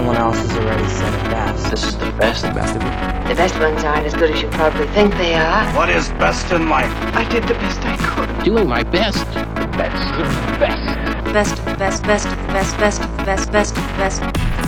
Someone 0.00 0.16
else 0.16 0.38
has 0.38 0.56
already 0.56 0.88
said 0.88 1.12
it 1.12 1.30
best. 1.30 1.70
This 1.70 1.84
is 1.84 1.98
the 1.98 2.10
best. 2.12 2.40
The 2.40 2.54
best 2.54 2.74
of 2.74 2.80
it. 2.80 3.28
The 3.28 3.34
best 3.34 3.60
ones 3.60 3.84
aren't 3.84 4.06
as 4.06 4.14
good 4.14 4.30
as 4.30 4.40
you 4.40 4.48
probably 4.48 4.86
think 4.94 5.12
they 5.16 5.34
are. 5.34 5.66
What 5.76 5.90
is 5.90 6.08
best 6.12 6.50
in 6.52 6.70
life? 6.70 6.90
I 7.14 7.28
did 7.28 7.42
the 7.42 7.52
best 7.52 7.80
I 7.84 7.98
could. 7.98 8.42
Doing 8.42 8.66
my 8.66 8.82
best. 8.82 9.26
That's 9.76 10.16
the 10.16 10.24
best. 10.58 11.34
Best, 11.34 11.64
best, 11.78 12.02
best, 12.02 12.24
best, 12.48 12.78
best, 12.78 13.00
best, 13.26 13.52
best, 13.52 13.74
best. 13.74 14.59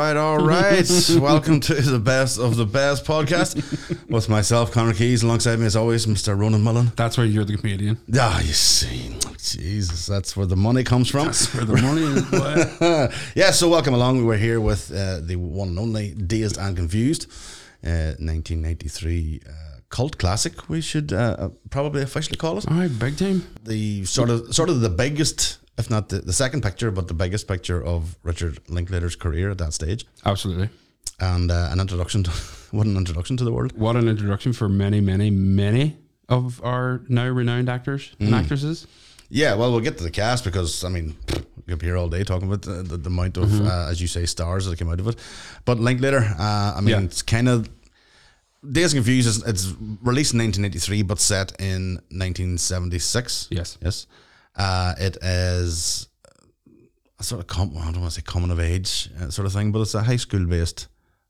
Right, 0.00 0.16
all 0.16 0.38
right, 0.38 0.90
all 0.90 1.16
right. 1.18 1.20
Welcome 1.20 1.60
to 1.60 1.74
the 1.74 1.98
best 1.98 2.38
of 2.38 2.56
the 2.56 2.64
best 2.64 3.04
podcast 3.04 3.54
with 4.08 4.28
myself, 4.30 4.72
Connor 4.72 4.94
Keys, 4.94 5.22
alongside 5.22 5.58
me 5.58 5.66
as 5.66 5.76
always, 5.76 6.06
Mr. 6.06 6.38
Ronan 6.38 6.62
Mullen. 6.62 6.92
That's 6.96 7.18
where 7.18 7.26
you're 7.26 7.44
the 7.44 7.58
comedian. 7.58 7.98
Ah, 8.18 8.40
you 8.40 8.54
see, 8.54 9.14
Jesus, 9.36 10.06
that's 10.06 10.36
where 10.36 10.46
the 10.46 10.56
money 10.56 10.84
comes 10.84 11.10
from. 11.10 11.26
That's 11.26 11.54
where 11.54 11.66
the 11.66 11.76
money 11.82 12.02
is. 12.02 13.32
yeah, 13.34 13.50
so 13.50 13.68
welcome 13.68 13.92
along. 13.92 14.18
We 14.18 14.24
were 14.24 14.38
here 14.38 14.60
with 14.60 14.90
uh, 14.90 15.20
the 15.20 15.36
one 15.36 15.68
and 15.68 15.78
only 15.78 16.14
Dazed 16.14 16.56
and 16.56 16.76
Confused, 16.76 17.26
uh, 17.84 18.16
1993 18.18 19.40
uh, 19.46 19.50
cult 19.90 20.16
classic. 20.16 20.68
We 20.70 20.80
should 20.80 21.12
uh, 21.12 21.36
uh, 21.38 21.48
probably 21.68 22.00
officially 22.02 22.38
call 22.38 22.56
it 22.56 22.66
All 22.70 22.76
right, 22.76 22.98
big 22.98 23.18
time. 23.18 23.46
the 23.64 24.06
sort 24.06 24.30
of 24.30 24.54
sort 24.54 24.70
of 24.70 24.80
the 24.80 24.88
biggest, 24.88 25.58
if 25.78 25.88
not 25.90 26.08
the, 26.08 26.18
the 26.20 26.32
second 26.32 26.62
picture, 26.62 26.90
but 26.90 27.08
the 27.08 27.14
biggest 27.14 27.46
picture 27.48 27.82
of 27.82 28.16
Richard 28.22 28.60
Linklater's 28.68 29.16
career 29.16 29.50
at 29.50 29.58
that 29.58 29.72
stage, 29.72 30.06
Absolutely. 30.24 30.68
and 31.20 31.50
uh, 31.50 31.68
an 31.70 31.80
introduction 31.80 32.22
to 32.24 32.30
what 32.70 32.86
an 32.86 32.96
introduction 32.96 33.36
to 33.38 33.44
the 33.44 33.52
world. 33.52 33.72
What 33.78 33.96
an 33.96 34.08
introduction 34.08 34.52
for 34.52 34.68
many, 34.68 35.00
many, 35.00 35.30
many 35.30 35.96
of 36.28 36.62
our 36.62 37.02
now 37.08 37.26
renowned 37.28 37.68
actors 37.68 38.12
and 38.20 38.34
actresses. 38.34 38.86
Yeah, 39.32 39.54
well, 39.54 39.70
we'll 39.70 39.80
get 39.80 39.96
to 39.98 40.04
the 40.04 40.10
cast 40.10 40.44
because 40.44 40.82
I 40.84 40.88
mean, 40.88 41.16
we'll 41.66 41.76
be 41.76 41.86
here 41.86 41.96
all 41.96 42.08
day 42.08 42.24
talking 42.24 42.48
about 42.48 42.62
the, 42.62 42.82
the, 42.82 42.96
the 42.96 43.08
amount 43.08 43.36
of, 43.36 43.60
uh, 43.64 43.86
as 43.88 44.00
you 44.00 44.08
say, 44.08 44.26
stars 44.26 44.66
that 44.66 44.76
came 44.78 44.90
out 44.90 44.98
of 45.00 45.06
it. 45.08 45.16
But 45.64 45.78
Linklater, 45.78 46.18
uh, 46.38 46.74
I 46.76 46.80
mean, 46.80 46.88
Yeah. 46.88 47.00
it's 47.02 47.22
kind 47.22 47.48
of 47.48 47.68
Dazed 48.68 48.94
Confused. 48.94 49.28
Is, 49.28 49.42
it's 49.44 49.66
released 50.02 50.34
in 50.34 50.40
1983, 50.40 51.02
but 51.02 51.18
set 51.20 51.52
in 51.60 51.94
1976. 52.10 53.48
Yes. 53.50 53.78
Yes. 53.82 54.06
Uh, 54.56 54.94
it 54.98 55.16
is 55.22 56.08
a 57.18 57.22
sort 57.22 57.40
of 57.40 57.46
com- 57.46 57.76
I 57.78 57.90
don't 57.92 58.00
want 58.00 58.12
to 58.14 58.20
say 58.20 58.22
coming 58.24 58.50
of 58.50 58.60
age 58.60 59.10
uh, 59.20 59.30
sort 59.30 59.46
of 59.46 59.52
thing, 59.52 59.72
but 59.72 59.80
it's 59.80 59.94
a 59.94 60.02
high 60.02 60.16
school 60.16 60.44
based. 60.46 60.88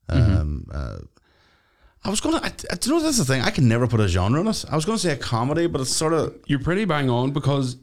Um, 0.09 0.67
uh, 0.73 0.99
I 2.03 2.11
was 2.11 2.21
gonna. 2.21 2.39
I, 2.39 2.51
I, 2.71 2.75
do 2.77 2.91
you 2.91 2.97
know 2.97 3.03
that's 3.03 3.19
the 3.19 3.25
thing? 3.25 3.43
I 3.43 3.51
can 3.51 3.69
never 3.69 3.87
put 3.87 4.01
a 4.01 4.09
genre 4.09 4.41
on 4.41 4.49
it. 4.49 4.65
I 4.71 4.75
was 4.75 4.85
gonna 4.85 4.99
say 4.99 5.13
a 5.13 5.17
comedy, 5.17 5.67
but 5.67 5.81
it's 5.81 5.91
sort 5.95 6.13
of 6.15 6.35
You're 6.47 6.59
pretty 6.59 6.85
bang 6.85 7.11
on 7.11 7.31
because 7.33 7.77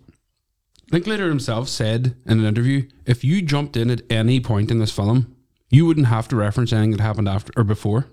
Linklater 0.92 1.30
himself 1.30 1.70
said 1.70 2.16
in 2.26 2.40
an 2.40 2.46
interview 2.46 2.88
if 3.06 3.24
you 3.24 3.42
jumped 3.42 3.78
in 3.78 3.90
at 3.90 4.02
any 4.10 4.40
point 4.40 4.72
in 4.72 4.80
this 4.80 4.92
film, 4.92 5.36
you 5.70 5.86
wouldn't 5.86 6.08
have 6.08 6.28
to 6.30 6.36
reference 6.36 6.74
anything 6.74 6.92
that 6.92 7.00
happened 7.02 7.30
after 7.30 7.52
or 7.56 7.64
before. 7.64 8.08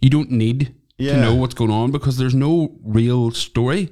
You 0.00 0.10
don't 0.10 0.30
need 0.30 0.74
Yeah. 0.96 1.14
to 1.16 1.20
know 1.20 1.34
what's 1.34 1.54
going 1.54 1.70
on 1.72 1.90
because 1.90 2.16
there's 2.18 2.34
no 2.34 2.76
real 2.84 3.30
story. 3.32 3.90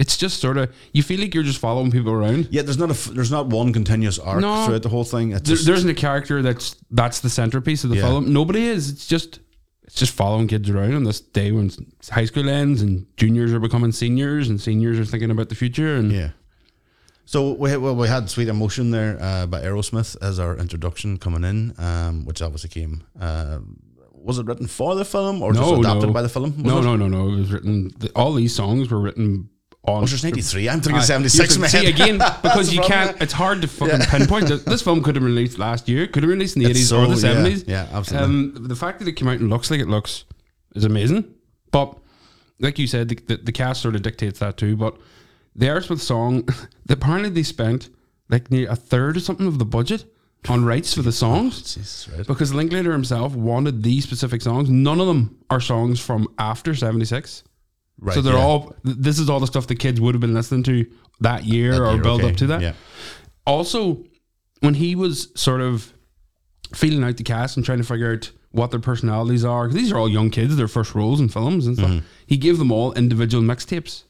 It's 0.00 0.16
just 0.16 0.40
sort 0.40 0.56
of 0.56 0.74
you 0.94 1.02
feel 1.02 1.20
like 1.20 1.34
you're 1.34 1.44
just 1.44 1.58
following 1.58 1.90
people 1.90 2.10
around. 2.10 2.48
Yeah, 2.50 2.62
there's 2.62 2.78
not 2.78 2.90
a 2.90 3.10
there's 3.12 3.30
not 3.30 3.48
one 3.48 3.70
continuous 3.74 4.18
arc 4.18 4.40
No. 4.40 4.64
throughout 4.64 4.82
the 4.82 4.88
whole 4.88 5.04
thing. 5.04 5.32
It's 5.32 5.46
There, 5.46 5.54
just, 5.56 5.66
there 5.66 5.74
isn't 5.74 5.90
a 5.90 5.94
character 5.94 6.40
that's 6.40 6.74
that's 6.90 7.20
the 7.20 7.28
centerpiece 7.28 7.84
of 7.84 7.90
the 7.90 7.96
Yeah. 7.96 8.06
film. 8.08 8.32
Nobody 8.32 8.62
is. 8.64 8.88
It's 8.88 9.06
just 9.06 9.40
it's 9.84 9.96
just 9.96 10.12
following 10.14 10.48
kids 10.48 10.70
around 10.70 10.94
on 10.94 11.04
this 11.04 11.20
day 11.20 11.52
when 11.52 11.70
high 12.10 12.24
school 12.24 12.48
ends 12.48 12.80
and 12.80 13.06
juniors 13.18 13.52
are 13.52 13.60
becoming 13.60 13.92
seniors 13.92 14.48
and 14.48 14.58
seniors 14.58 14.98
are 14.98 15.04
thinking 15.04 15.30
about 15.30 15.50
the 15.50 15.54
future 15.54 15.96
and 15.96 16.10
yeah. 16.10 16.30
So 17.26 17.52
we 17.52 17.68
had, 17.68 17.80
well 17.80 17.94
we 17.94 18.08
had 18.08 18.30
Sweet 18.30 18.48
Emotion 18.48 18.90
there 18.92 19.18
uh, 19.20 19.46
by 19.46 19.60
Aerosmith 19.60 20.16
as 20.22 20.38
our 20.40 20.56
introduction 20.56 21.18
coming 21.18 21.44
in, 21.44 21.74
um, 21.78 22.24
which 22.24 22.40
obviously 22.40 22.70
came. 22.70 23.02
Uh, 23.20 23.58
was 24.14 24.38
it 24.38 24.46
written 24.46 24.66
for 24.66 24.94
the 24.94 25.04
film 25.04 25.42
or 25.42 25.52
just 25.52 25.72
adapted 25.72 26.12
by 26.14 26.22
the 26.22 26.28
film? 26.30 26.56
Was 26.62 26.64
no, 26.64 26.78
it? 26.78 26.82
no, 26.84 26.96
no, 26.96 27.06
no. 27.08 27.32
It 27.34 27.36
was 27.38 27.52
written. 27.52 27.90
The, 27.98 28.10
all 28.16 28.32
these 28.32 28.54
songs 28.54 28.90
were 28.90 28.98
written 29.00 29.48
on. 29.84 30.04
Ninety 30.22 30.42
three? 30.42 30.68
I'm 30.68 30.80
thinking 30.80 31.00
Aye. 31.00 31.04
seventy 31.04 31.24
You 31.26 31.28
six. 31.30 31.52
can 31.54 31.62
man. 31.62 31.70
See 31.70 31.86
again 31.86 32.18
because 32.42 32.72
you 32.72 32.80
can't. 32.82 33.20
It's 33.22 33.32
hard 33.32 33.62
to 33.62 33.68
fucking 33.68 34.00
pinpoint. 34.06 34.48
This- 34.48 34.82
film 34.82 35.02
could 35.02 35.14
have 35.16 35.22
been 35.22 35.32
released 35.34 35.58
last 35.58 35.88
year. 35.88 36.06
Could 36.06 36.22
have 36.22 36.28
been 36.28 36.38
released 36.38 36.56
in 36.56 36.62
the 36.62 36.70
It's 36.70 36.78
eighties 36.78 36.92
or 36.92 37.06
the 37.06 37.16
so- 37.16 37.26
yeah, 37.28 37.32
seventies. 37.34 37.64
yeah, 37.66 37.86
absolutely. 37.92 38.24
Um, 38.26 38.54
the 38.68 38.76
fact 38.76 38.98
that 38.98 39.08
it 39.08 39.12
came 39.12 39.28
out 39.28 39.38
and 39.40 39.48
looks 39.50 39.70
like 39.70 39.80
it 39.80 39.88
looks 39.88 40.24
is 40.74 40.84
amazing. 40.84 41.24
But 41.70 41.96
like 42.58 42.78
you 42.78 42.86
said, 42.86 43.08
the, 43.08 43.14
the, 43.16 43.36
the 43.38 43.52
cast 43.52 43.80
sort 43.82 43.94
of 43.94 44.02
dictates 44.02 44.38
that 44.40 44.56
too. 44.56 44.76
But 44.76 44.96
the 45.56 45.66
Aerosmith 45.66 46.00
song, 46.00 46.46
apparently 46.88 47.30
they 47.30 47.42
spent 47.42 47.88
like 48.28 48.50
near 48.50 48.70
a 48.70 48.76
third 48.76 49.16
or 49.16 49.20
something 49.20 49.46
of 49.46 49.58
the 49.58 49.64
budget 49.64 50.04
on 50.48 50.64
rights 50.64 50.94
for 50.94 51.02
the 51.02 51.12
songs. 51.24 51.74
Jesus, 51.74 52.08
right. 52.16 52.26
Because 52.26 52.52
Linklater 52.54 52.92
himself 52.92 53.34
wanted 53.34 53.82
these 53.82 54.04
specific 54.04 54.42
songs. 54.42 54.68
None 54.70 55.00
of 55.00 55.06
them 55.06 55.38
are 55.50 55.60
songs 55.60 56.00
from 56.00 56.28
after 56.38 56.74
76. 56.74 57.42
Right, 58.02 58.14
so 58.14 58.22
they're 58.22 58.32
yeah. 58.34 58.42
all, 58.44 58.74
this 58.82 59.18
is 59.18 59.28
all 59.28 59.40
the 59.40 59.46
stuff 59.46 59.66
the 59.66 59.74
kids 59.74 60.00
would 60.00 60.14
have 60.14 60.20
been 60.20 60.32
listening 60.34 60.62
to 60.64 60.86
that 61.20 61.44
year 61.44 61.72
That 61.72 61.80
or 61.82 61.92
year, 61.94 62.02
build 62.02 62.22
okay, 62.22 62.30
up 62.30 62.36
to 62.38 62.46
that. 62.48 62.62
Yeah. 62.62 62.72
Also, 63.46 64.04
when 64.60 64.74
he 64.74 64.94
was 64.94 65.28
sort 65.34 65.60
of 65.60 65.92
feeling 66.74 67.04
out 67.04 67.16
the 67.16 67.24
cast 67.24 67.56
and 67.56 67.66
trying 67.66 67.78
to 67.78 67.84
figure 67.84 68.12
out 68.12 68.30
what 68.52 68.70
their 68.70 68.80
personalities 68.80 69.44
are, 69.44 69.64
because 69.68 69.80
these 69.82 69.92
are 69.92 69.98
all 69.98 70.08
young 70.08 70.30
kids, 70.30 70.56
their 70.56 70.68
first 70.68 70.94
roles 70.94 71.20
in 71.20 71.28
films 71.28 71.66
and 71.66 71.76
stuff, 71.76 71.90
Mm-hmm. 71.90 72.06
he 72.26 72.36
gave 72.36 72.58
them 72.58 72.72
all 72.72 72.92
individual 72.94 73.42
mixtapes. 73.44 74.04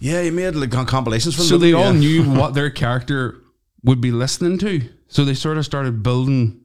Yeah, 0.00 0.22
he 0.22 0.30
made 0.30 0.54
like 0.56 0.70
com- 0.72 0.86
compilations 0.86 1.34
from 1.34 1.42
them. 1.44 1.48
So 1.48 1.58
them, 1.58 1.68
they 1.68 1.72
all 1.72 1.92
yeah. 1.94 2.00
knew 2.00 2.24
what 2.40 2.54
their 2.54 2.70
character 2.70 3.40
would 3.84 4.00
be 4.00 4.10
listening 4.10 4.58
to. 4.58 4.82
So 5.08 5.24
they 5.24 5.34
sort 5.34 5.56
of 5.58 5.64
started 5.64 6.02
building. 6.02 6.60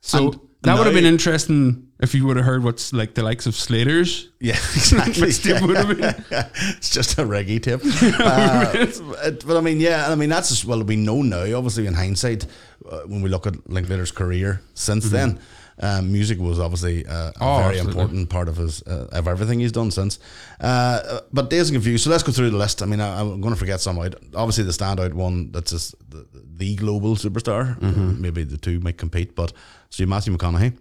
So 0.00 0.32
And 0.32 0.40
that 0.62 0.76
would 0.76 0.86
have 0.86 0.94
been 0.94 1.04
interesting 1.04 1.87
if 2.00 2.14
you 2.14 2.26
would 2.26 2.36
have 2.36 2.46
heard 2.46 2.62
what's 2.62 2.92
like 2.92 3.14
the 3.14 3.22
likes 3.22 3.46
of 3.46 3.54
Slater's. 3.54 4.28
Yeah, 4.40 4.52
exactly. 4.74 5.32
Would 5.66 5.76
have 5.76 5.88
been. 5.88 6.24
it's 6.76 6.90
just 6.90 7.18
a 7.18 7.22
reggae 7.24 7.62
tip. 7.62 7.82
Uh, 8.20 9.32
but 9.46 9.56
I 9.56 9.60
mean, 9.60 9.80
yeah, 9.80 10.08
I 10.10 10.14
mean 10.14 10.28
that's 10.28 10.48
just, 10.50 10.64
well, 10.64 10.82
we 10.82 10.96
know 10.96 11.22
now. 11.22 11.56
Obviously, 11.56 11.86
in 11.86 11.94
hindsight, 11.94 12.46
uh, 12.88 13.00
when 13.06 13.22
we 13.22 13.28
look 13.28 13.46
at 13.46 13.68
Linklater's 13.68 14.10
career 14.12 14.60
since 14.74 15.10
then, 15.10 15.38
um, 15.80 16.10
music 16.12 16.38
was 16.38 16.58
obviously 16.58 17.06
uh, 17.06 17.30
a 17.30 17.32
Mm-hmm. 17.32 17.42
Oh, 17.44 17.58
very 17.58 17.78
absolutely. 17.78 17.90
important 18.00 18.30
part 18.30 18.48
of 18.48 18.56
his 18.56 18.82
uh, 18.82 19.08
of 19.12 19.26
everything 19.28 19.60
he's 19.60 19.72
done 19.72 19.90
since. 19.90 20.18
Uh, 20.60 21.20
but 21.32 21.50
Dazed 21.50 21.70
and 21.70 21.76
Confused. 21.76 22.04
So 22.04 22.10
let's 22.10 22.22
go 22.22 22.32
through 22.32 22.50
the 22.50 22.56
list. 22.56 22.82
I 22.82 22.86
mean, 22.86 23.00
I, 23.00 23.20
I'm 23.20 23.40
going 23.40 23.54
to 23.54 23.58
forget 23.58 23.80
some 23.80 23.98
out. 23.98 24.14
Obviously, 24.34 24.64
the 24.64 24.72
standout 24.72 25.14
one 25.14 25.50
that's 25.52 25.70
just 25.72 25.94
the, 26.10 26.26
the 26.32 26.74
global 26.76 27.14
superstar. 27.16 27.78
Mm-hmm. 27.78 28.20
Maybe 28.20 28.44
the 28.44 28.56
two 28.58 28.80
might 28.80 28.98
compete, 28.98 29.34
but 29.34 29.52
so 29.90 30.02
you 30.02 30.06
Matthew 30.06 30.36
McConaughey, 30.36 30.76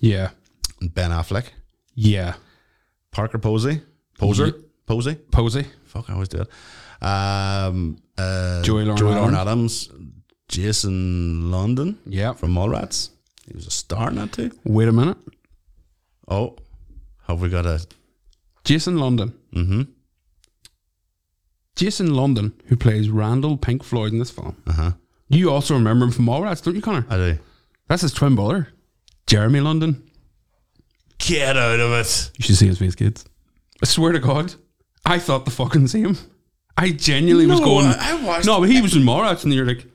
Yeah. 0.00 0.30
And 0.82 0.92
Ben 0.94 1.10
Affleck, 1.10 1.46
Yeah. 1.94 2.34
Parker 3.12 3.38
Posey, 3.38 3.80
Poser, 4.18 4.46
Ye- 4.46 4.52
Posey. 4.86 5.14
Posey. 5.30 5.66
Fuck, 5.84 6.10
I 6.10 6.14
always 6.14 6.28
do 6.28 6.42
it. 6.42 6.48
Um, 7.06 7.98
uh, 8.18 8.62
Joey 8.62 8.84
Lauren 8.84 9.34
Adams, 9.34 9.90
Jason 10.48 11.50
London 11.50 11.98
Yeah. 12.06 12.32
from 12.32 12.54
Mallrats. 12.54 13.10
He 13.46 13.54
was 13.54 13.66
a 13.66 13.70
star 13.70 14.08
in 14.10 14.16
that 14.16 14.32
too. 14.32 14.50
Wait 14.64 14.88
a 14.88 14.92
minute. 14.92 15.16
Oh, 16.28 16.56
have 17.26 17.40
we 17.40 17.48
got 17.48 17.66
a? 17.66 17.84
Jason 18.64 18.96
London. 18.98 19.34
Mm-hmm. 19.54 19.82
Jason 21.76 22.14
London, 22.14 22.52
who 22.66 22.76
plays 22.76 23.08
Randall 23.10 23.56
Pink 23.56 23.82
Floyd 23.82 24.12
in 24.12 24.18
this 24.18 24.30
film. 24.30 24.56
Uh 24.66 24.72
huh. 24.72 24.90
You 25.28 25.50
also 25.50 25.74
remember 25.74 26.04
him 26.06 26.12
from 26.12 26.26
Mallrats, 26.26 26.62
don't 26.62 26.76
you, 26.76 26.82
Connor? 26.82 27.06
I 27.08 27.16
do. 27.16 27.38
That's 27.88 28.02
his 28.02 28.12
twin 28.12 28.34
brother, 28.36 28.68
Jeremy 29.26 29.60
London. 29.60 30.08
Get 31.26 31.56
out 31.56 31.78
of 31.80 31.92
it. 31.92 32.30
You 32.38 32.42
should 32.44 32.56
see 32.56 32.66
his 32.66 32.78
face, 32.78 32.94
kids. 32.94 33.24
I 33.82 33.86
swear 33.86 34.12
to 34.12 34.18
God, 34.18 34.54
I 35.06 35.18
thought 35.18 35.44
the 35.44 35.50
fucking 35.50 35.88
same. 35.88 36.16
I 36.76 36.90
genuinely 36.90 37.46
was 37.46 37.60
going. 37.60 37.86
I- 37.86 38.22
watched- 38.24 38.46
No, 38.46 38.60
but 38.60 38.68
he 38.70 38.80
was 38.80 38.96
in 38.96 39.02
Mallrats, 39.02 39.44
and 39.44 39.52
you're 39.52 39.66
like, 39.66 39.86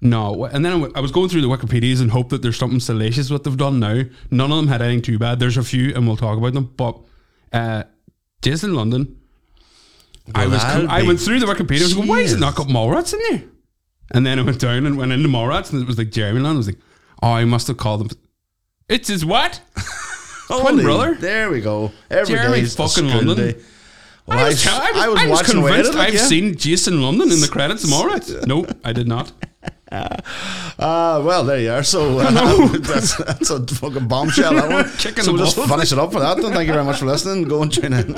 no. 0.00 0.44
And 0.46 0.64
then 0.64 0.72
I 0.72 0.76
w- 0.76 0.92
I 0.96 1.00
was 1.00 1.10
going 1.12 1.28
through 1.28 1.42
the 1.42 1.48
Wikipedias 1.48 2.00
and 2.00 2.10
hope 2.10 2.28
that 2.30 2.40
there's 2.42 2.56
something 2.56 2.80
salacious 2.80 3.30
what 3.30 3.44
they've 3.44 3.56
done 3.56 3.78
now. 3.80 4.02
None 4.30 4.50
of 4.50 4.56
them 4.56 4.68
had 4.68 4.80
anything 4.82 5.02
too 5.02 5.18
bad. 5.18 5.38
There's 5.38 5.56
a 5.56 5.62
few, 5.64 5.94
and 5.94 6.06
we'll 6.06 6.16
talk 6.16 6.38
about 6.38 6.54
them. 6.54 6.72
But 6.76 6.98
uh, 7.52 7.82
Jason 8.42 8.74
London, 8.74 9.16
I 10.34 10.46
was. 10.46 10.62
com- 10.62 10.88
I 10.90 11.02
went 11.02 11.20
through 11.20 11.40
the 11.40 11.46
Wikipedia. 11.46 11.80
I 11.80 11.84
was 11.84 11.94
going, 11.94 12.08
why 12.08 12.20
is 12.20 12.32
it 12.32 12.40
not 12.40 12.54
got 12.54 12.68
Mallrats 12.68 13.12
in 13.12 13.20
there? 13.30 13.48
And 14.12 14.24
then 14.24 14.38
I 14.38 14.42
went 14.42 14.60
down 14.60 14.86
and 14.86 14.96
went 14.96 15.12
into 15.12 15.28
Mallrats, 15.28 15.72
and 15.72 15.82
it 15.82 15.86
was 15.86 15.98
like 15.98 16.10
Jeremy 16.10 16.40
London. 16.40 16.56
I 16.56 16.58
was 16.58 16.66
like, 16.68 16.78
oh, 17.22 17.32
I 17.32 17.44
must 17.44 17.66
have 17.68 17.76
called 17.76 18.00
them. 18.08 18.18
It's 18.88 19.08
his 19.08 19.24
what? 19.26 19.60
Holy- 20.48 20.82
brother? 20.82 21.14
There 21.14 21.50
we 21.50 21.60
go. 21.60 21.92
Every 22.10 22.34
Jeremy 22.34 22.64
fucking 22.64 23.08
London. 23.08 23.36
day. 23.36 23.54
Well, 24.26 24.38
I 24.38 24.48
was, 24.48 24.66
I, 24.66 24.70
was, 24.72 25.02
I 25.02 25.08
was 25.08 25.20
I 25.20 25.26
was 25.26 25.38
watching 25.38 25.62
convinced 25.62 25.92
it, 25.94 25.98
I've 25.98 26.14
yeah. 26.14 26.20
seen 26.26 26.54
Jason 26.56 27.00
London 27.00 27.32
in 27.32 27.40
the 27.40 27.48
credits. 27.48 27.90
Am 27.90 27.94
I 27.94 28.12
right? 28.12 28.30
No, 28.46 28.66
I 28.84 28.92
did 28.92 29.08
not. 29.08 29.32
Uh, 29.90 31.20
well, 31.24 31.44
there 31.44 31.58
you 31.58 31.70
are. 31.70 31.82
So 31.82 32.18
uh, 32.20 32.78
that's, 32.78 33.16
that's 33.16 33.50
a 33.50 33.66
fucking 33.66 34.06
bombshell. 34.06 34.54
That 34.54 34.70
one. 34.70 34.88
Kicking 34.98 35.24
so 35.24 35.32
we'll 35.32 35.44
just 35.44 35.56
finish 35.56 35.90
it 35.92 35.98
up 35.98 36.12
with 36.12 36.22
that. 36.22 36.36
Then 36.36 36.52
thank 36.52 36.66
you 36.66 36.72
very 36.74 36.84
much 36.84 36.98
for 36.98 37.06
listening. 37.06 37.48
Go 37.48 37.62
and 37.62 37.72
tune 37.72 37.94
in. 37.94 38.14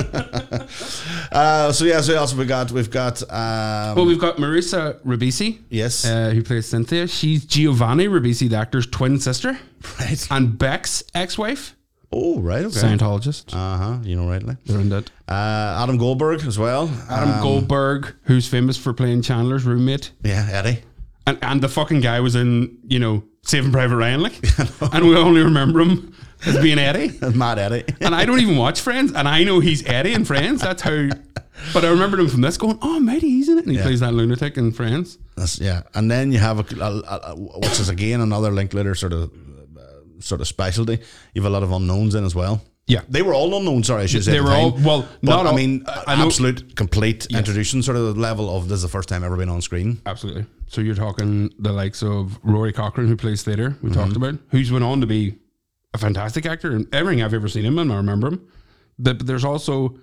uh, 1.33 1.73
so 1.73 1.85
yeah, 1.85 2.01
so 2.01 2.15
else 2.15 2.35
we 2.35 2.45
got 2.45 2.73
we've 2.73 2.91
got 2.91 3.23
um, 3.31 3.95
Well, 3.97 4.05
we've 4.05 4.19
got 4.19 4.37
Marisa 4.37 4.99
Ribisi, 5.03 5.61
yes, 5.71 6.05
uh, 6.05 6.31
who 6.31 6.43
plays 6.43 6.67
Cynthia. 6.67 7.07
She's 7.07 7.45
Giovanni 7.45 8.09
Ribisi, 8.09 8.51
the 8.51 8.57
actor's 8.57 8.87
twin 8.87 9.19
sister, 9.21 9.59
right. 10.01 10.27
and 10.31 10.59
Beck's 10.59 11.03
ex-wife, 11.15 11.77
Oh, 12.13 12.41
right. 12.41 12.65
Okay. 12.65 12.75
Scientologist. 12.75 13.55
Uh 13.55 13.77
huh. 13.77 13.99
You 14.03 14.17
know 14.17 14.29
rightly. 14.29 14.57
They're 14.67 14.81
in 14.81 14.89
that. 14.89 15.11
Uh, 15.29 15.81
Adam 15.83 15.97
Goldberg 15.97 16.45
as 16.45 16.59
well. 16.59 16.91
Adam 17.09 17.31
Um, 17.35 17.41
Goldberg, 17.43 18.15
who's 18.25 18.49
famous 18.49 18.77
for 18.77 18.93
playing 18.93 19.23
Chandler's 19.23 19.65
roommate, 19.65 20.11
Yeah, 20.25 20.49
Eddie. 20.51 20.81
and 21.27 21.39
and 21.43 21.61
the 21.63 21.69
fucking 21.69 22.01
guy 22.01 22.19
was 22.21 22.35
in 22.35 22.79
you 22.89 22.99
know 22.99 23.23
Saving 23.43 23.71
Private 23.73 23.97
Ryan, 23.97 24.23
like, 24.23 24.35
and 24.93 25.07
we 25.07 25.17
only 25.17 25.41
remember 25.41 25.81
him 25.81 26.13
as 26.47 26.59
being 26.59 26.79
Eddie. 26.79 27.17
As 27.23 27.35
mad 27.45 27.59
Eddie. 27.59 27.85
And 28.01 28.15
I 28.15 28.25
don't 28.25 28.41
even 28.41 28.57
watch 28.57 28.81
Friends, 28.81 29.13
and 29.13 29.29
I 29.29 29.45
know 29.45 29.61
he's 29.61 29.87
Eddie 29.87 30.13
in 30.15 30.25
Friends. 30.25 30.63
That's 30.63 30.83
how. 30.83 31.09
But 31.75 31.85
I 31.85 31.91
remembered 31.91 32.21
him 32.21 32.29
from 32.29 32.41
this, 32.41 32.57
going, 32.57 32.79
"Oh, 32.83 32.99
matey, 32.99 33.29
he's 33.29 33.49
in 33.49 33.59
it," 33.59 33.65
and 33.67 33.71
he 33.73 33.77
Yeah. 33.79 33.85
plays 33.85 34.01
that 34.01 34.15
lunatic 34.15 34.57
in 34.57 34.73
Friends. 34.73 35.19
That's, 35.37 35.61
yeah, 35.61 35.83
and 35.95 36.11
then 36.11 36.33
you 36.33 36.39
have 36.39 36.59
a, 36.59 36.81
a, 36.83 37.33
a- 37.33 37.37
which 37.37 37.79
is 37.79 37.89
again 37.91 38.21
another 38.21 38.51
Linklater 38.51 38.95
sort 38.95 39.13
of 39.13 39.31
sort 40.21 40.41
of 40.41 40.47
specialty. 40.49 40.99
You 41.35 41.43
have 41.43 41.51
a 41.51 41.53
lot 41.53 41.63
of 41.63 41.73
unknowns 41.73 42.15
in 42.15 42.25
as 42.25 42.35
well. 42.35 42.63
Yeah. 42.87 43.03
they 43.09 43.23
were 43.23 43.35
all 43.35 43.55
unknown. 43.57 43.85
Sorry, 43.85 44.03
I 44.03 44.07
should 44.07 44.25
say 44.25 44.33
They 44.33 44.39
the 44.39 44.45
were 44.45 44.51
all- 44.51 44.73
well, 44.73 45.09
but 45.23 45.45
not 45.45 45.47
I 45.47 45.55
mean, 45.55 45.85
I- 45.87 46.21
absolute 46.25 46.75
complete 46.75 47.27
introduction 47.31 47.83
sort 47.85 47.97
of 47.97 48.15
the 48.15 48.21
level 48.21 48.55
of 48.57 48.69
this 48.69 48.77
is 48.79 48.83
the 48.83 48.89
first 48.89 49.09
time 49.09 49.23
ever 49.23 49.37
been 49.37 49.49
on 49.49 49.61
screen. 49.63 50.01
Absolutely. 50.07 50.45
So 50.67 50.81
you're 50.81 50.97
talking 50.97 51.53
the 51.59 51.73
likes 51.73 52.03
of 52.03 52.39
Rory 52.43 52.73
Cochrane, 52.73 53.07
who 53.07 53.17
plays 53.17 53.43
Slater, 53.43 53.77
we 53.81 53.91
Mm-hmm. 53.91 53.93
talked 54.01 54.17
about, 54.17 54.35
who's 54.51 54.73
went 54.73 54.85
on 54.85 55.01
to 55.03 55.07
be 55.07 55.37
a 55.95 55.99
fantastic 55.99 56.47
actor, 56.47 56.73
and 56.73 56.93
everything 56.93 57.23
I've 57.23 57.35
ever 57.35 57.47
seen 57.49 57.65
him 57.65 57.79
and 57.79 57.93
I 57.93 57.97
remember 57.97 58.27
him. 58.29 58.49
But, 58.99 59.19
but 59.19 59.27
there's 59.29 59.45
also 59.45 59.99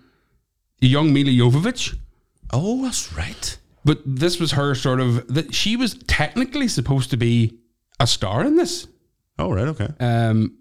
young 0.79 1.11
Milla 1.13 1.31
Jovovich. 1.31 1.97
Oh, 2.53 2.83
that's 2.83 3.11
right. 3.13 3.57
But 3.83 3.99
this 4.05 4.39
was 4.39 4.51
her 4.53 4.75
sort 4.75 5.01
of 5.01 5.33
that 5.33 5.53
she 5.53 5.75
was 5.75 5.95
technically 6.07 6.67
supposed 6.69 7.09
to 7.09 7.17
be 7.17 7.57
a 7.99 8.07
star 8.07 8.45
in 8.45 8.55
this. 8.55 8.87
Oh, 9.39 9.51
right. 9.53 9.67
Okay. 9.67 9.87
Um, 9.99 10.57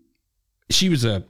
she 0.70 0.88
was 0.88 1.04
a 1.04 1.24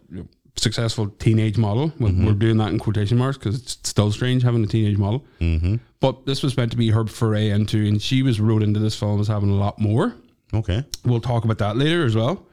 successful 0.57 1.09
teenage 1.19 1.59
model. 1.59 1.93
Well, 2.01 2.11
Mm-hmm. 2.13 2.27
We're 2.27 2.33
doing 2.33 2.57
that 2.59 2.69
in 2.69 2.79
quotation 2.79 3.19
marks 3.19 3.37
because 3.39 3.61
it's 3.61 3.79
still 3.89 4.11
strange 4.11 4.43
having 4.43 4.65
a 4.65 4.67
teenage 4.67 4.97
model. 4.99 5.25
Mm-hmm. 5.41 5.77
But 6.01 6.27
this 6.27 6.43
was 6.43 6.57
meant 6.57 6.71
to 6.73 6.77
be 6.77 6.91
her 6.91 7.07
foray 7.07 7.51
into, 7.51 7.87
and 7.87 8.01
she 8.01 8.23
was 8.23 8.41
wrote 8.41 8.63
into 8.63 8.81
this 8.81 8.99
film 8.99 9.21
as 9.21 9.29
having 9.29 9.51
a 9.51 9.55
lot 9.55 9.79
more. 9.79 10.15
Okay. 10.55 10.85
We'll 11.05 11.21
talk 11.21 11.45
about 11.45 11.59
that 11.59 11.77
later 11.77 12.05
as 12.05 12.15
well. 12.17 12.47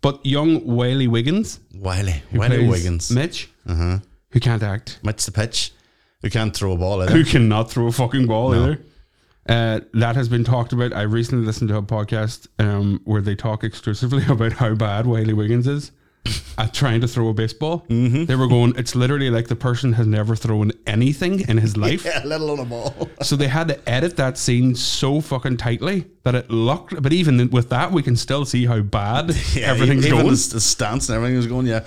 But 0.00 0.24
young 0.26 0.66
Wiley 0.66 1.06
Wiggins, 1.08 1.60
Wiley, 1.74 2.22
Wiley 2.32 2.66
Wiggins, 2.68 3.10
Mitch, 3.10 3.48
uh-huh. 3.66 3.98
who 4.30 4.40
can't 4.40 4.62
act, 4.62 4.98
Mitch 5.02 5.24
the 5.24 5.32
pitch, 5.32 5.72
who 6.20 6.28
can't 6.28 6.54
throw 6.54 6.72
a 6.72 6.76
ball 6.76 7.00
either. 7.02 7.12
who 7.12 7.24
cannot 7.24 7.70
throw 7.70 7.86
a 7.86 7.92
fucking 7.92 8.26
ball 8.26 8.54
either. 8.54 8.80
Uh, 9.48 9.80
that 9.92 10.16
has 10.16 10.28
been 10.28 10.44
talked 10.44 10.72
about. 10.72 10.92
I 10.92 11.02
recently 11.02 11.44
listened 11.44 11.68
to 11.68 11.76
a 11.76 11.82
podcast 11.82 12.48
um, 12.58 13.00
where 13.04 13.20
they 13.20 13.34
talk 13.34 13.62
exclusively 13.64 14.24
about 14.28 14.52
how 14.54 14.74
bad 14.74 15.06
Wiley 15.06 15.34
Wiggins 15.34 15.66
is 15.66 15.92
at 16.56 16.72
trying 16.72 17.00
to 17.02 17.08
throw 17.08 17.28
a 17.28 17.34
baseball. 17.34 17.84
Mm-hmm. 17.90 18.24
They 18.24 18.36
were 18.36 18.46
going, 18.46 18.74
it's 18.78 18.94
literally 18.94 19.28
like 19.28 19.48
the 19.48 19.56
person 19.56 19.92
has 19.94 20.06
never 20.06 20.34
thrown 20.34 20.72
anything 20.86 21.46
in 21.48 21.58
his 21.58 21.76
life. 21.86 22.04
yeah, 22.04 22.22
let 22.24 22.40
alone 22.40 22.60
a 22.60 22.64
ball. 22.64 23.10
So 23.22 23.36
they 23.36 23.48
had 23.48 23.68
to 23.68 23.88
edit 23.88 24.16
that 24.16 24.38
scene 24.38 24.74
so 24.74 25.20
fucking 25.20 25.58
tightly 25.58 26.06
that 26.24 26.34
it 26.34 26.50
looked. 26.50 27.00
But 27.02 27.12
even 27.12 27.50
with 27.50 27.68
that, 27.70 27.92
we 27.92 28.02
can 28.02 28.16
still 28.16 28.44
see 28.44 28.66
how 28.66 28.80
bad 28.80 29.30
Yeah, 29.54 29.70
everything's 29.70 30.06
even 30.06 30.18
going. 30.18 30.30
The, 30.30 30.48
the 30.54 30.60
stance 30.60 31.08
and 31.08 31.16
everything 31.16 31.36
was 31.36 31.46
going. 31.46 31.66
Yeah, 31.66 31.84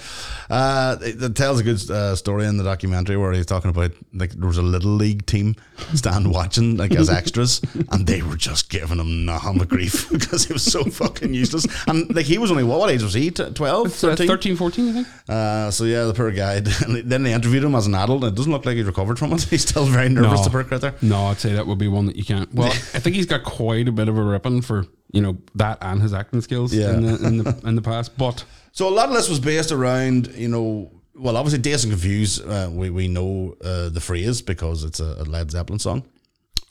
uh, 0.49 0.97
it, 1.01 1.21
it 1.21 1.35
tells 1.35 1.59
a 1.59 1.63
good 1.63 1.89
uh, 1.91 2.15
story 2.15 2.45
in 2.45 2.57
the 2.57 2.63
documentary 2.63 3.17
where 3.17 3.33
he's 3.33 3.45
talking 3.45 3.69
about 3.69 3.91
like 4.13 4.31
there 4.31 4.47
was 4.47 4.57
a 4.57 4.61
little 4.61 4.91
league 4.91 5.25
team 5.25 5.55
stand 5.95 6.31
watching 6.33 6.77
like 6.77 6.93
as 6.93 7.09
extras, 7.09 7.61
and 7.91 8.07
they 8.07 8.21
were 8.21 8.35
just 8.37 8.69
giving 8.69 8.99
him 8.99 9.25
nothing 9.25 9.57
but 9.57 9.67
grief 9.69 10.09
because 10.11 10.45
he 10.45 10.53
was 10.53 10.63
so 10.63 10.83
fucking 10.83 11.33
useless. 11.33 11.65
And 11.87 12.13
like 12.15 12.25
he 12.25 12.37
was 12.37 12.51
only 12.51 12.63
what, 12.63 12.79
what 12.79 12.89
age 12.91 13.03
was 13.03 13.13
he? 13.13 13.31
T- 13.31 13.51
12, 13.51 13.87
It's, 13.87 14.03
uh, 14.03 14.09
13? 14.09 14.27
13, 14.27 14.55
14, 14.55 14.89
I 14.89 14.93
think. 14.93 15.07
Uh, 15.27 15.71
so 15.71 15.83
yeah, 15.83 16.03
the 16.05 16.13
poor 16.13 16.31
guy. 16.31 16.55
And 16.57 16.65
then 17.09 17.23
they 17.23 17.33
interviewed 17.33 17.63
him 17.63 17.75
as 17.75 17.87
an 17.87 17.95
adult. 17.95 18.23
and 18.23 18.33
It 18.33 18.35
doesn't 18.35 18.51
look 18.51 18.65
like 18.65 18.77
he's 18.77 18.85
recovered 18.85 19.17
from 19.19 19.33
it. 19.33 19.41
He's 19.43 19.63
still 19.67 19.85
very 19.85 20.09
nervous. 20.09 20.39
No. 20.39 20.43
The 20.43 20.49
poor 20.51 20.63
critter. 20.63 20.93
No, 21.01 21.25
I'd 21.25 21.39
say 21.39 21.53
that 21.53 21.65
would 21.67 21.77
be 21.79 21.87
one 21.87 22.05
that 22.05 22.15
you 22.15 22.23
can't. 22.23 22.53
Well, 22.53 22.69
I 22.71 22.99
think 22.99 23.15
he's 23.15 23.25
got 23.25 23.43
quite 23.43 23.87
a 23.87 23.91
bit 23.91 24.07
of 24.07 24.17
a 24.17 24.23
ripping 24.27 24.61
for 24.61 24.85
you 25.13 25.21
know 25.21 25.37
that 25.55 25.77
and 25.81 26.01
his 26.01 26.13
acting 26.13 26.41
skills 26.41 26.73
Yeah. 26.73 26.93
in 26.93 27.01
the 27.03 27.27
in 27.27 27.37
the 27.37 27.61
in 27.65 27.75
the 27.75 27.81
past. 27.81 28.17
But 28.17 28.43
So 28.71 28.87
a 28.87 28.93
lot 28.93 29.09
of 29.09 29.15
this 29.15 29.29
was 29.29 29.39
based 29.39 29.71
around, 29.71 30.27
you 30.35 30.47
know, 30.49 30.91
well, 31.15 31.35
obviously 31.37 31.59
Dazed 31.59 31.85
and 31.85 31.93
Confused. 31.93 32.45
Uh, 32.45 32.69
we 32.71 32.89
we 32.89 33.07
know 33.07 33.55
uh, 33.63 33.89
the 33.89 34.01
phrase 34.01 34.41
because 34.41 34.83
it's 34.83 34.99
a, 34.99 35.15
a 35.19 35.23
Led 35.23 35.49
Zeppelin 35.51 35.79
song. 35.79 36.03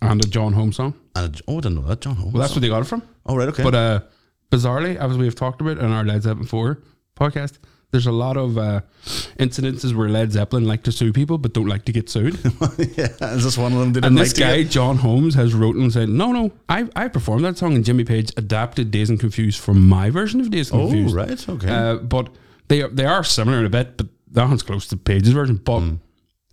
and 0.02 0.22
a 0.24 0.28
John 0.28 0.52
Holmes 0.52 0.76
song. 0.76 0.94
And 1.14 1.34
it- 1.34 1.42
oh, 1.48 1.58
I 1.58 1.60
didn't 1.62 1.76
know 1.76 1.88
that, 1.88 2.00
John 2.02 2.16
Holmes. 2.16 2.32
Well, 2.34 2.42
that's 2.42 2.54
where 2.54 2.60
they 2.60 2.68
got 2.68 2.82
it 2.82 2.86
from. 2.88 3.02
Oh, 3.24 3.34
right, 3.36 3.48
okay. 3.48 3.62
But 3.64 3.74
uh, 3.74 4.00
bizarrely, 4.50 4.96
as 4.96 5.16
we've 5.16 5.34
talked 5.34 5.60
about 5.60 5.78
in 5.78 5.90
our 5.90 6.04
Led 6.04 6.22
Zeppelin 6.22 6.46
four 6.46 6.82
podcast, 7.18 7.54
there's 7.92 8.06
a 8.06 8.12
lot 8.12 8.36
of 8.36 8.58
uh, 8.58 8.80
incidences 9.38 9.94
where 9.94 10.08
Led 10.08 10.32
Zeppelin 10.32 10.64
like 10.66 10.82
to 10.84 10.92
sue 10.92 11.12
people 11.12 11.38
but 11.38 11.52
don't 11.54 11.66
like 11.66 11.84
to 11.86 11.92
get 11.92 12.08
sued. 12.10 12.34
yeah, 12.96 13.08
is 13.34 13.44
this 13.44 13.56
one 13.56 13.72
of 13.72 13.78
them? 13.78 13.92
Didn't 13.92 14.04
And 14.06 14.18
this 14.18 14.32
guy, 14.32 14.64
John 14.64 14.96
Holmes, 14.98 15.34
has 15.34 15.54
wrote 15.54 15.76
and 15.76 15.92
said, 15.92 16.08
"No, 16.08 16.32
no, 16.32 16.52
I, 16.68 16.88
I 16.96 17.08
performed 17.08 17.44
that 17.44 17.56
song, 17.58 17.74
and 17.74 17.84
Jimmy 17.84 18.04
Page 18.04 18.32
adapted 18.36 18.90
Dazed 18.90 19.10
and 19.10 19.20
Confused 19.20 19.60
from 19.60 19.86
my 19.88 20.10
version 20.10 20.40
of 20.40 20.50
Dazed 20.50 20.72
and 20.72 20.82
Oh, 20.82 20.86
Confused." 20.88 21.14
right, 21.14 21.48
okay. 21.48 21.68
Uh, 21.68 21.96
but 21.96 22.28
they 22.68 22.82
are, 22.82 22.88
they 22.88 23.04
are 23.06 23.22
similar 23.24 23.60
in 23.60 23.66
a 23.66 23.70
bit, 23.70 23.96
but 23.96 24.08
that 24.32 24.48
one's 24.48 24.62
close 24.62 24.86
to 24.88 24.96
Page's 24.96 25.30
version. 25.32 25.56
But 25.56 25.80
Hmm. 25.80 25.94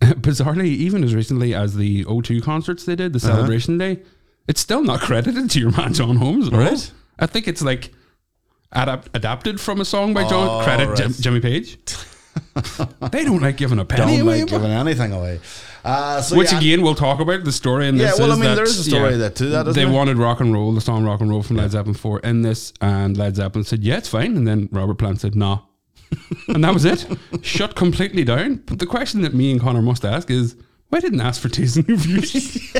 bizarrely, 0.00 0.66
even 0.66 1.04
as 1.04 1.14
recently 1.14 1.54
as 1.54 1.76
the 1.76 2.04
O2 2.04 2.42
concerts 2.42 2.84
they 2.84 2.96
did, 2.96 3.12
the 3.12 3.18
Uh-huh. 3.18 3.36
celebration 3.36 3.78
day, 3.78 4.02
it's 4.48 4.60
still 4.60 4.82
not 4.82 5.00
credited 5.08 5.50
to 5.50 5.60
your 5.60 5.70
man 5.72 5.94
John 5.94 6.16
Holmes 6.16 6.48
at 6.48 6.52
all. 6.54 6.60
Right. 6.60 6.92
I 7.18 7.26
think 7.26 7.48
it's 7.48 7.62
like 7.62 7.92
adapt, 8.74 9.08
adapted 9.14 9.60
from 9.60 9.80
a 9.80 9.84
song 9.84 10.14
by 10.14 10.28
John. 10.28 10.48
Oh, 10.60 10.64
credit 10.64 10.88
right. 10.88 10.96
Jim, 10.98 11.12
Jimmy 11.12 11.40
Page. 11.40 11.78
they 13.12 13.24
don't 13.24 13.40
like 13.42 13.56
giving 13.56 13.78
a 13.78 13.84
penny 13.84 14.16
don't 14.18 14.26
away. 14.26 14.40
like 14.42 14.50
giving 14.50 14.70
anything 14.70 15.12
away. 15.12 15.40
Uh, 15.84 16.20
so 16.22 16.36
Which 16.36 16.50
yeah, 16.50 16.58
again, 16.58 16.82
we'll 16.82 16.94
talk 16.94 17.20
about 17.20 17.44
the 17.44 17.52
story 17.52 17.86
in 17.88 17.96
Yeah, 17.96 18.06
this. 18.12 18.18
well, 18.18 18.32
I 18.32 18.36
mean, 18.36 18.54
there 18.54 18.64
is 18.64 18.78
a 18.78 18.84
story 18.84 19.16
that- 19.18 19.36
to 19.36 19.46
that, 19.46 19.64
They 19.66 19.84
there? 19.84 19.90
wanted 19.90 20.16
rock 20.16 20.40
and 20.40 20.52
roll, 20.52 20.72
the 20.72 20.80
song 20.80 21.04
"Rock 21.04 21.20
and 21.20 21.28
Roll" 21.30 21.42
from 21.42 21.56
Led 21.56 21.70
Zeppelin 21.72 21.94
four 21.94 22.20
in 22.20 22.42
this, 22.42 22.72
and 22.80 23.16
Led 23.16 23.36
Zeppelin 23.36 23.64
said, 23.64 23.82
"Yeah, 23.84 23.98
it's 23.98 24.08
fine," 24.08 24.36
and 24.36 24.46
then 24.48 24.68
Robert 24.72 24.94
Plant 24.98 25.20
said, 25.20 25.34
"Nah," 25.36 25.58
and 26.48 26.64
that 26.64 26.72
was 26.72 26.84
it. 26.86 27.06
Shut 27.42 27.76
completely 27.76 28.24
down. 28.24 28.62
But 28.66 28.78
the 28.78 28.86
question 28.86 29.20
that 29.22 29.34
me 29.34 29.50
and 29.52 29.60
Connor 29.60 29.82
must 29.82 30.04
ask 30.04 30.30
is, 30.30 30.56
why 30.88 31.00
didn't 31.00 31.20
ask 31.20 31.40
for 31.42 31.48
T's 31.50 31.76
and 31.76 31.88
reviews? 31.88 32.72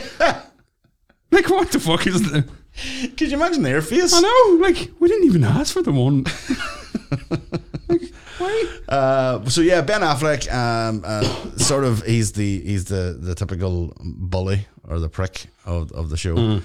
Like, 1.30 1.48
what 1.50 1.72
the 1.72 1.80
fuck 1.80 2.06
is 2.06 2.22
the? 2.30 2.48
could 3.16 3.30
you 3.30 3.36
imagine 3.36 3.62
their 3.62 3.82
face? 3.82 4.12
I 4.14 4.20
know. 4.20 4.58
Like, 4.60 4.90
we 4.98 5.08
didn't 5.08 5.26
even 5.26 5.44
ask 5.44 5.72
for 5.72 5.82
the 5.82 5.92
one. 5.92 6.24
like, 7.88 8.12
why? 8.38 8.78
Uh, 8.88 9.44
so 9.48 9.60
yeah, 9.60 9.80
Ben 9.80 10.00
Affleck, 10.00 10.52
um, 10.52 11.02
uh, 11.04 11.22
sort 11.56 11.84
of, 11.84 12.02
he's 12.02 12.32
the 12.32 12.60
he's 12.60 12.86
the 12.86 13.16
the 13.18 13.34
typical 13.34 13.92
bully 14.00 14.66
or 14.88 14.98
the 14.98 15.08
prick 15.08 15.46
of, 15.64 15.92
of 15.92 16.10
the 16.10 16.16
show. 16.16 16.34
Mm. 16.34 16.62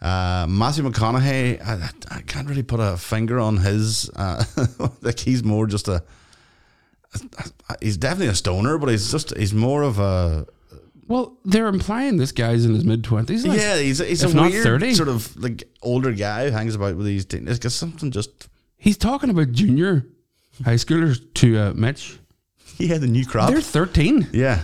Uh, 0.00 0.46
Matthew 0.48 0.82
McConaughey, 0.84 1.60
I, 1.64 1.90
I 2.10 2.22
can't 2.22 2.48
really 2.48 2.64
put 2.64 2.80
a 2.80 2.96
finger 2.96 3.38
on 3.38 3.58
his. 3.58 4.10
Uh, 4.16 4.44
like 5.00 5.20
he's 5.20 5.44
more 5.44 5.66
just 5.66 5.88
a. 5.88 6.02
He's 7.80 7.98
definitely 7.98 8.28
a 8.28 8.34
stoner, 8.34 8.78
but 8.78 8.88
he's 8.88 9.12
just 9.12 9.36
he's 9.36 9.52
more 9.52 9.82
of 9.82 9.98
a 9.98 10.46
Well, 11.12 11.36
they're 11.44 11.66
implying 11.68 12.16
this 12.16 12.32
guy's 12.32 12.64
in 12.64 12.74
his 12.74 12.84
mid 12.84 13.04
twenties. 13.04 13.46
Like, 13.46 13.58
yeah. 13.60 13.76
He's 13.78 13.98
he's 13.98 14.22
a 14.22 14.28
weird 14.28 14.64
30. 14.64 14.94
sort 14.94 15.08
of 15.08 15.36
like 15.36 15.64
older 15.82 16.12
guy 16.12 16.46
who 16.46 16.50
hangs 16.52 16.74
about 16.74 16.96
with 16.96 17.06
these. 17.06 17.24
teen- 17.24 17.46
It's 17.48 17.58
got 17.58 17.72
something 17.72 18.10
just 18.10 18.48
He's 18.76 18.96
talking 18.96 19.30
about 19.30 19.52
junior 19.52 20.06
high 20.64 20.74
schoolers 20.74 21.20
to 21.34 21.58
uh, 21.58 21.72
Mitch. 21.74 22.18
yeah 22.78 22.98
the 22.98 23.06
new 23.06 23.26
crop. 23.26 23.50
They're 23.50 23.60
13. 23.60 24.28
yeah. 24.32 24.62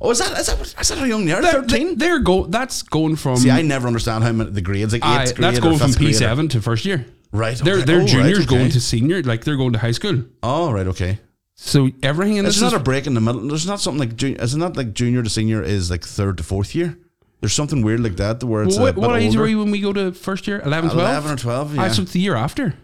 Oh, 0.00 0.10
is 0.10 0.18
that 0.18 0.38
is 0.38 0.46
that 0.48 0.60
is 0.60 0.88
that 0.88 0.98
how 0.98 1.04
young 1.04 1.24
they 1.24 1.32
are? 1.32 1.40
Thirteen. 1.42 1.96
They're 1.96 2.18
go. 2.18 2.44
That's 2.46 2.82
going 2.82 3.16
from. 3.16 3.36
See, 3.36 3.50
I 3.50 3.62
never 3.62 3.86
understand 3.86 4.24
how 4.24 4.32
many 4.32 4.50
the 4.50 4.60
grades 4.60 4.92
like 4.92 5.04
I- 5.04 5.22
eighth 5.22 5.36
grade 5.36 5.44
that's 5.44 5.60
going 5.60 5.78
from 5.78 5.94
P 5.94 6.12
seven 6.12 6.48
to 6.48 6.60
first 6.60 6.84
year. 6.84 7.06
Right. 7.32 7.56
They're 7.56 7.80
they're 7.82 7.96
Oh, 7.96 8.00
right, 8.00 8.08
juniors 8.08 8.38
okay. 8.40 8.46
going 8.56 8.70
to 8.70 8.80
senior, 8.80 9.22
like 9.22 9.44
they're 9.44 9.56
going 9.56 9.72
to 9.72 9.78
high 9.78 9.92
school. 9.92 10.24
Oh, 10.42 10.70
right. 10.72 10.86
Okay. 10.88 11.18
So 11.56 11.90
everything 12.02 12.36
in 12.36 12.44
There's 12.44 12.56
this 12.56 12.62
not 12.62 12.74
is 12.74 12.80
a 12.80 12.84
break 12.84 13.06
in 13.06 13.14
the 13.14 13.20
middle. 13.20 13.40
There's 13.46 13.66
not 13.66 13.80
something 13.80 14.00
like 14.00 14.16
junior. 14.16 14.40
Is 14.42 14.54
it 14.54 14.58
not 14.58 14.76
like 14.76 14.92
junior 14.92 15.22
to 15.22 15.30
senior 15.30 15.62
is 15.62 15.90
like 15.90 16.04
third 16.04 16.36
to 16.38 16.42
fourth 16.42 16.74
year? 16.74 16.98
There's 17.40 17.52
something 17.52 17.82
weird 17.82 18.00
like 18.00 18.16
that 18.16 18.42
where 18.42 18.62
it's 18.64 18.78
what, 18.78 18.90
a 18.90 18.92
bit 18.94 19.00
what 19.02 19.16
age 19.20 19.28
older. 19.28 19.40
were 19.40 19.46
you 19.46 19.58
when 19.58 19.70
we 19.70 19.80
go 19.80 19.92
to 19.92 20.12
first 20.12 20.46
year? 20.46 20.60
11, 20.64 20.90
12? 20.90 21.08
11 21.08 21.30
or 21.30 21.36
12, 21.36 21.78
Ah, 21.78 21.82
yeah. 21.84 21.88
so 21.92 22.02
it's 22.02 22.12
the 22.12 22.20
year 22.20 22.34
after. 22.36 22.74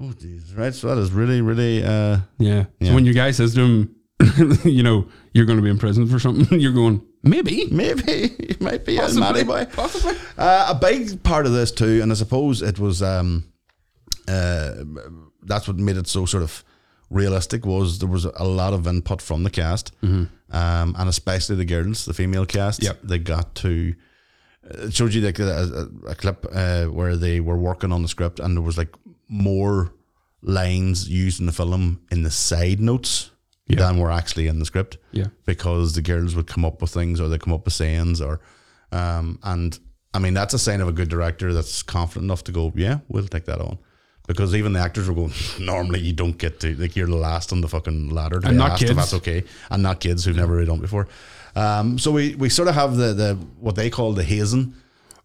Oh, 0.00 0.06
jeez. 0.16 0.56
Right. 0.56 0.74
So 0.74 0.88
that 0.88 0.98
is 0.98 1.12
really, 1.12 1.40
really. 1.40 1.84
Uh, 1.84 2.18
Yeah. 2.38 2.64
Yeah. 2.78 2.88
So 2.88 2.94
when 2.94 3.04
your 3.04 3.14
guy 3.14 3.30
says 3.32 3.54
to 3.54 3.60
him, 3.60 3.94
you 4.64 4.82
know, 4.82 5.06
you're 5.34 5.44
going 5.44 5.58
to 5.58 5.62
be 5.62 5.70
in 5.70 5.78
prison 5.78 6.06
for 6.08 6.18
something, 6.18 6.58
you're 6.60 6.72
going, 6.72 7.02
maybe. 7.22 7.66
maybe 7.70 8.34
you 8.40 8.56
might 8.60 8.84
be 8.84 8.96
a 8.96 9.02
Possibly. 9.02 9.20
Matty 9.20 9.44
boy. 9.44 9.66
Possibly. 9.66 10.16
Uh, 10.38 10.66
a 10.70 10.74
big 10.74 11.22
part 11.22 11.46
of 11.46 11.52
this 11.52 11.70
too, 11.70 12.00
and 12.02 12.10
I 12.10 12.14
suppose 12.14 12.62
it 12.62 12.78
was 12.78 13.02
um, 13.02 13.44
uh, 14.26 14.72
that's 15.42 15.68
what 15.68 15.76
made 15.76 15.96
it 15.96 16.06
so 16.06 16.24
sort 16.26 16.42
of 16.42 16.64
realistic 17.10 17.66
was 17.66 17.98
there 17.98 18.08
was 18.08 18.24
a 18.24 18.44
lot 18.44 18.72
of 18.72 18.86
input 18.86 19.20
from 19.22 19.42
the 19.42 19.50
cast, 19.50 19.92
um, 20.02 20.28
and 20.50 21.08
especially 21.08 21.56
the 21.56 21.64
girls, 21.64 22.04
the 22.04 22.14
female 22.14 22.46
cast. 22.46 22.82
Yep. 22.82 23.00
They 23.02 23.18
got 23.18 23.54
to. 23.56 23.94
It 24.62 24.94
showed 24.94 25.12
you 25.14 25.22
like 25.22 25.38
a, 25.38 25.88
a, 26.06 26.10
a 26.10 26.14
clip 26.14 26.46
uh, 26.52 26.84
where 26.86 27.16
they 27.16 27.40
were 27.40 27.56
working 27.58 27.92
on 27.92 28.02
the 28.02 28.08
script, 28.08 28.38
and 28.40 28.56
there 28.56 28.62
was 28.62 28.78
like 28.78 28.94
more 29.28 29.92
lines 30.42 31.08
used 31.08 31.40
in 31.40 31.46
the 31.46 31.52
film 31.52 32.00
in 32.10 32.22
the 32.22 32.30
side 32.30 32.80
notes 32.80 33.30
Yeah. 33.68 33.78
than 33.80 33.98
were 33.98 34.10
actually 34.10 34.46
in 34.48 34.58
the 34.58 34.64
script 34.64 34.96
Yeah. 35.12 35.26
because 35.44 35.92
the 35.94 36.02
girls 36.02 36.34
would 36.34 36.46
come 36.46 36.64
up 36.64 36.80
with 36.80 36.90
things 36.90 37.20
or 37.20 37.28
they 37.28 37.38
come 37.38 37.52
up 37.52 37.64
with 37.66 37.74
sayings 37.74 38.20
or 38.20 38.40
um 38.92 39.38
and 39.42 39.78
I 40.14 40.18
mean 40.18 40.34
that's 40.34 40.54
a 40.54 40.58
sign 40.58 40.80
of 40.80 40.88
a 40.88 40.92
good 40.92 41.08
director 41.10 41.52
that's 41.52 41.82
confident 41.82 42.24
enough 42.24 42.42
to 42.44 42.52
go 42.52 42.72
yeah 42.74 42.98
we'll 43.08 43.28
take 43.28 43.44
that 43.44 43.60
on 43.60 43.78
because 44.32 44.54
even 44.54 44.72
the 44.72 44.80
actors 44.80 45.08
were 45.08 45.14
going 45.14 45.32
normally 45.60 46.00
you 46.00 46.12
don't 46.12 46.38
get 46.38 46.60
to 46.60 46.74
like 46.76 46.94
you're 46.96 47.06
the 47.06 47.16
last 47.16 47.52
on 47.52 47.60
the 47.60 47.68
fucking 47.68 48.10
ladder 48.10 48.38
to 48.40 48.48
And 48.48 48.56
not 48.58 48.72
asked 48.72 48.82
if 48.82 48.88
kids. 48.88 48.98
that's 48.98 49.14
okay 49.14 49.44
and 49.70 49.82
not 49.82 50.00
kids 50.00 50.24
who've 50.24 50.36
never 50.36 50.54
really 50.54 50.66
done 50.66 50.78
it 50.78 50.82
before 50.82 51.06
um 51.56 51.98
so 51.98 52.10
we 52.12 52.34
we 52.36 52.48
sort 52.48 52.68
of 52.68 52.74
have 52.74 52.96
the 52.96 53.12
the 53.22 53.34
what 53.58 53.74
they 53.76 53.90
call 53.90 54.12
the 54.12 54.24
hazing 54.24 54.74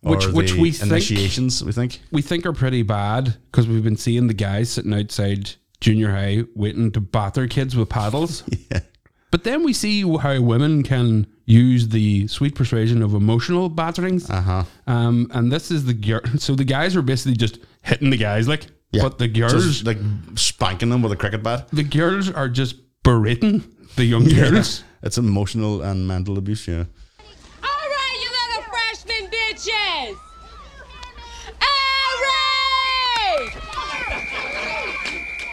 Which- 0.01 0.27
which 0.27 0.53
we 0.53 0.71
think- 0.71 0.91
initiations 0.91 1.63
we 1.63 1.71
think 1.71 1.99
We 2.11 2.21
think 2.21 2.45
are 2.45 2.53
pretty 2.53 2.83
bad 2.83 3.35
because 3.51 3.67
we've 3.67 3.83
been 3.83 3.97
seeing 3.97 4.27
the 4.27 4.33
guys 4.47 4.69
sitting 4.71 4.93
outside 4.93 5.51
junior 5.81 6.11
high 6.11 6.43
waiting 6.55 6.91
to 6.93 7.01
bat 7.01 7.33
their 7.33 7.47
kids 7.47 7.75
with 7.75 7.89
paddles. 7.89 8.43
yeah 8.71 8.79
But 9.31 9.43
then 9.43 9.63
we 9.63 9.73
see 9.73 10.01
how 10.25 10.39
women 10.41 10.83
can 10.83 11.27
use 11.45 11.89
the 11.89 12.27
sweet 12.27 12.55
persuasion 12.55 13.03
of 13.03 13.13
emotional 13.13 13.67
batterings. 13.69 14.29
uh-huh 14.29 14.63
Um, 14.87 15.27
and 15.35 15.51
this 15.51 15.69
is 15.71 15.83
the. 15.85 15.95
So 16.45 16.55
the 16.55 16.63
guys 16.63 16.95
are 16.95 17.01
basically 17.03 17.35
just 17.45 17.59
hitting 17.81 18.09
the 18.11 18.17
guys, 18.17 18.47
like, 18.47 18.63
yeah. 18.91 19.03
But 19.03 19.17
the 19.17 19.27
girls, 19.27 19.53
Just, 19.53 19.85
like 19.85 19.97
spanking 20.35 20.89
them 20.89 21.01
with 21.01 21.11
a 21.11 21.15
cricket 21.15 21.43
bat. 21.43 21.67
The 21.71 21.83
girls 21.83 22.29
are 22.29 22.47
just 22.49 22.75
berating 23.03 23.63
the 23.95 24.05
young 24.05 24.25
girls. 24.29 24.83
it's 25.03 25.17
emotional 25.17 25.81
and 25.81 26.07
mental 26.07 26.37
abuse 26.37 26.67
yeah 26.67 26.83
All 27.63 27.87
right, 27.95 28.17
you 28.23 28.29
little 28.29 28.63
freshman 28.71 29.29
bitches! 29.31 30.15
Eric! 31.61 33.53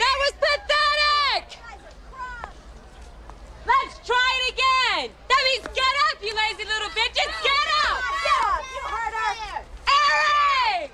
That 0.00 0.14
was 0.22 0.32
pathetic! 0.42 1.44
Let's 3.66 3.94
try 4.06 4.28
it 4.40 4.52
again! 4.54 5.10
That 5.28 5.40
means 5.46 5.66
get 5.76 5.94
up, 6.08 6.16
you 6.22 6.32
lazy 6.34 6.64
little 6.66 6.90
bitches! 6.96 7.30
Get 7.44 7.68
up! 7.86 8.00
Get 8.24 8.40
up! 8.48 8.62
You 8.74 8.82
heard 8.88 9.14
her! 9.20 9.32
Eric! 9.86 10.90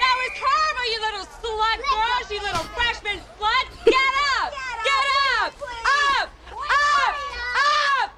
That 0.00 0.14
was 0.18 0.32
horrible, 0.40 0.86
you 0.90 0.98
little 1.04 1.26
slut 1.60 1.76
girls, 1.76 2.30
you 2.30 2.40
little 2.40 2.64
freshman 2.72 3.18
slut! 3.38 3.66
Get 3.84 3.94
up! 4.40 4.52
Get 4.84 5.04
up! 5.42 5.52
Up! 5.84 6.28
Up! 6.70 7.14
Up! 8.00 8.10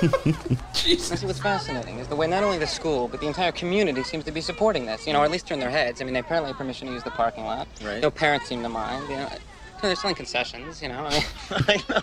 Eric! 0.00 0.58
Jesus. 0.72 1.20
See, 1.20 1.26
what's 1.26 1.38
fascinating 1.38 1.98
is 1.98 2.08
the 2.08 2.16
way 2.16 2.26
not 2.26 2.42
only 2.44 2.56
the 2.56 2.66
school, 2.66 3.08
but 3.08 3.20
the 3.20 3.26
entire 3.26 3.52
community 3.52 4.02
seems 4.04 4.24
to 4.24 4.32
be 4.32 4.40
supporting 4.40 4.86
this. 4.86 5.06
You 5.06 5.12
know, 5.12 5.20
or 5.20 5.26
at 5.26 5.30
least 5.30 5.46
turn 5.46 5.60
their 5.60 5.70
heads. 5.70 6.00
I 6.00 6.04
mean, 6.04 6.14
they 6.14 6.20
apparently 6.20 6.48
have 6.48 6.56
permission 6.56 6.88
to 6.88 6.94
use 6.94 7.02
the 7.02 7.10
parking 7.10 7.44
lot. 7.44 7.68
Right. 7.84 8.00
No 8.00 8.10
parents 8.10 8.48
seem 8.48 8.62
to 8.62 8.68
mind. 8.70 9.06
You 9.10 9.16
know, 9.16 9.28
So 9.28 9.86
they're 9.86 9.96
selling 9.96 10.16
concessions. 10.16 10.80
You 10.80 10.88
know, 10.88 11.06
I, 11.06 11.10
mean, 11.50 11.64
I 11.68 11.76
know. 11.90 12.02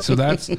So 0.00 0.14
that's 0.14 0.50
uh, 0.50 0.56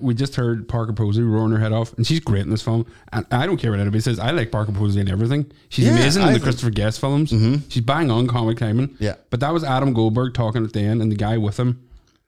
we 0.00 0.14
just 0.14 0.34
heard 0.36 0.68
Parker 0.68 0.92
Posey 0.92 1.22
roaring 1.22 1.52
her 1.52 1.58
head 1.58 1.72
off, 1.72 1.92
and 1.94 2.06
she's 2.06 2.20
great 2.20 2.42
in 2.42 2.50
this 2.50 2.62
film. 2.62 2.86
And 3.12 3.24
I 3.30 3.46
don't 3.46 3.56
care 3.56 3.70
what 3.70 3.80
anybody 3.80 4.00
says. 4.00 4.18
I 4.18 4.30
like 4.32 4.50
Parker 4.50 4.72
Posey 4.72 5.00
in 5.00 5.08
everything. 5.08 5.50
She's 5.68 5.86
Yeah, 5.86 5.92
amazing 5.92 6.22
in 6.22 6.28
I 6.28 6.32
the 6.32 6.38
think- 6.38 6.44
Christopher 6.44 6.70
Guest 6.70 7.00
films. 7.00 7.30
She's 7.68 7.82
bang 7.82 8.10
on 8.10 8.26
comic 8.26 8.58
timing. 8.58 8.96
Yeah. 8.98 9.14
but 9.30 9.40
that 9.40 9.52
was 9.52 9.64
Adam 9.64 9.92
Goldberg 9.94 10.34
talking 10.34 10.64
at 10.64 10.72
the 10.72 10.80
end, 10.80 11.00
and 11.02 11.10
the 11.10 11.16
guy 11.16 11.38
with 11.38 11.58
him 11.58 11.82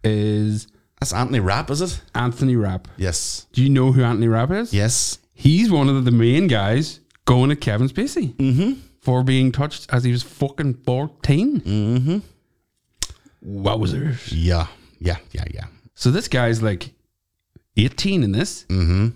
is 0.05 0.69
that's 1.01 1.13
Anthony 1.13 1.41
Rapp 1.41 1.71
is 1.71 1.81
it 1.83 2.01
Anthony 2.15 2.57
Rapp. 2.57 2.89
yes 2.97 3.47
Do 3.53 3.63
you 3.63 3.69
know 3.69 3.93
who 3.93 4.03
Anthony 4.03 4.29
Rapp 4.29 4.51
is? 4.51 4.73
yes 4.73 5.19
He's 5.35 5.71
one 5.71 5.89
of 5.89 6.05
the 6.07 6.11
main 6.11 6.47
guys 6.47 7.01
going 7.27 7.51
at 7.51 7.61
Kevin 7.61 7.89
Spacey 7.89 8.35
Mm-hmm. 8.37 8.81
for 9.01 9.23
being 9.25 9.53
touched 9.53 9.93
as 9.93 10.05
he 10.05 10.13
was 10.13 10.23
fucking 10.23 10.75
14. 10.85 11.61
Mm-hmm. 11.61 12.19
Wowzers. 13.45 14.29
yeah 14.33 14.67
yeah 14.99 15.17
yeah 15.33 15.45
yeah 15.53 15.65
So 15.97 16.11
this 16.11 16.29
guy's 16.29 16.62
like 16.62 16.93
18 17.76 18.23
in 18.23 18.33
this. 18.33 18.65
Mm. 18.69 19.15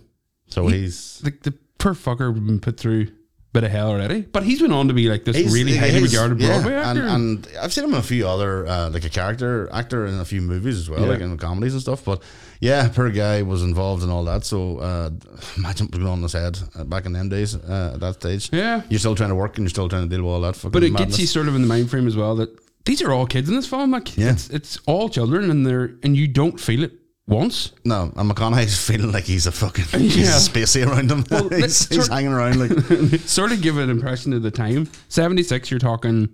So 0.49 0.67
he's 0.67 1.21
Like 1.23 1.43
the 1.43 1.53
poor 1.79 1.95
fucker 1.95 2.35
been 2.35 2.59
put 2.61 2.77
through 2.77 3.03
a 3.03 3.53
bit 3.53 3.65
of 3.65 3.71
hell 3.71 3.91
already. 3.91 4.23
But 4.23 4.43
he's 4.45 4.61
went 4.61 4.73
on 4.73 4.89
to 4.89 4.95
be 4.95 5.09
like 5.09 5.25
this 5.25 5.37
he's- 5.37 5.53
really 5.53 5.77
highly 5.77 6.01
he's- 6.01 6.13
regarded 6.13 6.41
yeah, 6.41 6.49
Broadway 6.49 6.73
actor. 6.75 7.03
and, 7.03 7.47
and 7.47 7.57
I've 7.61 7.73
seen 7.73 7.85
him 7.85 7.91
in 7.93 7.99
a 7.99 8.03
few 8.03 8.27
other 8.27 8.67
uh, 8.67 8.91
like 8.91 9.05
a 9.05 9.09
character 9.09 9.69
actor 9.73 10.07
in 10.07 10.15
a 10.21 10.25
few 10.25 10.41
movies 10.41 10.79
as 10.79 10.91
well, 10.91 11.01
Yeah. 11.03 11.09
like 11.09 11.21
in 11.21 11.37
comedies 11.39 11.73
and 11.75 11.83
stuff. 11.83 12.05
But 12.05 12.23
yeah, 12.61 12.89
poor 12.89 13.11
guy 13.11 13.43
was 13.43 13.63
involved 13.63 14.03
in 14.03 14.11
all 14.11 14.25
that. 14.25 14.45
So 14.45 14.79
uh, 14.79 15.11
imagine 15.57 15.87
what 15.89 15.99
was 16.01 16.09
on 16.09 16.23
his 16.23 16.33
head 16.33 16.59
uh, 16.75 16.85
back 16.85 17.07
in 17.07 17.13
them 17.13 17.29
days 17.29 17.55
uh, 17.55 17.93
at 17.95 18.01
that 18.01 18.15
stage. 18.15 18.51
Yeah. 18.53 18.83
you're 18.89 18.99
still 18.99 19.15
trying 19.15 19.31
to 19.31 19.35
work 19.37 19.57
and 19.59 19.65
you're 19.65 19.71
still 19.71 19.89
trying 19.89 20.09
to 20.09 20.15
deal 20.15 20.25
with 20.25 20.33
all 20.33 20.41
that. 20.43 20.57
Fucking 20.57 20.71
but 20.73 20.83
it 20.83 20.97
gets 20.97 21.19
you 21.19 21.27
sort 21.27 21.47
of 21.49 21.55
in 21.55 21.63
the 21.63 21.69
mind 21.69 21.91
frame 21.91 22.07
as 22.07 22.17
well 22.17 22.35
that 22.37 22.51
these 22.85 23.03
are 23.03 23.13
all 23.13 23.27
kids 23.27 23.49
in 23.49 23.55
this 23.57 23.67
film. 23.69 23.91
Like 23.91 24.17
Yeah. 24.17 24.31
it's 24.33 24.49
it's 24.51 24.79
all 24.87 25.09
children 25.09 25.51
and 25.51 25.67
they're 25.67 25.93
and 26.03 26.17
you 26.17 26.27
don't 26.29 26.59
feel 26.61 26.83
it 26.85 26.93
once. 27.27 27.73
No, 27.85 28.13
and 28.17 28.31
McConaughey's 28.31 28.85
feeling 28.87 29.13
like 29.13 29.25
he's 29.25 29.47
a 29.47 29.53
fucking 29.53 29.85
he's 30.01 30.17
Yeah. 30.17 30.25
spacey 30.39 30.87
around 30.87 31.11
him. 31.11 31.25
Well, 31.31 31.49
he's, 31.61 31.89
he's 31.89 32.09
hanging 32.09 32.33
around 32.33 32.59
like 32.59 33.21
sort 33.27 33.53
of 33.53 33.63
give 33.63 33.79
an 33.79 33.91
impression 33.91 34.33
of 34.33 34.43
the 34.43 34.51
time. 34.51 34.89
Seventy 35.09 35.43
six, 35.43 35.71
you're 35.71 35.81
talking 35.81 36.29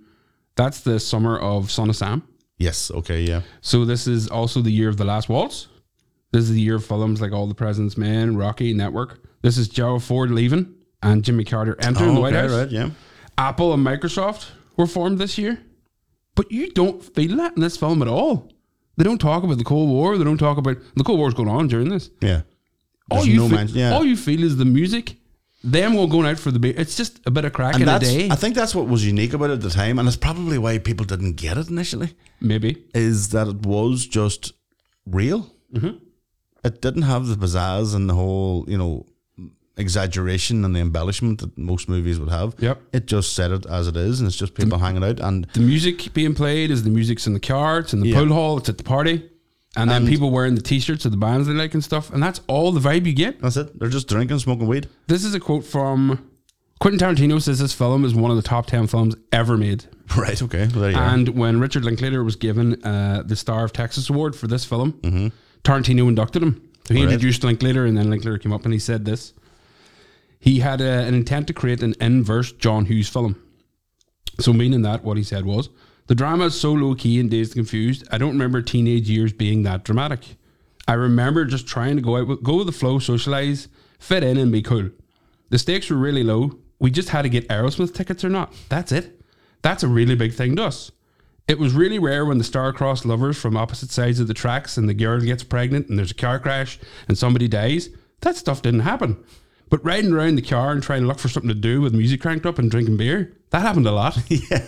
that's 0.55 0.81
the 0.81 0.99
summer 0.99 1.37
of 1.37 1.69
Son 1.71 1.89
of 1.89 1.95
Sam. 1.95 2.23
yes, 2.57 2.89
okay, 2.89 3.21
yeah, 3.21 3.41
So 3.61 3.85
this 3.85 4.07
is 4.07 4.27
also 4.27 4.61
the 4.63 4.71
year 4.71 4.89
of 4.89 4.97
the 4.97 5.05
last 5.05 5.29
waltz. 5.29 5.67
This 6.31 6.43
is 6.45 6.51
the 6.51 6.59
year 6.61 6.75
of 6.77 6.85
films 6.85 7.21
like 7.21 7.31
All 7.31 7.45
the 7.45 7.53
President's 7.53 7.95
Men, 7.95 8.35
Rocky, 8.35 8.73
Network. 8.73 9.19
This 9.43 9.59
is 9.59 9.69
Gerald 9.69 10.01
Ford 10.03 10.31
leaving 10.31 10.73
and 11.03 11.23
Jimmy 11.23 11.43
Carter 11.43 11.75
entering 11.79 12.15
the 12.15 12.19
oh, 12.19 12.21
White 12.23 12.33
Oh, 12.33 12.39
okay, 12.39 12.47
House. 12.53 12.59
right, 12.63 12.71
yeah. 12.71 12.89
Apple 13.37 13.71
and 13.71 13.85
Microsoft 13.85 14.49
were 14.77 14.87
formed 14.87 15.19
this 15.19 15.37
year, 15.37 15.59
but 16.37 16.49
you 16.51 16.71
don't 16.71 17.03
feel 17.03 17.35
that 17.35 17.55
in 17.57 17.61
this 17.61 17.75
film 17.75 18.01
at 18.01 18.07
all. 18.07 18.49
They 18.95 19.03
don't 19.03 19.17
talk 19.19 19.43
about 19.43 19.57
the 19.57 19.63
Cold 19.65 19.89
War. 19.89 20.17
They 20.17 20.23
don't 20.23 20.37
talk 20.37 20.57
about 20.57 20.77
the 20.95 21.03
Cold 21.03 21.19
War's 21.19 21.33
going 21.33 21.49
on 21.49 21.67
during 21.67 21.89
this. 21.89 22.09
Yeah. 22.21 22.43
All 23.11 23.17
There's 23.17 23.27
you, 23.27 23.37
no 23.37 23.47
feel, 23.49 23.57
mention- 23.57 23.77
yeah. 23.77 23.93
all 23.93 24.05
you 24.05 24.15
feel 24.15 24.43
is 24.43 24.55
the 24.57 24.65
music. 24.65 25.17
Them 25.63 25.95
all 25.97 26.07
going 26.07 26.27
out 26.27 26.37
for 26.39 26.51
the. 26.51 26.59
Ba- 26.59 26.79
it's 26.79 26.95
just 26.95 27.19
a 27.25 27.31
bit 27.31 27.43
of 27.43 27.51
crack 27.51 27.75
in 27.75 27.81
a 27.81 27.85
that's, 27.85 28.07
day, 28.07 28.29
I 28.29 28.35
think 28.35 28.55
that's 28.55 28.75
what 28.75 28.87
was 28.87 29.05
unique 29.05 29.33
about 29.33 29.49
it 29.49 29.53
at 29.53 29.61
the 29.61 29.71
time, 29.71 29.97
and 29.97 30.07
it's 30.07 30.15
probably 30.15 30.57
why 30.57 30.77
people 30.77 31.05
didn't 31.05 31.33
get 31.33 31.57
it 31.57 31.67
initially, 31.69 32.13
maybe. 32.39 32.85
is 32.93 33.29
that 33.29 33.47
it 33.47 33.65
was 33.65 34.05
just 34.05 34.53
real. 35.05 35.51
Mm-hmm. 35.73 35.97
It 36.63 36.81
didn't 36.81 37.01
have 37.03 37.27
the 37.27 37.35
pizzazz 37.35 37.95
and 37.95 38.07
the 38.09 38.13
whole, 38.13 38.65
you 38.67 38.77
know, 38.77 39.07
exaggeration 39.77 40.65
and 40.65 40.75
the 40.75 40.79
embellishment 40.79 41.39
that 41.41 41.57
most 41.57 41.87
movies 41.87 42.19
would 42.19 42.29
have. 42.29 42.55
Yep. 42.59 42.81
It 42.93 43.05
just 43.05 43.33
said 43.33 43.51
it 43.51 43.65
as 43.67 43.87
it 43.87 43.95
is, 43.95 44.19
and 44.19 44.27
it's 44.27 44.35
just 44.35 44.53
people 44.53 44.77
hanging 44.79 45.03
out. 45.03 45.19
And 45.19 45.45
The 45.53 45.59
music 45.59 46.13
being 46.13 46.33
played 46.33 46.71
is 46.71 46.83
the 46.83 46.89
music's 46.89 47.27
in 47.27 47.33
the 47.33 47.39
car. 47.39 47.79
It's 47.79 47.93
in 47.93 47.99
the 48.01 48.09
Yeah. 48.09 48.19
pool 48.23 48.33
hall. 48.33 48.57
It's 48.57 48.69
at 48.69 48.77
the 48.77 48.83
party, 48.83 49.23
and 49.75 49.89
then 49.89 50.03
And- 50.03 50.07
people 50.09 50.31
wearing 50.31 50.55
the 50.55 50.61
t-shirts 50.61 51.05
of 51.05 51.11
the 51.11 51.17
bands 51.17 51.47
they 51.47 51.53
like 51.53 51.73
and 51.73 51.83
stuff, 51.83 52.11
and 52.11 52.21
that's 52.21 52.41
all 52.47 52.71
the 52.71 52.79
vibe 52.81 53.05
you 53.05 53.13
get. 53.13 53.41
that's 53.41 53.57
it. 53.57 53.77
They're 53.79 53.89
just 53.89 54.07
drinking, 54.07 54.39
smoking 54.39 54.67
weed. 54.67 54.87
This 55.07 55.23
is 55.23 55.33
a 55.35 55.39
quote 55.39 55.63
from 55.65 56.19
Quentin 56.79 56.99
Tarantino. 56.99 57.41
Says 57.41 57.59
this 57.59 57.73
film 57.73 58.03
is 58.05 58.13
one 58.15 58.31
of 58.31 58.37
the 58.37 58.43
top 58.43 58.65
ten 58.67 58.87
films 58.87 59.15
ever 59.31 59.57
made. 59.57 59.85
Right, 60.15 60.41
okay. 60.41 60.67
Well, 60.71 60.81
there 60.83 60.91
you 60.91 60.97
are. 60.97 61.03
And 61.03 61.29
when 61.29 61.59
Richard 61.59 61.83
Linklater 61.83 62.23
was 62.23 62.35
given 62.37 62.81
uh, 62.83 63.23
the 63.25 63.35
Star 63.35 63.65
of 63.65 63.73
Texas 63.73 64.09
Award 64.09 64.35
for 64.35 64.47
this 64.47 64.63
film, 64.63 64.93
Tarantino 65.63 66.07
inducted 66.07 66.41
him. 66.43 66.61
So 66.87 66.93
he 66.93 67.01
Right. 67.01 67.11
introduced 67.11 67.43
Linklater, 67.43 67.85
and 67.85 67.97
then 67.97 68.09
Linklater 68.09 68.37
came 68.37 68.53
up 68.53 68.63
and 68.63 68.71
he 68.73 68.79
said 68.79 69.03
this. 69.03 69.33
He 70.39 70.59
had 70.59 70.81
a, 70.81 71.03
an 71.03 71.13
intent 71.13 71.47
to 71.47 71.53
create 71.53 71.81
an 71.81 71.95
inverse 71.99 72.51
John 72.51 72.85
Hughes 72.85 73.09
film. 73.09 73.41
So, 74.39 74.53
meaning 74.53 74.83
that, 74.83 75.03
what 75.03 75.17
he 75.17 75.23
said 75.23 75.45
was, 75.45 75.69
the 76.07 76.15
drama 76.15 76.45
is 76.45 76.59
so 76.59 76.71
low 76.71 76.95
key 76.95 77.19
and 77.19 77.29
dazed 77.29 77.51
and 77.51 77.65
confused. 77.65 78.07
I 78.11 78.17
don't 78.17 78.31
remember 78.31 78.61
teenage 78.61 79.09
years 79.09 79.33
being 79.33 79.63
that 79.63 79.83
dramatic. 79.83 80.37
I 80.87 80.93
remember 80.93 81.43
just 81.43 81.67
trying 81.67 81.95
to 81.97 82.01
go 82.01 82.17
out 82.17 82.27
with, 82.27 82.43
go 82.43 82.57
with 82.57 82.67
the 82.67 82.71
flow, 82.71 82.99
socialize, 82.99 83.67
fit 83.99 84.23
in, 84.23 84.37
and 84.37 84.51
be 84.51 84.61
cool. 84.61 84.89
The 85.49 85.59
stakes 85.59 85.89
were 85.89 85.97
really 85.97 86.23
low. 86.23 86.59
We 86.79 86.91
just 86.91 87.09
had 87.09 87.23
to 87.23 87.29
get 87.29 87.49
Aerosmith 87.49 87.93
tickets 87.93 88.23
or 88.23 88.29
not. 88.29 88.53
That's 88.69 88.91
it. 88.91 89.21
That's 89.63 89.83
a 89.83 89.87
really 89.87 90.15
big 90.15 90.33
thing 90.33 90.55
to 90.55 90.65
us. 90.65 90.91
It 91.47 91.59
was 91.59 91.73
really 91.73 91.97
rare 91.97 92.25
when 92.25 92.37
the 92.37 92.43
star-crossed 92.43 93.05
lovers 93.05 93.37
from 93.37 93.57
opposite 93.57 93.89
sides 93.89 94.19
of 94.19 94.27
the 94.27 94.33
tracks 94.33 94.77
and 94.77 94.87
the 94.87 94.93
girl 94.93 95.19
gets 95.19 95.43
pregnant 95.43 95.87
and 95.87 95.97
there's 95.97 96.11
a 96.11 96.15
car 96.15 96.39
crash 96.39 96.77
and 97.07 97.17
somebody 97.17 97.47
dies. 97.47 97.89
That 98.21 98.35
stuff 98.35 98.61
didn't 98.61 98.81
happen. 98.81 99.23
But 99.69 99.83
riding 99.83 100.13
around 100.13 100.35
the 100.35 100.41
car 100.41 100.71
and 100.71 100.81
trying 100.81 101.01
to 101.01 101.07
look 101.07 101.19
for 101.19 101.27
something 101.27 101.49
to 101.49 101.55
do 101.55 101.81
with 101.81 101.93
music 101.93 102.21
cranked 102.21 102.45
up 102.45 102.57
and 102.57 102.71
drinking 102.71 102.97
beer, 102.97 103.35
that 103.49 103.61
happened 103.61 103.87
a 103.87 103.91
lot. 103.91 104.17
Yeah. 104.29 104.65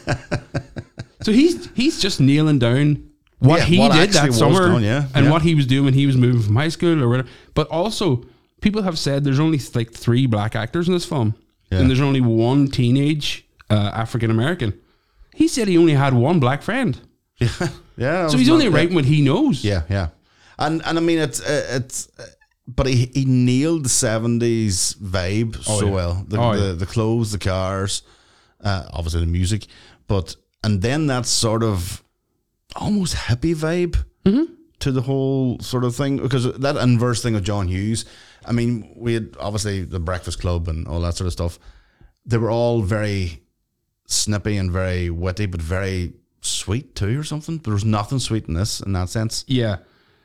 so 1.22 1.32
he's 1.32 1.70
he's 1.76 2.02
just 2.02 2.20
nailing 2.20 2.60
down 2.60 3.10
what 3.40 3.60
Yeah, 3.60 3.66
he 3.66 3.80
what 3.80 3.94
did 3.94 4.10
that 4.12 4.34
summer 4.34 4.80
yeah, 4.80 5.08
and 5.14 5.26
yeah. 5.26 5.32
what 5.32 5.42
he 5.42 5.56
was 5.56 5.66
doing 5.66 5.86
when 5.86 5.94
he 5.94 6.06
was 6.06 6.18
moving 6.18 6.42
from 6.42 6.56
high 6.56 6.70
school 6.70 7.02
or 7.02 7.08
whatever. 7.10 7.30
But 7.54 7.68
also, 7.70 8.26
people 8.62 8.82
have 8.82 8.98
said 9.00 9.24
there's 9.24 9.40
only 9.40 9.60
like 9.74 9.92
three 9.94 10.26
black 10.28 10.56
actors 10.56 10.88
in 10.88 10.94
this 10.94 11.06
film, 11.06 11.36
and 11.72 11.90
there's 11.90 12.02
only 12.02 12.22
one 12.22 12.68
teenage 12.68 13.46
uh, 13.70 13.92
African 13.94 14.32
American. 14.32 14.78
He 15.34 15.48
said 15.48 15.68
he 15.70 15.78
only 15.78 15.94
had 15.94 16.14
one 16.14 16.40
black 16.42 16.62
friend, 16.62 17.00
Yeah, 17.40 17.48
yeah. 17.98 18.28
so 18.28 18.38
he's 18.38 18.50
only 18.50 18.68
writing 18.68 18.96
what 18.96 19.06
he 19.06 19.22
knows. 19.22 19.64
Yeah, 19.64 19.84
yeah, 19.90 20.10
and 20.58 20.82
and 20.86 20.98
I 20.98 21.02
mean 21.02 21.20
it's 21.20 21.40
uh, 21.40 21.68
it's, 21.70 22.10
uh, 22.20 22.26
but 22.76 22.86
he 22.88 23.10
he 23.14 23.26
nailed 23.26 23.84
the 23.86 23.90
seventies 23.90 24.94
vibe 25.02 25.62
so 25.64 25.86
yeah. 25.86 25.92
well. 25.92 26.26
The, 26.28 26.38
Oh, 26.40 26.56
the 26.58 26.68
yeah. 26.68 26.74
the 26.74 26.86
clothes, 26.86 27.32
the 27.32 27.40
cars, 27.40 28.02
uh, 28.64 28.84
obviously 28.94 29.22
the 29.22 29.28
music, 29.28 29.68
but 30.08 30.36
and 30.64 30.82
then 30.82 31.08
that 31.08 31.26
sort 31.26 31.64
of 31.64 32.04
almost 32.76 33.16
hippie 33.16 33.56
vibe 33.56 33.96
Mm-hmm. 34.26 34.54
to 34.80 34.92
the 34.92 35.02
whole 35.02 35.58
sort 35.60 35.84
of 35.86 35.96
thing 35.96 36.18
because 36.18 36.44
that 36.60 36.76
inverse 36.76 37.24
thing 37.24 37.36
of 37.36 37.44
John 37.44 37.68
Hughes. 37.68 38.06
I 38.46 38.52
mean, 38.52 38.94
we 38.96 39.14
had 39.14 39.36
obviously 39.40 39.84
the 39.86 40.00
Breakfast 40.00 40.40
Club 40.42 40.68
and 40.68 40.88
all 40.88 41.00
that 41.02 41.16
sort 41.16 41.28
of 41.28 41.34
stuff. 41.34 41.58
They 42.26 42.38
were 42.38 42.52
all 42.52 42.82
very 42.82 43.42
snippy 44.06 44.58
and 44.58 44.72
very 44.72 45.10
witty, 45.10 45.46
but 45.48 45.62
very 45.62 46.14
sweet 46.42 46.96
too, 46.96 47.20
or 47.20 47.24
something. 47.24 47.58
There 47.60 47.74
was 47.74 47.86
nothing 47.86 48.20
sweet 48.20 48.48
in 48.48 48.54
this 48.54 48.82
in 48.82 48.94
that 48.94 49.10
sense. 49.10 49.46
yeah. 49.48 49.78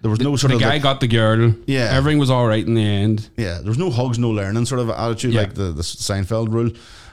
There 0.05 0.11
was 0.11 0.21
no 0.21 0.37
sort 0.37 0.51
the 0.51 0.57
of 0.57 0.61
guy 0.61 0.69
like- 0.75 0.83
got 0.83 1.01
the 1.01 1.07
girl. 1.09 1.55
Yeah. 1.67 1.89
everything 1.91 2.19
was 2.19 2.29
all 2.29 2.47
right 2.47 2.65
in 2.65 2.75
the 2.75 2.85
end. 2.85 3.31
yeah. 3.39 3.55
There 3.63 3.71
was 3.71 3.79
no 3.79 3.89
hugs, 3.91 4.19
no 4.19 4.29
learning 4.31 4.67
sort 4.67 4.81
of 4.83 4.91
attitude 4.91 5.33
Yeah. 5.33 5.41
like 5.41 5.55
the 5.55 5.73
the 5.73 5.83
Seinfeld 5.83 6.53
rule. 6.53 6.71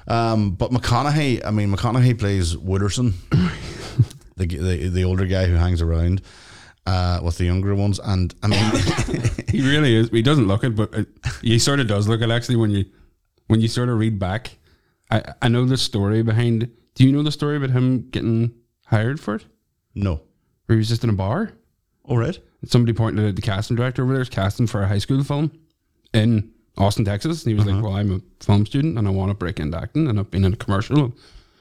Um, 0.07 0.51
but 0.51 0.71
McConaughey, 0.71 1.45
I 1.45 1.51
mean, 1.51 1.71
McConaughey 1.73 2.19
plays 2.19 2.53
Wooderson, 2.55 3.13
the, 4.35 4.45
the 4.45 4.89
the 4.89 5.03
older 5.05 5.25
guy 5.25 5.45
who 5.45 5.53
hangs 5.55 5.81
around 5.81 6.21
uh, 6.85 7.21
with 7.23 7.37
the 7.37 7.45
younger 7.45 7.73
ones, 7.75 7.99
and 8.03 8.33
I 8.43 8.47
mean, 8.47 8.71
He 9.47 9.61
really 9.61 9.95
is. 9.95 10.09
He 10.09 10.21
doesn't 10.21 10.47
look 10.47 10.63
it, 10.63 10.75
but 10.75 10.93
it, 10.93 11.07
he 11.41 11.59
sort 11.59 11.79
of 11.79 11.87
does 11.87 12.07
look 12.07 12.21
it. 12.21 12.29
Actually, 12.29 12.57
when 12.57 12.71
you 12.71 12.85
when 13.47 13.61
you 13.61 13.67
sort 13.67 13.89
of 13.89 13.97
read 13.99 14.17
back, 14.19 14.57
I 15.09 15.21
I 15.41 15.47
know 15.49 15.65
the 15.65 15.77
story 15.77 16.23
behind. 16.23 16.69
Do 16.95 17.05
you 17.05 17.11
know 17.13 17.23
the 17.23 17.31
story 17.31 17.55
about 17.57 17.69
him 17.71 18.09
getting 18.09 18.53
hired 18.87 19.19
for 19.19 19.35
it, 19.35 19.45
no, 19.95 20.13
or 20.67 20.75
he 20.75 20.75
was 20.75 20.89
just 20.89 21.03
in 21.05 21.09
a 21.09 21.13
bar? 21.13 21.51
all 22.03 22.17
right, 22.17 22.35
And 22.35 22.43
somebody 22.65 22.93
pointed 22.93 23.25
out 23.27 23.35
the 23.35 23.41
casting 23.41 23.75
director 23.75 24.03
over 24.03 24.13
there 24.13 24.21
is 24.21 24.29
casting 24.29 24.67
for 24.67 24.81
a 24.83 24.87
high 24.87 24.97
school 24.99 25.23
film 25.23 25.51
in 26.13 26.51
Austin, 26.77 27.05
Texas. 27.05 27.43
And 27.43 27.51
he 27.51 27.55
was 27.55 27.65
like, 27.65 27.73
uh-huh. 27.75 27.83
Well, 27.83 27.95
I'm 27.95 28.11
a 28.15 28.43
film 28.43 28.65
student 28.65 28.97
and 28.97 29.07
I 29.07 29.11
want 29.11 29.29
to 29.29 29.33
break 29.33 29.59
into 29.59 29.77
acting 29.77 30.07
and 30.07 30.19
I've 30.19 30.31
been 30.31 30.45
in 30.45 30.53
a 30.53 30.57
commercial. 30.57 31.13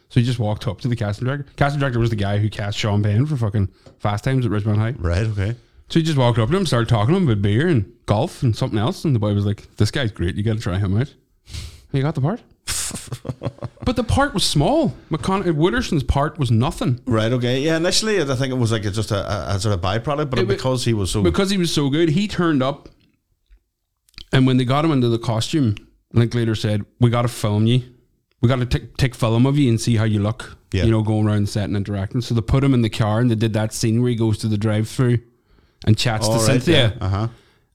So 0.09 0.19
he 0.21 0.27
just 0.27 0.39
walked 0.39 0.67
up 0.67 0.81
to 0.81 0.89
the 0.89 0.97
casting 0.97 1.27
director. 1.27 1.47
Casting 1.57 1.79
director 1.81 1.99
was 2.01 2.11
the 2.11 2.17
guy 2.17 2.39
who 2.39 2.51
cast 2.51 2.77
Sean 2.77 3.03
Penn 3.03 3.27
for 3.27 3.37
fucking 3.37 3.69
Fast 3.99 4.25
Times 4.25 4.45
at 4.45 4.51
Ridgemont 4.53 4.79
High. 4.79 4.95
right, 4.99 5.25
okay, 5.27 5.55
So 5.89 6.01
he 6.01 6.03
just 6.03 6.19
walked 6.19 6.39
up 6.39 6.51
to 6.51 6.57
him, 6.57 6.67
started 6.67 6.89
talking 6.89 7.15
to 7.15 7.21
him 7.21 7.29
about 7.29 7.43
beer 7.43 7.69
and 7.69 7.93
golf 8.07 8.43
and 8.43 8.57
something 8.57 8.79
else. 8.79 9.05
And 9.05 9.15
the 9.15 9.21
boy 9.21 9.35
was 9.35 9.47
like, 9.47 9.77
This 9.77 9.91
guy's 9.91 10.11
great. 10.11 10.35
You 10.35 10.43
got 10.43 10.57
to 10.57 10.63
try 10.63 10.79
him 10.79 10.97
out. 10.97 11.15
And 11.49 11.99
he 11.99 12.01
got 12.03 12.15
the 12.15 12.21
part. 12.21 12.41
but 13.85 13.97
the 13.97 14.05
part 14.05 14.35
was 14.35 14.45
small. 14.45 14.95
McConaughey 15.11 15.55
Wooderson's 15.55 16.03
part 16.03 16.39
was 16.39 16.51
nothing. 16.51 17.01
right, 17.07 17.33
okay. 17.33 17.61
Yeah, 17.61 17.77
initially 17.77 18.21
I 18.21 18.25
think 18.35 18.53
it 18.53 18.57
was 18.59 18.73
like 18.73 18.83
just 18.83 19.11
a, 19.11 19.51
a, 19.53 19.57
a 19.57 19.61
sort 19.61 19.75
of 19.75 19.81
byproduct, 19.81 20.31
but 20.31 20.39
It 20.39 20.49
because 20.49 20.85
he 20.85 20.95
was 20.95 21.11
so 21.11 21.23
because 21.23 21.51
he 21.51 21.59
was 21.59 21.73
so 21.73 21.91
good, 21.91 22.11
he 22.11 22.29
turned 22.29 22.63
up. 22.63 22.89
And 24.33 24.47
when 24.47 24.57
they 24.59 24.65
got 24.65 24.85
him 24.85 24.93
into 24.93 25.09
the 25.09 25.19
costume, 25.19 25.75
Linklater 26.13 26.55
said, 26.55 26.85
"We 27.01 27.11
got 27.11 27.23
to 27.23 27.29
film 27.29 27.67
you. 27.67 27.83
We 28.41 28.49
got 28.49 28.57
to 28.61 28.67
take 28.67 28.97
take 28.97 29.15
film 29.15 29.45
of 29.47 29.59
you 29.59 29.69
and 29.69 29.81
see 29.81 29.97
how 29.97 30.05
you 30.05 30.21
look. 30.21 30.57
Yeah. 30.73 30.85
You 30.85 30.93
know, 30.93 31.03
going 31.03 31.27
around 31.27 31.43
the 31.43 31.47
set 31.49 31.65
and 31.65 31.77
interacting." 31.77 32.21
So 32.21 32.35
they 32.35 32.41
put 32.41 32.63
him 32.63 32.73
in 32.75 32.83
the 32.83 32.91
car 32.91 33.21
and 33.21 33.31
they 33.31 33.35
did 33.35 33.53
that 33.55 33.73
scene 33.73 34.01
where 34.03 34.11
he 34.11 34.17
goes 34.17 34.39
to 34.39 34.49
the 34.49 34.57
drive-through 34.57 35.19
and 35.85 35.99
chats 35.99 36.29
to 36.29 36.39
Cynthia. 36.39 36.97
uh 37.01 37.09
huh. 37.09 37.29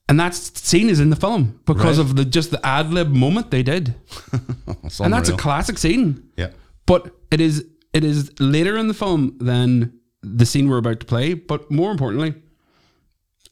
And 0.07 0.19
that 0.19 0.35
scene 0.35 0.89
is 0.89 0.99
in 0.99 1.09
the 1.09 1.15
film 1.15 1.59
because 1.65 1.97
Right. 1.97 2.05
of 2.09 2.15
the 2.15 2.25
just 2.25 2.51
the 2.51 2.63
ad 2.65 2.93
lib 2.93 3.09
moment 3.09 3.49
they 3.49 3.63
did, 3.63 3.95
and 4.99 5.11
that's 5.11 5.29
a 5.29 5.35
classic 5.37 5.77
scene. 5.79 6.29
yeah. 6.37 6.51
But 6.85 7.15
it 7.31 7.41
is 7.41 7.65
it 7.93 8.03
is 8.03 8.31
later 8.39 8.77
in 8.77 8.87
the 8.87 8.93
film 8.93 9.35
than 9.39 9.93
the 10.21 10.45
scene 10.45 10.69
we're 10.69 10.77
about 10.77 10.99
to 10.99 11.05
play. 11.07 11.33
But 11.33 11.71
more 11.71 11.91
importantly, 11.91 12.35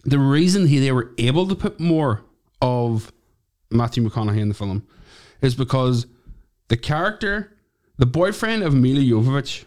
the 0.06 0.20
reason 0.20 0.68
he, 0.68 0.78
they 0.80 0.92
were 0.92 1.12
able 1.18 1.48
to 1.48 1.56
put 1.56 1.80
more 1.80 2.22
of 2.62 3.12
Matthew 3.72 4.08
McConaughey 4.08 4.40
in 4.40 4.50
the 4.50 4.54
film 4.54 4.86
is 5.42 5.56
because 5.56 6.06
the 6.68 6.78
character, 6.78 7.58
the 7.98 8.06
boyfriend 8.06 8.62
of 8.64 8.76
Milla 8.76 9.00
Jovovich, 9.02 9.64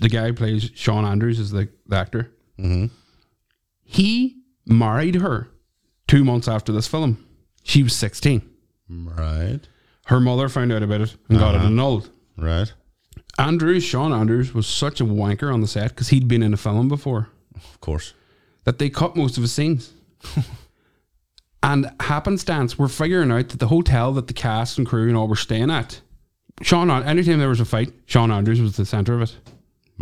the 0.00 0.08
guy 0.08 0.26
who 0.28 0.32
plays 0.32 0.70
Sean 0.74 1.04
Andrews 1.04 1.38
is 1.38 1.50
the, 1.52 1.68
the 1.86 1.96
actor. 1.96 2.32
Mm-hmm. 2.58 2.86
He 3.84 4.38
married 4.66 5.16
her 5.16 5.48
two 6.08 6.24
months 6.24 6.48
after 6.48 6.72
this 6.72 6.88
film. 6.88 7.24
She 7.62 7.82
was 7.84 7.94
sixteen. 7.94 8.42
Right, 8.90 9.60
Her 10.06 10.18
mother 10.18 10.48
found 10.48 10.72
out 10.72 10.82
about 10.82 11.02
it 11.02 11.14
and 11.28 11.38
got 11.38 11.54
it 11.54 11.58
uh-huh. 11.58 11.66
annulled. 11.66 12.10
right, 12.38 12.72
Andrews, 13.38 13.84
Sean 13.84 14.12
Andrews, 14.12 14.54
was 14.54 14.66
such 14.66 15.00
a 15.00 15.04
wanker 15.04 15.52
on 15.52 15.60
the 15.60 15.66
set 15.66 15.90
because 15.90 16.08
he'd 16.08 16.26
been 16.26 16.42
in 16.42 16.54
a 16.54 16.56
film 16.56 16.88
before 16.88 17.28
of 17.54 17.80
course. 17.82 18.14
that 18.64 18.78
they 18.78 18.88
cut 18.88 19.14
most 19.14 19.36
of 19.36 19.42
his 19.42 19.52
scenes. 19.52 19.92
and 21.62 21.90
happenstance, 22.00 22.78
we're 22.78 22.88
figuring 22.88 23.30
out 23.30 23.50
that 23.50 23.60
the 23.60 23.68
hotel 23.68 24.12
that 24.14 24.26
the 24.26 24.32
cast 24.32 24.78
and 24.78 24.86
crew 24.86 25.08
and 25.08 25.16
all 25.16 25.28
were 25.28 25.36
staying 25.36 25.70
at, 25.70 26.00
Sean, 26.62 26.90
An- 26.90 27.02
anytime 27.04 27.38
there 27.38 27.48
was 27.50 27.60
a 27.60 27.64
fight, 27.66 27.92
Sean 28.06 28.30
Andrews 28.30 28.60
was 28.60 28.76
the 28.76 28.86
centre 28.86 29.14
of 29.14 29.22
it. 29.22 29.36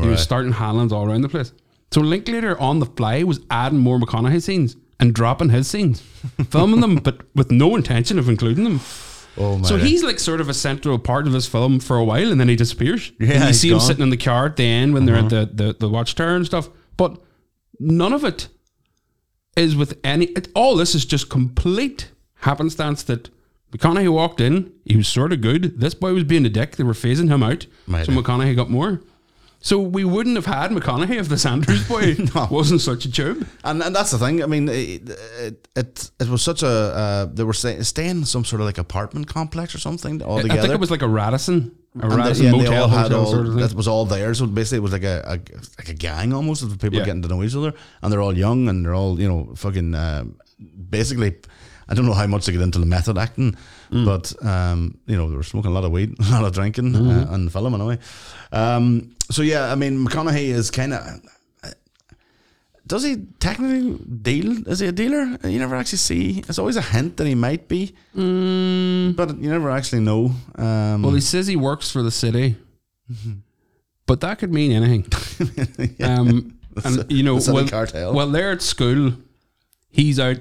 He 0.01 0.07
was 0.07 0.23
starting 0.23 0.53
handlings 0.53 0.92
all 0.92 1.07
around 1.07 1.23
the 1.23 1.29
place. 1.29 1.53
So 1.90 2.03
Linklater 2.03 2.59
on 2.61 2.79
the 2.81 2.87
fly 2.87 3.23
was 3.23 3.40
adding 3.51 3.79
more 3.79 3.99
McConaughey 3.99 4.42
scenes 4.42 4.77
and 4.98 5.14
dropping 5.14 5.50
his 5.50 5.68
scenes, 5.68 6.00
filming 6.50 6.80
them, 6.80 6.96
but 6.96 7.22
with 7.35 7.50
no 7.50 7.76
intention 7.76 8.18
of 8.18 8.28
including 8.28 8.64
them. 8.64 8.80
Oh 9.38 9.59
my. 9.59 9.68
So 9.68 9.76
he's 9.76 10.02
like 10.02 10.18
sort 10.18 10.40
of 10.40 10.48
a 10.48 10.54
central 10.54 10.98
part 10.98 11.26
of 11.26 11.35
this 11.35 11.46
film 11.46 11.78
for 11.78 11.98
a 11.98 12.04
while, 12.04 12.32
and 12.32 12.40
then 12.40 12.48
he 12.48 12.56
disappears. 12.56 13.12
Yeah, 13.20 13.32
and 13.32 13.44
you 13.48 13.52
see 13.52 13.70
him 13.70 13.80
sitting 13.80 14.02
in 14.02 14.09
the 14.09 14.16
car 14.16 14.46
at 14.46 14.56
the 14.56 14.64
end 14.64 14.94
when 14.94 15.04
they're 15.04 15.16
at 15.16 15.30
uh-huh. 15.30 15.48
the, 15.52 15.64
the 15.64 15.76
the 15.80 15.88
watchtower 15.90 16.37
and 16.37 16.46
stuff. 16.46 16.70
But 16.96 17.20
none 17.78 18.14
of 18.14 18.24
it 18.24 18.48
is 19.54 19.76
with 19.76 19.98
any. 20.02 20.26
It, 20.26 20.48
all 20.54 20.74
this 20.74 20.94
is 20.94 21.04
just 21.04 21.28
complete 21.28 22.11
happenstance 22.37 23.02
that 23.02 23.28
McConaughey 23.72 24.09
walked 24.09 24.40
in. 24.40 24.72
He 24.85 24.96
was 24.96 25.09
sort 25.09 25.32
of 25.32 25.40
good. 25.40 25.80
This 25.80 25.94
boy 25.94 26.12
was 26.14 26.24
being 26.24 26.46
a 26.46 26.50
dick. 26.50 26.76
They 26.76 26.85
were 26.85 26.92
phasing 26.92 27.28
him 27.28 27.42
out, 27.42 27.66
Might 27.87 28.06
so. 28.06 28.12
McConaughey 28.12 28.56
got 28.56 28.70
more. 28.70 29.02
So 29.61 29.81
we 29.81 30.05
wouldn't 30.05 30.37
have 30.37 30.47
had 30.47 30.71
McConaughey 30.71 31.16
if 31.19 31.29
this 31.29 31.45
Andrews 31.45 31.88
boy 31.88 32.14
no. 32.35 32.47
wasn't 32.51 32.81
such 32.81 33.05
a 33.05 33.11
tube. 33.11 33.47
And, 33.64 33.83
and 33.83 33.97
that's 33.97 34.12
the 34.12 34.19
thing. 34.19 34.42
I 34.42 34.47
mean, 34.47 34.69
it 34.69 35.09
it, 35.40 35.69
it, 35.75 36.11
it 36.21 36.29
was 36.29 36.42
such 36.42 36.62
a 36.62 36.69
uh, 36.69 37.25
they 37.27 37.42
were 37.42 37.53
stay, 37.55 37.83
staying 37.83 38.11
in 38.19 38.25
some 38.25 38.45
sort 38.45 38.61
of 38.61 38.66
like 38.66 38.79
apartment 38.79 39.27
complex 39.27 39.75
or 39.75 39.79
something 39.79 40.23
all 40.23 40.38
I 40.38 40.42
think 40.42 40.73
it 40.73 40.79
was 40.81 40.90
like 40.90 41.03
a 41.03 41.09
Radisson, 41.09 41.75
a 42.01 42.09
they- 42.09 42.16
Radisson 42.16 42.45
yeah, 42.45 42.53
and 42.53 42.61
they 42.61 42.64
motel, 42.66 42.83
all 42.85 42.88
had 42.88 43.12
all, 43.12 43.27
sort 43.27 43.47
of 43.47 43.55
that 43.55 43.75
was 43.75 43.88
all 43.88 44.05
there. 44.05 44.35
So 44.35 44.47
basically, 44.47 44.79
it 44.79 44.83
was 44.83 44.92
like 44.92 45.05
a, 45.05 45.23
a 45.27 45.35
like 45.79 45.88
a 45.88 45.95
gang 45.95 46.33
almost 46.33 46.62
of 46.62 46.71
people 46.79 46.99
Yeah. 46.99 47.05
getting 47.07 47.23
to 47.23 47.29
know 47.29 47.42
each 47.42 47.57
other, 47.57 47.73
and 48.03 48.12
they're 48.12 48.23
all 48.23 48.37
young 48.37 48.69
and 48.69 48.85
they're 48.85 48.95
all 48.95 49.19
you 49.21 49.27
know 49.29 49.53
fucking 49.57 49.95
um, 49.95 50.37
basically. 50.90 51.37
I 51.88 51.95
don't 51.95 52.05
know 52.05 52.14
how 52.14 52.27
much 52.27 52.47
they 52.47 52.53
get 52.53 52.62
into 52.62 52.81
the 52.81 52.87
method 52.87 53.16
acting, 53.16 53.57
Mm. 53.90 54.05
but 54.05 54.44
um, 54.44 54.99
you 55.07 55.16
know 55.16 55.31
they 55.31 55.37
were 55.37 55.42
smoking 55.42 55.70
a 55.70 55.75
lot 55.75 55.85
of 55.85 55.90
weed, 55.92 56.14
a 56.20 56.31
lot 56.31 56.44
of 56.44 56.53
drinking 56.53 56.92
Mm-hmm. 56.92 57.33
uh, 57.35 57.38
the 57.38 57.51
film 57.51 57.75
anyway. 57.75 57.99
Um, 58.53 59.14
so 59.31 59.42
yeah, 59.42 59.70
I 59.72 59.75
mean 59.77 60.05
McConaughey 60.07 60.49
is 60.49 60.70
kind 60.70 60.92
of. 60.94 61.03
Does 62.88 63.03
he 63.03 63.16
technically 63.40 63.99
deal? 64.22 64.68
Is 64.68 64.79
he 64.79 64.87
a 64.87 64.92
dealer? 64.92 65.37
You 65.42 65.59
never 65.59 65.75
actually 65.75 65.99
see. 65.99 66.44
It's 66.49 66.59
always 66.61 66.77
a 66.77 66.83
hint 66.83 67.16
that 67.16 67.27
he 67.27 67.35
might 67.35 67.66
be, 67.66 67.92
but 68.14 68.20
you 69.42 69.51
never 69.51 69.70
actually 69.70 70.03
know. 70.03 70.27
Um, 70.55 70.64
Mm. 71.01 71.03
Well, 71.03 71.14
he 71.14 71.20
says 71.20 71.49
he 71.49 71.57
works 71.57 71.90
for 71.90 72.03
the 72.05 72.12
city, 72.12 72.55
but 74.07 74.20
that 74.20 74.38
could 74.38 74.53
mean 74.53 74.70
anything. 74.70 75.05
um, 76.01 76.57
and 76.85 77.11
you 77.11 77.25
know, 77.25 77.40
well, 77.49 77.66
cartel. 77.68 78.14
well, 78.14 78.29
they're 78.31 78.53
at 78.53 78.62
school. 78.62 79.14
He's 79.90 80.20
out 80.20 80.37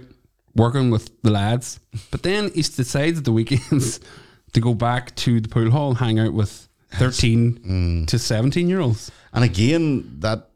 working 0.55 0.89
with 0.91 1.09
the 1.21 1.31
lads, 1.31 1.79
but 2.11 2.23
then 2.23 2.51
he 2.53 2.61
decides 2.61 3.17
at 3.19 3.25
the 3.25 3.31
weekends 3.31 3.99
to 4.53 4.61
go 4.61 4.73
back 4.73 5.15
to 5.15 5.41
the 5.41 5.47
pool 5.49 5.69
hall 5.71 5.89
and 5.89 5.97
hang 5.97 6.19
out 6.19 6.33
with 6.33 6.67
thirteen 6.91 7.59
Mm. 7.59 8.07
to 8.07 8.17
seventeen 8.19 8.69
year 8.69 8.79
olds. 8.79 9.11
And 9.33 9.43
again, 9.43 10.17
that 10.19 10.49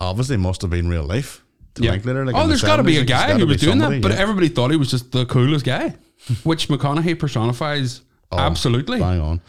obviously 0.00 0.36
must 0.36 0.62
have 0.62 0.70
been 0.70 0.88
real 0.88 1.04
life. 1.04 1.42
to 1.74 1.82
Linklater, 1.82 2.24
like 2.26 2.34
oh, 2.34 2.40
in 2.40 2.44
the 2.44 2.48
there's 2.48 2.62
got 2.62 2.76
to 2.76 2.82
be 2.82 2.96
a 2.98 3.04
guy 3.04 3.32
who 3.38 3.46
was 3.46 3.60
doing 3.60 3.78
somebody, 3.78 3.96
that, 3.96 4.02
but 4.08 4.12
yeah. 4.12 4.20
everybody 4.22 4.48
thought 4.48 4.70
he 4.70 4.76
was 4.76 4.90
just 4.90 5.12
the 5.12 5.24
coolest 5.26 5.64
guy, 5.64 5.94
which 6.44 6.68
McConaughey 6.68 7.18
personifies. 7.18 8.00
Oh, 8.30 8.38
absolutely. 8.38 8.98
Bang 9.00 9.20
on. 9.20 9.40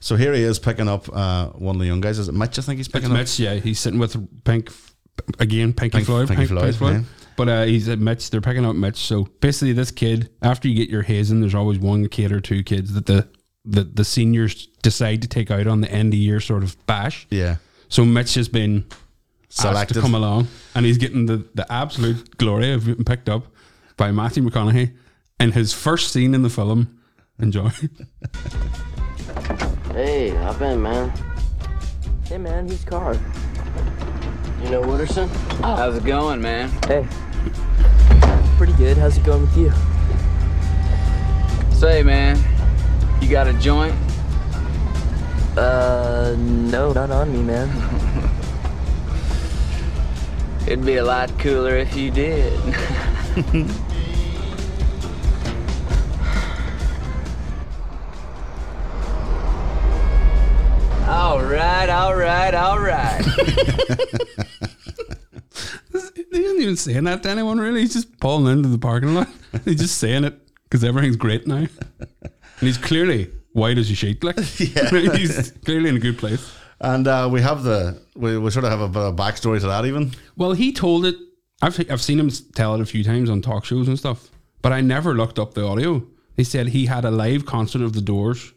So 0.00 0.16
here 0.16 0.32
he 0.32 0.42
is 0.42 0.58
picking 0.58 0.88
up 0.88 1.08
uh, 1.14 1.48
one 1.50 1.76
of 1.76 1.80
the 1.80 1.86
young 1.86 2.00
guys. 2.00 2.18
Is 2.18 2.28
it 2.28 2.32
Mitch? 2.32 2.58
I 2.58 2.62
think 2.62 2.78
he's 2.78 2.86
It's 2.86 2.92
picking 2.92 3.10
up. 3.10 3.16
Mitch, 3.18 3.38
yeah. 3.38 3.54
He's 3.54 3.78
sitting 3.78 4.00
with 4.00 4.16
Pink, 4.44 4.70
again, 5.38 5.72
Pinky 5.74 5.98
Pink- 5.98 6.06
Floyd. 6.06 6.26
Pinky 6.28 6.40
Pink- 6.40 6.48
Floyd, 6.50 6.64
Pink 6.64 6.76
Floyd. 6.76 7.04
But 7.36 7.48
uh, 7.48 7.62
he's 7.64 7.88
at 7.88 7.98
Mitch. 7.98 8.30
They're 8.30 8.40
picking 8.40 8.64
up 8.64 8.76
Mitch. 8.76 8.96
So 8.98 9.24
basically, 9.40 9.72
this 9.72 9.90
kid, 9.90 10.30
after 10.42 10.68
you 10.68 10.74
get 10.74 10.90
your 10.90 11.02
hazing, 11.02 11.40
there's 11.40 11.54
always 11.54 11.78
one 11.78 12.08
kid 12.08 12.32
or 12.32 12.40
two 12.40 12.62
kids 12.62 12.92
that 12.94 13.06
the 13.06 13.28
the, 13.64 13.84
the 13.84 14.04
seniors 14.04 14.66
decide 14.82 15.22
to 15.22 15.28
take 15.28 15.50
out 15.50 15.66
on 15.68 15.80
the 15.82 15.90
end 15.90 16.12
of 16.12 16.18
year 16.18 16.40
sort 16.40 16.62
of 16.62 16.84
bash. 16.86 17.26
Yeah. 17.30 17.56
So 17.88 18.04
Mitch 18.04 18.34
has 18.34 18.48
been 18.48 18.84
asked 18.90 19.60
Selected. 19.60 19.94
to 19.94 20.00
come 20.00 20.14
along, 20.14 20.48
and 20.74 20.84
he's 20.84 20.98
getting 20.98 21.26
the, 21.26 21.46
the 21.54 21.70
absolute 21.72 22.36
glory 22.38 22.72
of 22.72 22.86
being 22.86 23.04
picked 23.04 23.28
up 23.28 23.46
by 23.96 24.10
Matthew 24.10 24.42
McConaughey 24.42 24.94
in 25.38 25.52
his 25.52 25.72
first 25.72 26.12
scene 26.12 26.34
in 26.34 26.42
the 26.42 26.50
film. 26.50 26.98
Enjoy. 27.38 27.70
Hey, 29.92 30.30
hop 30.30 30.60
in, 30.62 30.82
man. 30.82 31.12
Hey, 32.24 32.38
man, 32.38 32.66
who's 32.66 32.84
car? 32.84 33.14
You 34.62 34.70
know 34.70 34.82
Wooderson? 34.82 35.28
How's 35.60 35.96
it 35.96 36.04
going, 36.04 36.40
man? 36.40 36.70
Hey. 36.86 37.04
Pretty 38.56 38.74
good. 38.74 38.96
How's 38.96 39.18
it 39.18 39.24
going 39.24 39.40
with 39.40 39.56
you? 39.56 39.72
Say, 41.76 42.04
man, 42.04 42.38
you 43.20 43.28
got 43.28 43.48
a 43.48 43.54
joint? 43.54 43.92
Uh, 45.56 46.36
no, 46.38 46.92
not 46.92 47.10
on 47.10 47.32
me, 47.32 47.42
man. 47.42 47.68
It'd 50.68 50.86
be 50.86 50.98
a 50.98 51.04
lot 51.04 51.36
cooler 51.40 51.76
if 51.76 51.96
you 51.96 52.12
did. 52.12 52.52
all 61.08 61.42
right, 61.42 61.90
all 61.90 62.14
right, 62.14 62.54
all 62.54 62.78
right. 62.78 63.26
he 66.72 66.80
isn't 66.80 66.90
even 66.90 67.04
saying 67.04 67.04
that 67.04 67.22
to 67.22 67.30
anyone 67.30 67.58
really. 67.58 67.80
He's 67.80 67.92
just 67.92 68.18
pulling 68.20 68.52
into 68.52 68.68
the 68.68 68.78
parking 68.78 69.14
lot. 69.14 69.28
He's 69.64 69.80
just 69.80 69.98
saying 69.98 70.24
it 70.24 70.38
because 70.64 70.84
everything's 70.84 71.16
great 71.16 71.46
now, 71.46 71.56
and 71.56 71.68
he's 72.60 72.78
clearly 72.78 73.30
white 73.52 73.76
as 73.78 73.90
a 73.90 73.94
sheet. 73.94 74.24
Like, 74.24 74.38
he's 74.40 75.50
clearly 75.64 75.90
in 75.90 75.96
a 75.96 76.00
good 76.00 76.18
place. 76.18 76.54
And 76.80 77.06
uh, 77.06 77.28
we 77.30 77.40
have 77.42 77.62
the 77.62 78.02
we, 78.16 78.38
we 78.38 78.50
sort 78.50 78.64
of 78.64 78.70
have 78.70 78.80
a 78.80 78.88
bit 78.88 79.02
of 79.02 79.16
backstory 79.16 79.60
to 79.60 79.66
that 79.66 79.84
even. 79.84 80.12
Well, 80.36 80.52
he 80.52 80.72
told 80.72 81.04
it. 81.04 81.16
I've 81.60 81.78
I've 81.90 82.02
seen 82.02 82.18
him 82.18 82.30
tell 82.54 82.74
it 82.74 82.80
a 82.80 82.86
few 82.86 83.04
times 83.04 83.30
on 83.30 83.40
talk 83.40 83.64
shows 83.64 83.86
and 83.86 83.98
stuff, 83.98 84.30
but 84.62 84.72
I 84.72 84.80
never 84.80 85.14
looked 85.14 85.38
up 85.38 85.54
the 85.54 85.64
audio. 85.64 86.04
He 86.36 86.44
said 86.44 86.68
he 86.68 86.86
had 86.86 87.04
a 87.04 87.10
live 87.10 87.46
concert 87.46 87.82
of 87.82 87.92
the 87.92 88.00
Doors, 88.00 88.52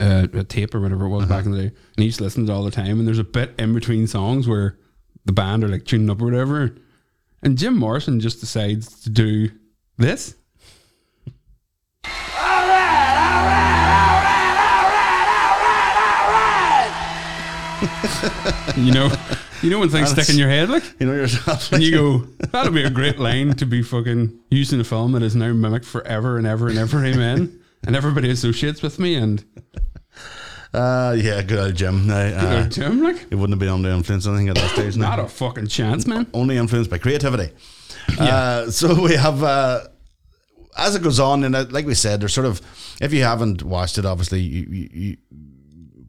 uh, 0.00 0.26
a 0.34 0.44
tape 0.44 0.74
or 0.74 0.80
whatever 0.80 1.06
it 1.06 1.08
was 1.08 1.26
back 1.26 1.46
in 1.46 1.52
the 1.52 1.58
day, 1.58 1.66
and 1.68 2.02
he 2.02 2.06
just 2.08 2.18
to 2.18 2.24
listen 2.24 2.44
to 2.46 2.52
it 2.52 2.54
all 2.54 2.64
the 2.64 2.70
time. 2.70 2.98
And 2.98 3.06
there's 3.06 3.18
a 3.18 3.24
bit 3.24 3.54
in 3.58 3.72
between 3.72 4.06
songs 4.06 4.46
where 4.48 4.78
the 5.24 5.32
band 5.32 5.64
are 5.64 5.68
like 5.68 5.86
tuning 5.86 6.10
up 6.10 6.20
or 6.20 6.26
whatever, 6.26 6.74
and 7.44 7.58
Jim 7.58 7.76
Morrison 7.76 8.20
just 8.20 8.40
decides 8.40 9.02
to 9.02 9.10
do 9.10 9.50
this. 9.98 10.34
You 18.76 18.92
know, 18.92 19.12
you 19.62 19.70
know 19.70 19.78
when 19.78 19.88
things 19.88 20.10
stick 20.10 20.28
in 20.30 20.36
your 20.36 20.48
head, 20.48 20.68
like. 20.68 20.82
You 20.98 21.06
know 21.06 21.12
yourself. 21.12 21.72
And 21.72 21.82
you 21.82 21.90
go, 21.92 22.18
that'll 22.48 22.72
be 22.72 22.82
a 22.82 22.90
great 22.90 23.18
line 23.18 23.54
to 23.54 23.66
be 23.66 23.82
fucking 23.82 24.36
used 24.50 24.72
in 24.72 24.80
a 24.80 24.84
film 24.84 25.12
that 25.12 25.22
is 25.22 25.36
now 25.36 25.52
mimicked 25.52 25.84
forever 25.84 26.38
and 26.38 26.46
ever 26.46 26.68
and 26.68 26.78
ever, 26.78 27.04
amen. 27.04 27.60
And 27.86 27.94
everybody 27.94 28.30
associates 28.30 28.82
with 28.82 28.98
me 28.98 29.14
and 29.14 29.44
Uh, 30.74 31.12
yeah, 31.16 31.40
good 31.42 31.58
old 31.58 31.74
Jim. 31.76 32.06
Now, 32.06 32.16
uh, 32.16 32.62
uh, 32.64 32.68
Jim, 32.68 33.02
like, 33.02 33.28
he 33.28 33.34
wouldn't 33.34 33.50
have 33.52 33.58
been 33.60 33.68
under 33.68 33.90
influence 33.90 34.26
or 34.26 34.30
anything 34.34 34.48
at 34.48 34.56
that 34.56 34.70
stage. 34.74 34.96
now. 34.96 35.10
not 35.10 35.18
a 35.20 35.28
fucking 35.28 35.68
chance, 35.68 36.06
man. 36.06 36.26
only 36.34 36.56
influenced 36.56 36.90
by 36.90 36.98
creativity. 36.98 37.52
Uh, 38.18 38.70
so 38.70 39.00
we 39.00 39.14
have, 39.14 39.42
uh, 39.42 39.80
as 40.76 40.96
it 40.96 41.02
goes 41.02 41.20
on, 41.20 41.44
and 41.44 41.54
uh, 41.54 41.64
like 41.70 41.86
we 41.86 41.94
said, 41.94 42.20
there's 42.20 42.34
sort 42.34 42.46
of, 42.46 42.60
if 43.00 43.12
you 43.12 43.22
haven't 43.22 43.62
watched 43.62 43.98
it, 43.98 44.04
obviously 44.04 44.40
you 44.40 44.66
you, 44.68 44.88
you, 44.92 45.16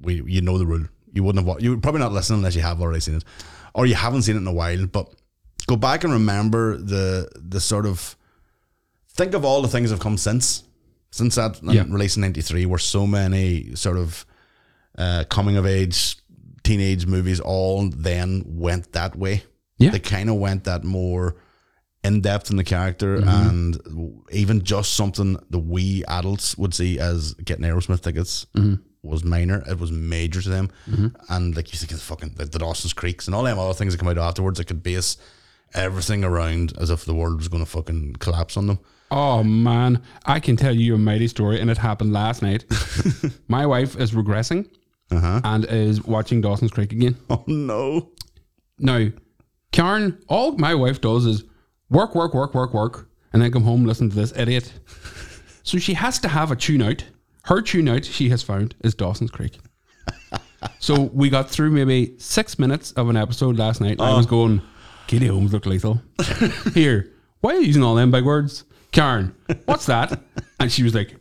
we, 0.02 0.24
you 0.26 0.42
know 0.42 0.58
the 0.58 0.66
rule. 0.66 0.86
You 1.14 1.24
wouldn't 1.24 1.46
have, 1.46 1.48
wa- 1.48 1.60
you 1.62 1.70
would 1.70 1.82
probably 1.84 2.02
not 2.02 2.12
listen 2.12 2.36
unless 2.36 2.56
you 2.56 2.62
have 2.64 2.82
already 2.82 3.00
seen 3.00 3.16
it, 3.16 3.24
or 3.74 3.86
you 3.86 3.96
haven't 3.96 4.24
seen 4.24 4.36
it 4.36 4.40
in 4.40 4.48
a 4.48 4.52
while. 4.54 4.86
But 4.88 5.14
go 5.68 5.76
back 5.76 6.04
and 6.04 6.12
remember 6.12 6.76
the 6.78 7.30
the 7.36 7.62
sort 7.62 7.86
of 7.86 8.16
think 9.10 9.34
of 9.34 9.46
all 9.46 9.62
the 9.62 9.68
things 9.70 9.90
that 9.90 9.96
have 9.96 10.04
come 10.04 10.18
since 10.18 10.64
since 11.12 11.36
that 11.36 11.60
Yeah. 11.64 11.84
release 11.88 12.18
in 12.18 12.22
'93, 12.22 12.66
where 12.66 12.80
so 12.80 13.08
many 13.08 13.74
sort 13.76 13.98
of 13.98 14.26
uh, 14.98 15.24
coming 15.30 15.58
of 15.58 15.66
age 15.66 16.18
teenage 16.64 17.06
movies 17.06 17.40
all 17.40 17.90
then 17.90 18.44
went 18.46 18.92
that 18.94 19.16
way. 19.16 19.44
Yeah. 19.78 19.92
They 19.92 20.00
kind 20.00 20.30
of 20.30 20.36
went 20.38 20.64
that 20.64 20.84
more 20.84 21.36
in 22.04 22.22
depth 22.22 22.50
in 22.52 22.58
the 22.58 22.64
character 22.64 23.18
Mm-hmm. 23.18 23.50
and 23.50 24.24
even 24.32 24.64
just 24.64 24.94
something 24.94 25.38
the 25.50 25.60
we 25.60 26.04
adults 26.08 26.58
would 26.58 26.74
see 26.74 27.00
as 27.00 27.34
getting 27.36 27.66
Aerosmith 27.66 28.02
tickets 28.02 28.46
Mm-hmm. 28.56 28.76
was 29.04 29.24
minor. 29.24 29.64
It 29.70 29.80
was 29.80 29.92
major 29.92 30.42
to 30.42 30.50
them. 30.50 30.72
And 31.30 31.56
like 31.56 31.72
you 31.74 31.78
think 31.80 31.92
of 31.92 31.98
the 31.98 32.04
fucking 32.04 32.34
the, 32.36 32.46
the 32.46 32.60
Dawson's 32.60 32.94
Creeks 32.94 33.28
and 33.28 33.36
all 33.36 33.44
them 33.44 33.60
other 33.60 33.74
things 33.74 33.94
that 33.94 34.00
come 34.00 34.08
out 34.08 34.18
afterwards 34.18 34.58
that 34.60 34.66
could 34.68 34.82
base 34.84 35.18
everything 35.74 36.24
around 36.24 36.74
as 36.80 36.90
if 36.90 37.06
the 37.06 37.14
world 37.14 37.38
was 37.38 37.48
going 37.48 37.64
to 37.64 37.70
fucking 37.70 38.14
collapse 38.20 38.56
on 38.58 38.68
them. 38.68 38.80
Oh 39.12 39.44
man, 39.44 40.02
I 40.26 40.40
can 40.40 40.56
tell 40.56 40.74
you 40.76 40.96
a 40.96 40.98
mighty 40.98 41.28
story, 41.28 41.60
and 41.62 41.70
it 41.70 41.78
happened 41.78 42.12
last 42.14 42.42
night. 42.42 42.66
My 43.48 43.66
wife 43.68 43.96
is 44.00 44.12
regressing 44.14 44.68
Uh-huh. 45.16 45.42
and 45.44 45.66
is 45.66 46.04
watching 46.04 46.42
Dawson's 46.42 46.72
Creek 46.72 46.92
again. 46.92 47.16
Oh 47.30 47.44
no. 47.48 48.10
Now, 48.78 49.10
Karen, 49.72 50.22
all 50.28 50.54
my 50.58 50.76
wife 50.76 51.02
does 51.02 51.26
is 51.26 51.44
work, 51.90 52.16
work, 52.16 52.34
work, 52.34 52.54
work, 52.54 52.74
work, 52.74 53.10
and 53.34 53.42
then 53.42 53.52
come 53.52 53.64
home 53.64 53.86
listen 53.86 54.10
to 54.10 54.16
this 54.16 54.34
idiot. 54.38 54.72
So 55.66 55.80
she 55.80 55.96
has 55.96 56.20
to 56.20 56.28
have 56.28 56.52
a 56.52 56.56
tune 56.56 56.84
out. 56.84 57.04
Her 57.46 57.60
tune 57.60 57.90
out, 57.90 58.06
she 58.06 58.30
has 58.30 58.44
found, 58.44 58.76
is 58.84 58.94
Dawson's 58.94 59.32
Creek. 59.32 59.58
so 60.80 61.10
we 61.12 61.32
got 61.32 61.50
through 61.50 61.72
maybe 61.72 62.14
six 62.20 62.60
minutes 62.60 62.92
of 62.92 63.10
an 63.10 63.18
episode 63.18 63.58
last 63.58 63.82
night. 63.82 63.94
And 63.94 64.02
I 64.02 64.16
was 64.16 64.28
oh. 64.28 64.30
going, 64.30 64.62
Katie 65.08 65.26
Holmes 65.26 65.54
look 65.54 65.66
lethal. 65.66 66.04
Here, 66.76 67.12
why 67.42 67.56
are 67.56 67.60
you 67.60 67.66
using 67.66 67.82
all 67.82 67.96
them 67.96 68.12
big 68.12 68.26
words? 68.26 68.64
Karen, 68.92 69.36
what's 69.66 69.88
that? 69.88 70.22
And 70.60 70.72
she 70.72 70.84
was 70.84 70.94
like, 70.94 71.16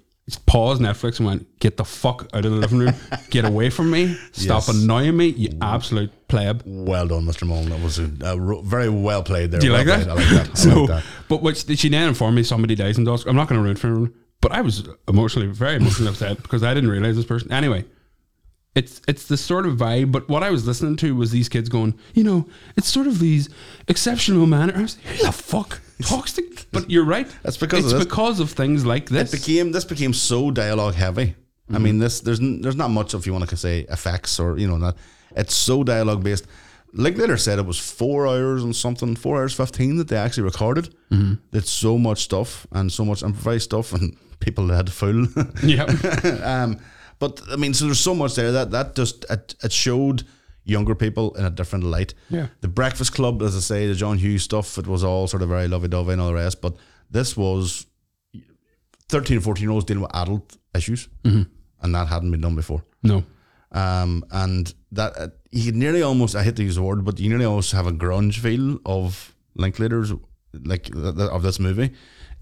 paused 0.46 0.80
Netflix 0.80 1.18
and 1.18 1.26
went, 1.26 1.58
get 1.60 1.76
the 1.76 1.84
fuck 1.84 2.28
out 2.32 2.44
of 2.44 2.50
the 2.52 2.56
living 2.58 2.78
room. 2.78 2.94
Get 3.30 3.44
away 3.44 3.68
from 3.70 3.90
me. 3.90 4.14
Stop 4.32 4.64
Yes. 4.66 4.68
annoying 4.82 5.16
me, 5.16 5.26
you 5.28 5.50
absolute 5.60 6.10
pleb. 6.28 6.62
Well 6.64 7.06
done, 7.08 7.24
Mr. 7.26 7.46
Mullen. 7.46 7.68
That 7.68 7.80
was 7.82 7.98
a, 7.98 8.10
a 8.22 8.62
very 8.62 8.88
well 8.88 9.22
played 9.22 9.50
there. 9.50 9.60
Do 9.60 9.66
you 9.66 9.72
Well 9.72 9.84
like 9.84 9.86
that? 9.86 10.04
played. 10.04 10.08
I 10.08 10.14
like 10.14 10.46
that. 10.46 10.50
I 10.50 10.54
so, 10.72 10.80
like 10.84 10.88
that. 10.88 11.04
but 11.28 11.42
which 11.42 11.66
she 11.78 11.88
then 11.90 12.08
informed 12.08 12.36
me 12.36 12.42
somebody 12.42 12.74
dies 12.74 12.96
in 12.96 13.04
Dusk. 13.04 13.26
I'm 13.26 13.36
not 13.36 13.48
going 13.48 13.58
to 13.58 13.62
ruin 13.62 13.76
for 13.76 13.88
everyone, 13.88 14.14
but 14.40 14.52
I 14.52 14.62
was 14.62 14.88
emotionally, 15.08 15.48
very 15.48 15.76
emotionally 15.76 16.10
upset 16.10 16.42
because 16.42 16.62
I 16.62 16.72
didn't 16.72 16.90
realize 16.90 17.16
this 17.16 17.26
person. 17.26 17.52
Anyway, 17.52 17.84
it's 18.74 19.00
it's 19.06 19.26
the 19.28 19.36
sort 19.36 19.66
of 19.66 19.76
vibe. 19.76 20.10
But 20.12 20.28
what 20.28 20.42
I 20.42 20.50
was 20.50 20.66
listening 20.66 20.96
to 20.96 21.14
was 21.14 21.30
these 21.30 21.48
kids 21.48 21.68
going, 21.68 21.94
you 22.14 22.24
know, 22.24 22.46
it's 22.76 22.88
sort 22.88 23.06
of 23.06 23.18
these 23.18 23.48
exceptional. 23.88 24.52
I 24.54 24.66
was 24.66 24.96
like, 24.96 25.16
Who 25.16 25.26
the 25.26 25.32
fuck 25.32 25.80
talks 26.02 26.32
to? 26.34 26.42
But 26.72 26.90
you're 26.90 27.04
right. 27.04 27.28
That's 27.42 27.56
because 27.56 27.84
it's 27.84 27.92
of 27.92 28.00
because 28.00 28.40
of 28.40 28.50
things 28.50 28.84
like 28.84 29.08
this. 29.08 29.32
it 29.32 29.36
became 29.38 29.72
this 29.72 29.84
became 29.84 30.12
so 30.12 30.50
dialogue 30.50 30.94
heavy. 30.94 31.34
I 31.70 31.74
Mm-hmm. 31.74 31.82
mean, 31.82 31.98
this 31.98 32.20
there's 32.20 32.40
there's 32.40 32.76
not 32.76 32.90
much 32.90 33.14
if 33.14 33.26
you 33.26 33.32
want 33.32 33.48
to 33.48 33.56
say 33.56 33.86
effects 33.88 34.38
or 34.38 34.58
you 34.58 34.68
know 34.68 34.78
that 34.80 34.96
it's 35.36 35.54
so 35.54 35.82
dialogue 35.84 36.22
based. 36.22 36.46
Like 36.96 37.14
Linklater 37.16 37.36
said 37.38 37.58
it 37.58 37.66
was 37.66 37.78
four 37.78 38.26
hours 38.26 38.62
and 38.62 38.76
something, 38.76 39.16
four 39.16 39.38
hours 39.38 39.54
fifteen 39.54 39.96
that 39.96 40.08
they 40.08 40.16
actually 40.16 40.44
recorded. 40.44 40.94
Mm-hmm. 41.10 41.34
It's 41.56 41.70
so 41.70 41.96
much 41.98 42.22
stuff 42.22 42.66
and 42.72 42.92
so 42.92 43.04
much 43.04 43.22
improvised 43.22 43.64
stuff, 43.64 43.92
and 43.94 44.16
people 44.40 44.68
had 44.68 44.86
to 44.86 44.92
fool. 44.92 45.26
yeah, 45.64 45.84
um, 46.44 46.78
but 47.18 47.40
I 47.50 47.56
mean, 47.56 47.74
so 47.74 47.84
there's 47.86 48.00
so 48.00 48.14
much 48.14 48.34
there 48.34 48.52
that 48.52 48.70
that 48.70 48.94
just 48.96 49.24
it, 49.30 49.54
it 49.62 49.72
showed 49.72 50.24
younger 50.64 50.94
people 50.94 51.34
in 51.36 51.44
a 51.44 51.50
different 51.50 51.84
light. 51.84 52.14
Yeah. 52.30 52.46
The 52.60 52.68
Breakfast 52.68 53.12
Club, 53.14 53.42
as 53.42 53.54
I 53.56 53.60
say, 53.60 53.86
the 53.86 53.94
John 53.94 54.18
Hughes 54.18 54.42
stuff, 54.42 54.78
it 54.78 54.86
was 54.86 55.04
all 55.04 55.26
sort 55.28 55.42
of 55.42 55.48
very 55.48 55.68
lovey 55.68 55.88
dovey 55.88 56.12
and 56.12 56.20
all 56.22 56.28
the 56.28 56.34
rest. 56.34 56.60
But 56.62 56.76
this 57.10 57.36
was 57.36 57.86
13 59.08 59.36
and 59.36 59.44
14 59.44 59.62
year 59.62 59.70
olds 59.70 59.84
dealing 59.84 60.02
with 60.02 60.14
adult 60.14 60.56
issues, 60.74 61.08
and 61.24 61.94
that 61.94 62.08
hadn't 62.08 62.30
been 62.30 62.40
done 62.40 62.56
before. 62.56 62.82
no, 63.02 63.22
Um, 63.72 64.24
and 64.30 64.72
that 64.92 65.12
uh, 65.18 65.28
you 65.50 65.72
nearly 65.72 66.02
almost, 66.02 66.34
I 66.34 66.42
hate 66.42 66.56
to 66.56 66.62
use 66.64 66.76
the 66.76 66.82
word, 66.82 67.04
but 67.04 67.18
you 67.20 67.28
nearly 67.28 67.44
almost 67.44 67.72
have 67.72 67.86
a 67.86 67.92
grunge 67.92 68.38
feel 68.38 68.78
of 68.86 69.34
Linklater's, 69.54 70.12
like 70.64 70.84
th- 70.84 71.16
th- 71.16 71.30
of 71.30 71.42
this 71.42 71.58
movie, 71.60 71.90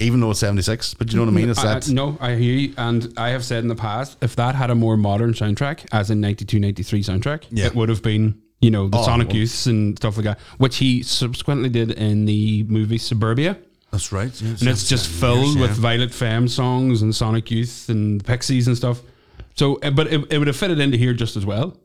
even 0.00 0.20
though 0.20 0.31
it's 0.31 0.40
76. 0.40 0.94
But 0.94 1.11
you 1.12 1.16
know 1.16 1.24
what 1.24 1.31
I 1.33 1.35
mean? 1.35 1.50
It's 1.50 1.59
I- 1.59 1.74
that. 1.78 1.88
no, 1.88 2.16
I 2.20 2.35
hear 2.35 2.55
you, 2.55 2.74
and 2.76 3.12
I 3.16 3.31
have 3.31 3.44
said 3.44 3.62
in 3.62 3.68
the 3.68 3.74
past, 3.76 4.16
if 4.20 4.37
that 4.37 4.55
had 4.55 4.70
a 4.70 4.74
more 4.74 4.96
modern 4.96 5.33
soundtrack, 5.35 5.87
as 5.92 6.11
in 6.11 6.20
92, 6.20 6.59
93 6.59 7.02
soundtrack, 7.02 7.44
Yeah. 7.50 7.66
it 7.66 7.74
would 7.74 7.88
have 7.88 8.02
been, 8.02 8.40
you 8.61 8.70
know, 8.70 8.88
the 8.88 8.98
Oh, 8.98 9.02
Sonic 9.05 9.28
well- 9.28 9.37
Youths 9.38 9.66
and 9.66 9.96
stuff 9.98 10.16
like 10.16 10.24
that, 10.24 10.38
which 10.59 10.76
he 10.76 11.02
subsequently 11.02 11.68
did 11.68 11.90
in 11.92 12.24
the 12.24 12.64
movie 12.64 12.98
Suburbia. 12.98 13.59
That's 13.90 14.11
right. 14.11 14.33
yeah, 14.40 14.48
And 14.61 14.68
it's 14.68 14.88
just 14.88 15.07
filled 15.09 15.61
with 15.61 15.72
Violet 15.72 16.14
Femme 16.14 16.48
songs 16.48 17.02
and 17.02 17.14
Sonic 17.14 17.50
Youth 17.50 17.88
and 17.90 18.24
Pixies 18.24 18.66
and 18.66 18.74
stuff. 18.76 19.02
So, 19.55 19.76
uh, 19.83 19.90
but 19.90 20.07
it, 20.11 20.33
it 20.33 20.38
would 20.38 20.46
have 20.46 20.57
fitted 20.57 20.81
into 20.81 20.96
here 20.96 21.12
just 21.12 21.37
as 21.37 21.44
well. 21.44 21.76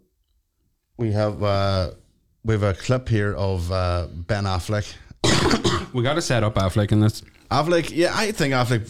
We 0.97 1.11
have 1.11 1.43
uh, 1.43 1.91
we 2.45 2.53
have 2.53 2.63
a 2.63 2.73
clip 2.73 3.09
here 3.09 3.33
of 3.35 3.69
uh, 3.71 4.07
Ben 4.13 4.45
Affleck 4.45 4.93
we 5.93 6.01
got 6.01 6.13
to 6.13 6.21
set 6.21 6.43
up 6.43 6.55
Affleck 6.55 6.91
in 6.93 7.01
this. 7.01 7.21
Affleck, 7.49 7.91
yeah, 7.95 8.11
I 8.13 8.31
think 8.31 8.53
Affleck 8.53 8.81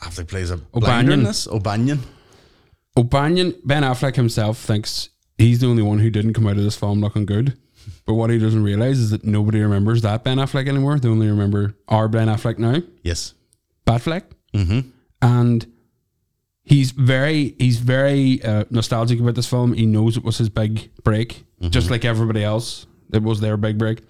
Affleck 0.00 0.28
plays 0.28 0.50
a 0.50 0.60
O'Banion. 0.74 1.12
in 1.20 1.24
this. 1.24 1.46
O'Banion. 1.48 2.00
O'Banion, 2.96 3.54
Ben 3.64 3.82
Affleck 3.82 4.16
himself 4.16 4.58
thinks 4.58 5.10
he's 5.38 5.58
the 5.60 5.66
only 5.66 5.82
one 5.82 5.98
who 5.98 6.08
didn't 6.10 6.32
come 6.32 6.46
out 6.46 6.56
of 6.56 6.64
this 6.64 6.76
film 6.76 7.00
looking 7.00 7.26
good. 7.26 7.58
But 8.04 8.14
what 8.14 8.30
he 8.30 8.38
doesn't 8.38 8.62
realize 8.64 8.98
is 8.98 9.10
that 9.10 9.24
nobody 9.24 9.60
remembers 9.60 10.02
that 10.02 10.24
Ben 10.24 10.38
Affleck 10.38 10.68
anymore. 10.68 10.98
They 10.98 11.08
only 11.08 11.28
remember 11.28 11.76
our 11.88 12.08
Ben 12.08 12.28
Affleck 12.28 12.58
now, 12.58 12.82
Yes. 13.02 13.34
Batfleck. 13.86 14.24
Mm-hmm. 14.54 14.88
and 15.22 15.66
he's 16.64 16.90
very 16.92 17.54
he's 17.58 17.78
very 17.78 18.42
uh, 18.42 18.64
nostalgic 18.70 19.20
about 19.20 19.34
this 19.34 19.46
film. 19.46 19.74
He 19.74 19.84
knows 19.86 20.16
it 20.16 20.24
was 20.24 20.38
his 20.38 20.48
big 20.48 20.90
break, 21.04 21.44
just 21.60 21.90
like 21.90 22.04
everybody 22.04 22.42
else. 22.42 22.86
It 23.12 23.22
was 23.22 23.40
their 23.40 23.56
big 23.56 23.76
break, 23.78 24.00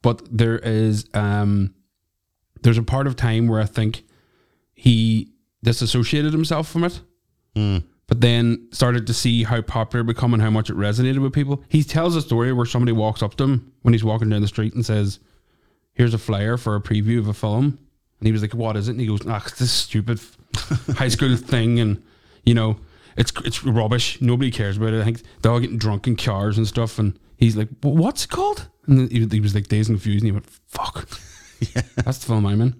but 0.00 0.22
there 0.30 0.58
is 0.58 1.06
um, 1.14 1.74
there's 2.62 2.78
a 2.78 2.82
part 2.82 3.06
of 3.06 3.16
time 3.16 3.48
where 3.48 3.60
I 3.60 3.66
think 3.66 4.04
he 4.74 5.32
disassociated 5.62 6.32
himself 6.32 6.68
from 6.68 6.84
it, 6.84 7.00
but 8.06 8.20
then 8.20 8.68
started 8.72 9.06
to 9.06 9.14
see 9.14 9.44
how 9.44 9.60
popular 9.62 10.02
it 10.02 10.06
became 10.06 10.34
and 10.34 10.42
how 10.42 10.50
much 10.50 10.70
it 10.70 10.76
resonated 10.76 11.18
with 11.18 11.32
people. 11.32 11.62
He 11.68 11.82
tells 11.84 12.16
a 12.16 12.22
story 12.22 12.52
where 12.52 12.66
somebody 12.66 12.92
walks 12.92 13.22
up 13.22 13.36
to 13.36 13.44
him 13.44 13.72
when 13.82 13.94
he's 13.94 14.04
walking 14.04 14.28
down 14.28 14.42
the 14.42 14.48
street 14.48 14.74
and 14.74 14.84
says, 14.84 15.18
"Here's 15.94 16.14
a 16.14 16.18
flyer 16.18 16.56
for 16.56 16.74
a 16.76 16.80
preview 16.80 17.18
of 17.18 17.28
a 17.28 17.34
film." 17.34 17.78
And 18.18 18.26
he 18.26 18.32
was 18.32 18.42
like, 18.42 18.54
"What 18.54 18.76
is 18.76 18.88
it?" 18.88 18.92
And 18.92 19.00
he 19.00 19.06
goes, 19.06 19.26
"Ah, 19.26 19.42
it's 19.46 19.58
this 19.58 19.72
stupid 19.72 20.20
high 20.94 21.08
school 21.08 21.36
thing, 21.36 21.80
and 21.80 22.02
you 22.44 22.54
know, 22.54 22.76
it's 23.16 23.32
it's 23.44 23.64
rubbish. 23.64 24.20
Nobody 24.20 24.50
cares 24.50 24.76
about 24.76 24.94
it. 24.94 25.00
I 25.00 25.04
think 25.04 25.22
they're 25.40 25.52
all 25.52 25.60
getting 25.60 25.78
drunk 25.78 26.06
in 26.06 26.16
cars 26.16 26.58
and 26.58 26.66
stuff." 26.66 26.98
And 26.98 27.18
he's 27.36 27.56
like, 27.56 27.68
"What's 27.82 28.24
it 28.24 28.30
called?" 28.30 28.68
And 28.86 29.10
he, 29.10 29.26
he 29.26 29.40
was 29.40 29.54
like 29.54 29.68
dazed 29.68 29.90
and 29.90 29.98
confused, 29.98 30.22
and 30.24 30.28
he 30.28 30.32
went, 30.32 30.46
"Fuck, 30.68 31.08
that's 31.96 32.18
the 32.18 32.26
film 32.26 32.46
I'm 32.46 32.60
in." 32.60 32.74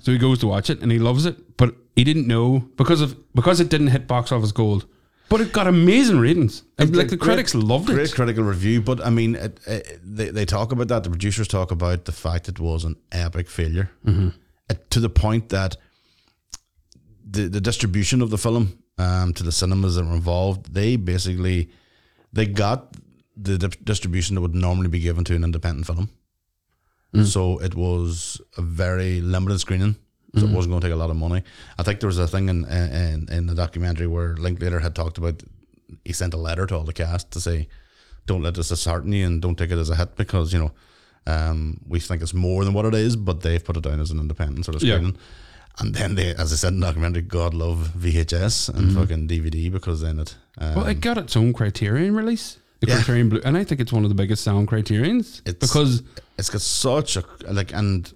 so 0.00 0.12
he 0.12 0.18
goes 0.18 0.38
to 0.40 0.46
watch 0.46 0.70
it, 0.70 0.80
and 0.82 0.90
he 0.92 0.98
loves 0.98 1.26
it, 1.26 1.56
but 1.56 1.74
he 1.96 2.04
didn't 2.04 2.26
know 2.26 2.60
because 2.76 3.00
of 3.00 3.16
because 3.34 3.60
it 3.60 3.68
didn't 3.68 3.88
hit 3.88 4.06
box 4.06 4.30
office 4.32 4.52
gold, 4.52 4.86
but 5.28 5.40
it 5.40 5.52
got 5.52 5.66
amazing 5.66 6.18
ratings. 6.20 6.62
Like 6.78 6.90
the 6.92 7.04
Great- 7.16 7.20
critics 7.20 7.54
loved 7.54 7.90
it. 7.90 7.94
Great 7.94 8.08
it. 8.10 8.14
critical 8.14 8.44
review, 8.44 8.80
but 8.82 9.04
I 9.04 9.10
mean, 9.10 9.34
it, 9.34 9.60
it, 9.66 10.00
they 10.04 10.30
they 10.30 10.44
talk 10.44 10.72
about 10.72 10.88
that. 10.88 11.04
The 11.04 11.10
producers 11.10 11.48
talk 11.48 11.70
about 11.70 12.04
the 12.04 12.12
fact 12.12 12.48
it 12.48 12.60
was 12.60 12.84
an 12.84 12.96
epic 13.12 13.48
failure 13.48 13.90
Mm-hmm. 14.06 14.28
Uh, 14.70 14.74
to 14.90 15.00
the 15.00 15.08
point 15.10 15.48
that 15.48 15.76
the 17.30 17.48
the 17.48 17.60
distribution 17.60 18.22
of 18.22 18.30
the 18.30 18.38
film 18.38 18.78
um, 18.98 19.32
to 19.34 19.42
the 19.42 19.52
cinemas 19.52 19.94
that 19.96 20.04
were 20.04 20.14
involved, 20.14 20.72
they 20.74 20.96
basically 20.96 21.70
they 22.32 22.46
got 22.46 22.94
the 23.36 23.56
di- 23.58 23.78
distribution 23.84 24.34
that 24.34 24.40
would 24.42 24.54
normally 24.54 24.88
be 24.88 25.00
given 25.00 25.24
to 25.24 25.34
an 25.34 25.44
independent 25.44 25.86
film. 25.86 26.10
Mm. 27.14 27.24
So 27.26 27.58
it 27.58 27.74
was 27.74 28.40
a 28.56 28.62
very 28.62 29.20
limited 29.20 29.58
screening. 29.60 29.94
So 29.94 30.40
Mm-hmm. 30.42 30.52
it 30.52 30.56
wasn't 30.56 30.72
going 30.72 30.80
to 30.82 30.86
take 30.88 30.94
a 30.94 30.98
lot 30.98 31.08
of 31.10 31.16
money. 31.16 31.42
I 31.78 31.82
think 31.82 32.00
there 32.00 32.06
was 32.08 32.18
a 32.18 32.28
thing 32.28 32.48
in 32.50 32.64
in, 32.66 33.28
in 33.32 33.46
the 33.46 33.54
documentary 33.54 34.06
where 34.06 34.36
Linklater 34.36 34.80
had 34.80 34.94
talked 34.94 35.16
about 35.18 35.42
he 36.04 36.12
sent 36.12 36.34
a 36.34 36.36
letter 36.36 36.66
to 36.66 36.74
all 36.76 36.84
the 36.84 36.92
cast 36.92 37.30
to 37.30 37.40
say, 37.40 37.66
"Don't 38.26 38.42
let 38.42 38.54
this 38.54 38.68
dishearten 38.68 39.12
you 39.12 39.24
and 39.26 39.40
don't 39.40 39.56
take 39.56 39.70
it 39.72 39.78
as 39.78 39.88
a 39.90 39.96
hit 39.96 40.16
because 40.16 40.52
you 40.52 40.58
know 40.58 40.72
um, 41.26 41.80
we 41.88 41.98
think 42.00 42.20
it's 42.22 42.34
more 42.34 42.64
than 42.64 42.74
what 42.74 42.84
it 42.84 42.94
is, 42.94 43.16
but 43.16 43.40
they've 43.40 43.64
put 43.64 43.76
it 43.78 43.82
down 43.84 44.00
as 44.00 44.10
an 44.10 44.18
independent 44.20 44.64
sort 44.66 44.76
of 44.76 44.82
Yeah. 44.82 44.96
screening." 44.96 45.16
And 45.80 45.94
then 45.94 46.14
they, 46.16 46.34
as 46.34 46.52
I 46.52 46.56
said 46.56 46.72
in 46.74 46.80
the 46.80 46.86
documentary, 46.86 47.22
God 47.22 47.54
love 47.54 47.92
VHS 47.96 48.68
and 48.74 48.92
fucking 48.92 49.28
DVD 49.28 49.70
because 49.70 50.00
then 50.02 50.18
it. 50.18 50.34
Um, 50.58 50.66
Mm-hmm. 50.68 50.76
Well, 50.80 50.88
it 50.88 51.00
got 51.00 51.18
its 51.18 51.36
own 51.36 51.52
Criterion 51.52 52.14
release, 52.16 52.58
the 52.80 52.86
Yeah. 52.88 52.94
Criterion 52.96 53.28
Blue, 53.28 53.40
and 53.44 53.56
I 53.56 53.64
think 53.64 53.80
it's 53.80 53.92
one 53.92 54.04
of 54.04 54.08
the 54.08 54.14
biggest 54.14 54.44
sound 54.44 54.68
Criterions 54.68 55.42
It's- 55.44 55.54
because 55.68 56.02
it's 56.38 56.50
got 56.50 56.60
such 56.60 57.16
a 57.16 57.24
like 57.50 57.72
and 57.72 58.12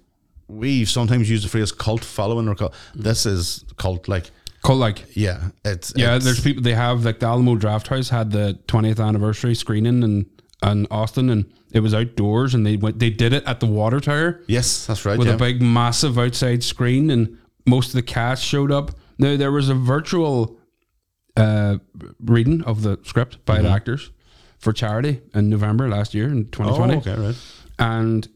we 0.47 0.85
sometimes 0.85 1.29
use 1.29 1.43
the 1.43 1.49
phrase 1.49 1.71
cult 1.71 2.03
following 2.03 2.47
or 2.47 2.55
cult. 2.55 2.73
This 2.95 3.25
is 3.25 3.65
cult 3.77 4.07
like 4.07 4.31
called 4.61 4.79
like 4.79 5.03
yeah 5.15 5.49
it's 5.65 5.93
yeah, 5.95 6.15
it's- 6.15 6.23
there's 6.23 6.39
people 6.41 6.63
they 6.63 6.73
have 6.73 7.03
like 7.03 7.19
the 7.19 7.25
Alamo 7.25 7.55
Drafthouse 7.55 8.09
had 8.09 8.31
the 8.31 8.57
20th 8.67 8.99
anniversary 8.99 9.55
screening 9.55 10.03
and 10.03 10.25
in 10.63 10.87
Austin, 10.89 11.29
and 11.29 11.45
it 11.73 11.81
was 11.81 11.93
outdoors, 11.93 12.53
and 12.53 12.65
they 12.65 12.77
went 12.77 12.99
they 12.99 13.09
did 13.09 13.33
it 13.33 13.43
at 13.45 13.59
the 13.59 13.65
Water 13.65 13.99
Tower 13.99 14.39
yes 14.47 14.85
that's 14.85 15.03
right 15.05 15.17
with 15.19 15.27
yeah. 15.27 15.33
a 15.33 15.37
big 15.37 15.61
massive 15.61 16.17
outside 16.17 16.63
screen, 16.63 17.09
and 17.09 17.37
most 17.65 17.87
of 17.87 17.93
the 17.95 18.01
cast 18.01 18.43
showed 18.45 18.71
up. 18.71 18.91
Now 19.19 19.35
there 19.35 19.51
was 19.51 19.67
a 19.67 19.73
virtual 19.75 20.57
uh, 21.35 21.77
reading 22.19 22.63
of 22.63 22.83
the 22.83 22.97
script 23.03 23.43
by 23.45 23.61
the 23.61 23.69
actors 23.69 24.11
for 24.63 24.73
charity 24.73 25.21
in 25.35 25.49
November 25.49 25.89
last 25.89 26.13
year 26.13 26.27
in 26.29 26.49
2020 26.51 26.93
oh 26.93 26.97
okay 26.97 27.15
right 27.21 27.35
and 27.79 28.27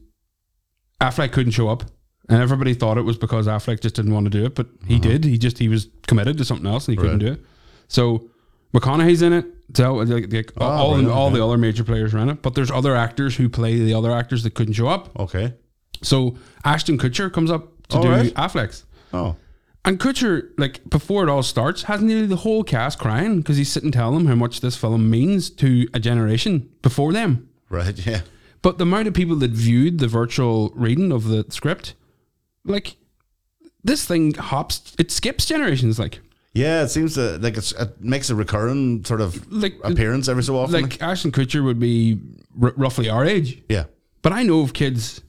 Affleck 1.00 1.32
couldn't 1.32 1.52
show 1.52 1.68
up. 1.68 1.84
And 2.30 2.42
everybody 2.42 2.74
thought 2.74 2.98
it 2.98 3.02
was 3.02 3.16
because 3.16 3.46
Affleck 3.46 3.80
just 3.80 3.94
didn't 3.94 4.12
want 4.12 4.26
to 4.26 4.30
do 4.30 4.44
it, 4.44 4.54
but 4.54 4.66
he 4.86 4.98
did. 4.98 5.24
He 5.24 5.38
just 5.38 5.56
he 5.58 5.68
was 5.68 5.88
committed 6.06 6.36
to 6.38 6.44
something 6.44 6.66
else 6.66 6.86
and 6.86 6.92
he 6.98 7.02
couldn't 7.02 7.22
Uh-huh. 7.22 7.36
Do 7.36 7.40
it. 7.40 7.46
So 7.88 8.28
McConaughey's 8.74 9.22
in 9.22 9.32
it. 9.32 9.46
So 9.74 9.94
like, 9.94 10.30
like 10.30 10.52
Ah, 10.60 10.64
all 10.76 10.88
brilliant, 10.90 11.10
all 11.12 11.30
the 11.30 11.42
other 11.42 11.56
major 11.56 11.84
players 11.84 12.12
are 12.14 12.18
in 12.18 12.28
it, 12.28 12.42
but 12.42 12.54
there's 12.54 12.70
other 12.70 12.94
actors 12.94 13.36
who 13.36 13.48
play 13.48 13.78
the 13.78 13.94
other 13.94 14.12
actors 14.12 14.42
that 14.42 14.54
couldn't 14.54 14.74
show 14.74 14.88
up. 14.88 15.18
okay 15.18 15.54
So 16.02 16.36
Ashton 16.64 16.98
Kutcher 16.98 17.32
comes 17.32 17.50
up 17.50 17.68
to 17.88 17.96
All 17.96 18.02
do 18.02 18.10
right. 18.10 18.34
Affleck's. 18.34 18.84
oh 19.14 19.36
And 19.88 19.98
Kutcher, 19.98 20.50
like 20.58 20.88
before 20.90 21.22
it 21.22 21.30
all 21.30 21.42
starts, 21.42 21.84
has 21.84 22.02
nearly 22.02 22.26
the 22.26 22.36
whole 22.36 22.62
cast 22.62 22.98
crying 22.98 23.38
because 23.38 23.56
he's 23.56 23.72
sitting 23.72 23.90
telling 23.90 24.18
them 24.18 24.26
how 24.26 24.34
much 24.34 24.60
this 24.60 24.76
film 24.76 25.08
means 25.08 25.48
to 25.48 25.88
a 25.94 25.98
generation 25.98 26.68
before 26.82 27.10
them. 27.14 27.48
right 27.70 27.98
yeah. 28.06 28.20
But 28.60 28.76
the 28.76 28.82
amount 28.82 29.08
of 29.08 29.14
people 29.14 29.36
that 29.36 29.50
viewed 29.52 29.98
the 29.98 30.06
virtual 30.06 30.72
reading 30.74 31.10
of 31.10 31.24
the 31.24 31.46
script, 31.48 31.94
like 32.66 32.96
this 33.82 34.04
thing 34.04 34.34
hops, 34.34 34.94
it 34.98 35.10
skips 35.10 35.46
generations. 35.46 35.98
Like, 35.98 36.20
yeah 36.52 36.82
it 36.82 36.88
seems 36.88 37.14
to 37.14 37.38
like 37.38 37.56
it's, 37.56 37.72
it 37.72 37.98
makes 37.98 38.28
a 38.28 38.34
recurring 38.34 39.06
sort 39.06 39.22
of 39.22 39.50
Like- 39.50 39.78
appearance 39.84 40.28
every 40.28 40.42
so 40.42 40.58
often. 40.58 40.82
like 40.82 41.00
Ashton 41.00 41.32
Kutcher 41.32 41.64
would 41.64 41.78
be 41.80 42.20
r- 42.60 42.74
roughly 42.76 43.08
our 43.08 43.24
age, 43.24 43.62
yeah. 43.70 43.84
But 44.20 44.34
I 44.34 44.42
know 44.42 44.60
of 44.60 44.74
kids 44.74 45.22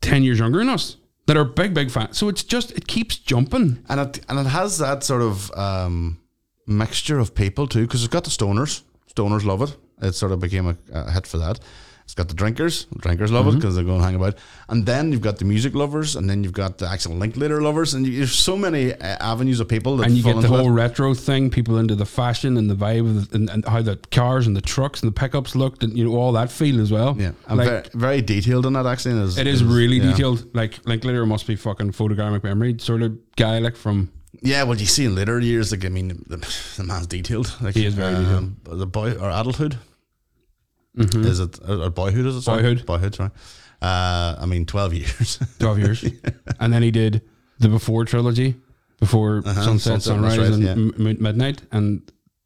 ten 0.00 0.22
years 0.22 0.38
younger 0.38 0.60
than 0.60 0.70
us 0.70 0.96
that 1.26 1.36
are 1.36 1.44
big, 1.44 1.74
big 1.74 1.90
fans. 1.90 2.16
So 2.18 2.28
it's 2.28 2.42
just 2.44 2.72
it 2.72 2.86
keeps 2.86 3.16
jumping. 3.16 3.84
and 3.88 4.00
it 4.00 4.24
and 4.28 4.38
it 4.38 4.46
has 4.46 4.78
that 4.78 5.04
sort 5.04 5.22
of 5.22 5.50
um, 5.56 6.18
mixture 6.66 7.18
of 7.18 7.34
people 7.34 7.66
too 7.66 7.82
because 7.82 8.02
it's 8.04 8.12
got 8.12 8.24
the 8.24 8.30
stoners 8.30 8.82
stoners 9.14 9.44
love 9.44 9.62
it 9.62 9.76
it 10.02 10.12
sort 10.14 10.32
of 10.32 10.40
became 10.40 10.66
a, 10.66 10.76
a 10.92 11.10
hit 11.12 11.26
for 11.26 11.38
that 11.38 11.60
it's 12.06 12.14
got 12.14 12.28
the 12.28 12.34
drinkers 12.34 12.86
drinkers 13.00 13.30
love 13.32 13.44
Mm-hmm. 13.46 13.56
it 13.56 13.60
because 13.60 13.74
they 13.76 13.82
go 13.82 13.96
and 13.96 14.02
hang 14.04 14.14
about 14.14 14.36
and 14.68 14.86
then 14.86 15.10
you've 15.12 15.20
got 15.20 15.38
the 15.38 15.44
music 15.44 15.74
lovers 15.74 16.14
and 16.16 16.30
then 16.30 16.42
you've 16.44 16.52
got 16.52 16.78
the 16.78 16.88
actual 16.88 17.14
Linklater 17.16 17.60
lovers 17.60 17.94
and 17.94 18.06
you, 18.06 18.18
there's 18.18 18.32
so 18.32 18.56
many 18.56 18.92
uh, 18.94 19.16
avenues 19.20 19.58
of 19.60 19.66
people 19.68 19.96
that 19.98 20.06
and 20.06 20.16
you 20.16 20.22
get 20.22 20.40
the 20.40 20.46
whole 20.48 20.70
retro 20.70 21.14
thing, 21.14 21.50
people 21.50 21.78
into 21.78 21.94
the 21.96 22.06
fashion 22.06 22.56
and 22.56 22.70
the 22.70 22.74
vibe 22.76 23.00
of 23.00 23.28
the, 23.30 23.36
and, 23.36 23.50
and 23.50 23.64
how 23.66 23.82
the 23.82 23.96
cars 24.12 24.46
and 24.46 24.56
the 24.56 24.60
trucks 24.60 25.02
and 25.02 25.08
the 25.08 25.20
pickups 25.20 25.54
looked 25.56 25.82
and 25.82 25.98
you 25.98 26.04
know 26.04 26.16
all 26.16 26.32
that 26.32 26.50
feel 26.50 26.80
as 26.80 26.90
well. 26.92 27.16
yeah 27.18 27.32
and 27.48 27.58
like 27.58 27.68
very, 27.68 27.88
very 27.94 28.22
detailed 28.22 28.66
in 28.66 28.72
that 28.74 28.86
actually 28.86 29.20
is, 29.20 29.36
it 29.36 29.46
is 29.48 29.62
really 29.62 29.98
yeah. 29.98 30.12
detailed. 30.12 30.54
Like 30.54 30.78
Linklater 30.86 31.26
must 31.26 31.46
be 31.46 31.56
fucking 31.56 31.92
photogrammic 31.92 32.42
memory 32.44 32.76
sort 32.78 33.02
of 33.02 33.18
guy, 33.36 33.58
like 33.58 33.74
from 33.76 34.10
yeah 34.42 34.62
well 34.64 34.76
you 34.76 34.86
see 34.86 35.04
in 35.06 35.14
later 35.14 35.40
years 35.40 35.72
like 35.72 35.84
I 35.84 35.88
mean 35.88 36.08
the, 36.28 36.36
the 36.76 36.84
man's 36.84 37.06
detailed 37.06 37.52
like 37.62 37.74
He 37.74 37.86
is 37.86 37.94
very 37.94 38.14
um, 38.14 38.56
the 38.64 38.86
boy 38.86 39.12
or 39.12 39.30
adulthood 39.30 39.78
is 40.96 41.40
it 41.40 41.58
or 41.68 41.90
boyhood 41.90 42.26
is 42.26 42.36
it 42.36 42.42
sorry? 42.42 42.62
Mm-hmm. 42.62 42.86
Boyhood. 42.86 42.86
boyhood 42.86 43.14
sorry 43.14 43.30
uh, 43.82 44.36
I 44.40 44.46
mean 44.46 44.64
12 44.66 44.94
years 44.94 45.38
12 45.58 45.78
years. 45.78 46.04
and 46.60 46.72
then 46.72 46.82
he 46.82 46.90
did 46.90 47.22
the 47.58 47.68
Before 47.68 48.04
trilogy, 48.04 48.54
Before 49.00 49.42
Uh-huh, 49.44 49.62
Sunset, 49.64 49.92
that's 49.94 50.04
Sunrise, 50.06 50.38
and 50.38 50.62
yeah. 50.62 50.70
M- 50.72 51.16
Midnight. 51.20 51.62
And 51.72 52.02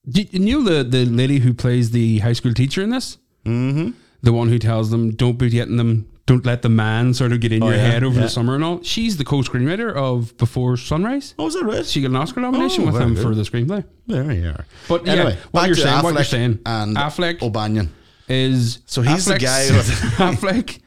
do 0.09 0.23
you 0.23 0.39
knew 0.39 0.63
the, 0.65 0.83
the 0.85 1.05
lady 1.05 1.39
who 1.41 1.53
plays 1.55 1.91
the 1.91 2.19
high 2.21 2.33
school 2.33 2.55
teacher 2.55 2.83
in 2.83 2.91
this? 2.91 3.19
mm-hmm 3.45 3.91
The 4.23 4.33
one 4.33 4.49
who 4.49 4.59
tells 4.59 4.91
them, 4.91 5.11
don't 5.13 5.39
be 5.39 5.49
getting 5.51 5.77
them, 5.79 6.07
don't 6.27 6.45
let 6.47 6.63
the 6.63 6.69
man 6.69 7.13
sort 7.15 7.33
of 7.33 7.41
get 7.41 7.51
in 7.53 7.63
Oh, 7.63 7.67
your 7.69 7.77
yeah, 7.77 7.87
head 7.91 8.05
over 8.05 8.17
yeah. 8.17 8.23
the 8.27 8.29
summer 8.29 8.55
and 8.55 8.63
all. 8.63 8.83
She's 8.83 9.17
the 9.17 9.25
co 9.25 9.39
screenwriter 9.43 9.93
of 9.95 10.37
Before 10.37 10.77
Sunrise. 10.77 11.35
oh 11.39 11.47
is 11.49 11.55
that 11.55 11.65
right 11.65 11.85
She 11.87 12.03
got 12.03 12.09
an 12.11 12.17
Oscar 12.17 12.41
nomination 12.41 12.85
Oh, 12.85 12.93
with 12.93 13.01
him 13.01 13.15
good. 13.15 13.23
for 13.25 13.35
the 13.35 13.43
screenplay. 13.43 13.85
There 14.07 14.31
you 14.33 14.49
are. 14.51 14.65
But 14.89 15.07
yeah, 15.07 15.13
anyway, 15.15 15.39
what 15.51 15.61
back 15.63 15.67
you're 15.69 15.77
saying, 15.77 16.03
what 16.05 16.15
you're 16.15 16.23
Affleck 16.23 16.27
saying, 16.31 16.59
and 16.67 16.97
Affleck 16.97 17.43
O'Banion. 17.43 17.93
Is 18.31 18.81
So 18.87 19.03
he's 19.03 19.25
the 19.27 19.39
guy 19.39 19.67
Affleck 20.19 20.81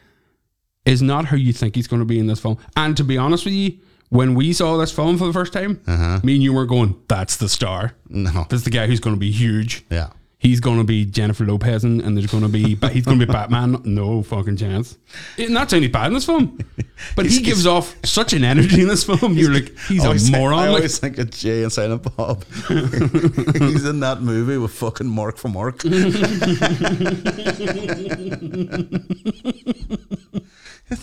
is 0.86 1.02
not 1.02 1.26
who 1.28 1.38
you 1.38 1.54
think 1.54 1.76
he's 1.76 1.88
going 1.88 2.02
to 2.02 2.06
be 2.06 2.20
in 2.20 2.28
this 2.28 2.40
film. 2.40 2.58
And 2.76 2.96
to 2.98 3.04
be 3.04 3.18
honest 3.18 3.46
with 3.46 3.54
you, 3.54 3.78
when 4.10 4.36
we 4.36 4.54
saw 4.54 4.78
this 4.78 4.92
film 4.92 5.18
for 5.18 5.26
the 5.28 5.34
first 5.34 5.54
time, 5.54 5.82
Uh-huh. 5.88 6.20
me 6.24 6.36
and 6.36 6.44
you 6.44 6.54
were 6.54 6.66
going, 6.66 6.96
"That's 7.08 7.38
the 7.38 7.50
star. 7.50 7.94
No. 8.10 8.46
That's 8.50 8.64
the 8.64 8.70
guy 8.70 8.86
who's 8.88 9.00
going 9.00 9.16
to 9.16 9.20
be 9.20 9.32
huge. 9.32 9.84
Yeah. 9.90 10.10
He's 10.44 10.60
going 10.60 10.78
to 10.78 10.84
be 10.84 11.06
Jennifer 11.06 11.46
Lopez, 11.46 11.86
and, 11.86 12.02
and 12.02 12.18
there's 12.18 12.30
going 12.30 12.44
to 12.44 12.50
be 12.50 12.76
but 12.84 12.92
he's 12.92 13.06
going 13.06 13.18
to 13.18 13.26
be 13.26 13.32
Batman. 13.32 13.82
No 13.86 14.22
fucking 14.22 14.58
chance. 14.58 14.98
And 15.38 15.54
not 15.54 15.70
saying 15.70 15.84
he's 15.84 15.92
bad 15.94 16.08
in 16.08 16.16
this 16.16 16.26
film, 16.26 16.60
but 17.16 17.26
he 17.26 17.42
gives 17.42 17.66
off 17.66 17.96
such 18.04 18.34
an 18.34 18.44
energy 18.44 18.82
in 18.82 18.90
this 18.90 19.06
film. 19.06 19.38
You're 19.38 19.54
like, 19.54 19.74
he's 19.88 20.04
a 20.04 20.08
always 20.08 20.24
think- 20.24 20.36
moron. 20.36 20.60
I 20.60 20.68
like, 20.68 20.76
always 20.76 21.00
think 21.00 21.18
of 21.18 21.32
Jay 21.32 21.64
and 21.64 21.72
Silent 21.72 22.04
Bob. 22.18 22.44
he's 22.68 23.86
in 23.86 24.02
that 24.02 24.18
movie 24.22 24.58
with 24.58 24.74
fucking 24.74 25.08
Mark 25.08 25.38
from 25.38 25.54
Mark. 25.54 25.82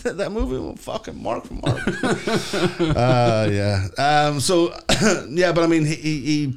that 0.03 0.31
movie 0.31 0.57
will 0.57 0.75
fucking 0.75 1.21
Mark 1.21 1.45
from 1.45 1.61
Mark. 1.61 1.81
uh, 2.95 3.49
yeah. 3.51 3.87
Um, 3.97 4.39
so 4.39 4.71
yeah, 5.29 5.51
but 5.51 5.63
I 5.63 5.67
mean, 5.67 5.85
he, 5.85 5.95
he 5.95 6.53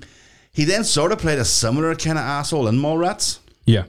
he 0.55 0.62
he 0.62 0.64
then 0.64 0.85
sort 0.85 1.11
of 1.12 1.19
played 1.19 1.38
a 1.40 1.45
similar 1.45 1.95
kind 1.97 2.17
of 2.17 2.25
asshole 2.25 2.69
in 2.69 2.77
Mallrats. 2.77 3.40
Yeah. 3.67 3.85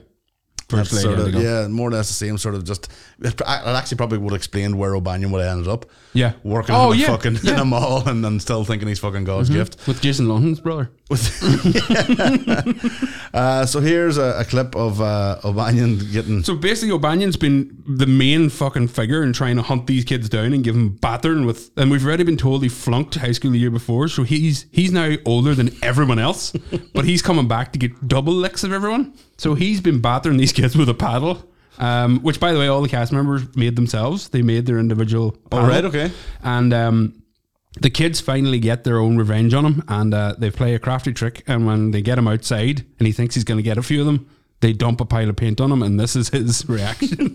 First 0.68 0.90
That's 0.90 1.04
lady 1.04 1.16
sort 1.16 1.18
of, 1.20 1.34
Indigo. 1.34 1.62
yeah, 1.62 1.68
more 1.68 1.88
or 1.88 1.92
less 1.92 2.08
the 2.08 2.14
same 2.14 2.38
sort 2.38 2.56
of 2.56 2.64
just. 2.64 2.88
It 3.20 3.40
actually 3.46 3.96
probably 3.98 4.18
would 4.18 4.32
explain 4.34 4.76
where 4.76 4.96
O'Banion 4.96 5.30
would 5.30 5.40
have 5.40 5.52
ended 5.58 5.68
up. 5.68 5.86
Yeah. 6.12 6.32
working 6.42 6.74
Oh, 6.74 6.90
in 6.90 6.98
a 6.98 7.00
yeah, 7.02 7.06
fucking 7.06 7.36
in 7.46 7.54
a 7.54 7.64
mall 7.64 8.08
and, 8.08 8.26
and 8.26 8.42
still 8.42 8.64
thinking 8.64 8.88
he's 8.88 8.98
fucking 8.98 9.22
God's 9.24 9.48
gift. 9.48 9.86
With 9.86 10.00
Jason 10.00 10.28
London's 10.28 10.58
brother. 10.60 10.90
Uh, 13.34 13.66
so 13.66 13.80
here's 13.80 14.16
a, 14.16 14.38
a 14.40 14.44
clip 14.44 14.74
of 14.74 15.00
uh, 15.00 15.38
O'Banion 15.44 15.98
getting. 16.10 16.42
So 16.42 16.54
basically, 16.56 16.92
O'Banion's 16.92 17.36
been 17.36 17.82
the 17.86 18.06
main 18.06 18.48
fucking 18.48 18.88
figure 18.88 19.22
in 19.22 19.34
trying 19.34 19.56
to 19.56 19.62
hunt 19.62 19.86
these 19.86 20.04
kids 20.04 20.30
down 20.30 20.54
and 20.54 20.64
give 20.64 20.74
them 20.74 20.90
battering 20.96 21.44
with. 21.44 21.70
And 21.76 21.90
we've 21.90 22.04
already 22.06 22.24
been 22.24 22.38
told 22.38 22.62
he 22.62 22.68
flunked 22.70 23.14
high 23.16 23.32
school 23.32 23.50
the 23.50 23.58
year 23.58 23.70
before, 23.70 24.08
so 24.08 24.22
he's 24.22 24.64
he's 24.72 24.90
now 24.90 25.16
older 25.26 25.54
than 25.54 25.70
everyone 25.82 26.18
else. 26.18 26.52
but 26.94 27.04
he's 27.04 27.20
coming 27.20 27.46
back 27.46 27.72
to 27.74 27.78
get 27.78 28.08
double 28.08 28.32
licks 28.32 28.64
of 28.64 28.72
everyone. 28.72 29.12
So 29.36 29.54
he's 29.54 29.80
been 29.80 30.00
battering 30.00 30.36
these 30.36 30.52
kids 30.60 30.76
with 30.76 30.88
a 30.88 30.94
paddle. 30.94 31.48
Um, 31.78 32.20
which, 32.20 32.40
by 32.40 32.52
the 32.52 32.58
way, 32.58 32.68
all 32.68 32.80
the 32.80 32.88
cast 32.88 33.12
members 33.12 33.54
made 33.54 33.76
themselves. 33.76 34.30
They 34.30 34.40
made 34.40 34.64
their 34.64 34.78
individual. 34.78 35.36
Oh, 35.52 35.56
paddle. 35.58 35.68
right, 35.68 35.84
okay. 35.84 36.10
And 36.42 36.72
um, 36.72 37.22
the 37.78 37.90
kids 37.90 38.18
finally 38.18 38.58
get 38.58 38.84
their 38.84 38.98
own 38.98 39.18
revenge 39.18 39.52
on 39.52 39.66
him, 39.66 39.82
and 39.86 40.14
uh, 40.14 40.34
they 40.38 40.50
play 40.50 40.74
a 40.74 40.78
crafty 40.78 41.12
trick. 41.12 41.42
And 41.46 41.66
when 41.66 41.90
they 41.90 42.00
get 42.00 42.16
him 42.16 42.28
outside, 42.28 42.86
and 42.98 43.06
he 43.06 43.12
thinks 43.12 43.34
he's 43.34 43.44
going 43.44 43.58
to 43.58 43.62
get 43.62 43.76
a 43.76 43.82
few 43.82 44.00
of 44.00 44.06
them, 44.06 44.26
they 44.60 44.72
dump 44.72 45.02
a 45.02 45.04
pile 45.04 45.28
of 45.28 45.36
paint 45.36 45.60
on 45.60 45.70
him, 45.70 45.82
and 45.82 46.00
this 46.00 46.16
is 46.16 46.30
his 46.30 46.66
reaction. 46.68 47.34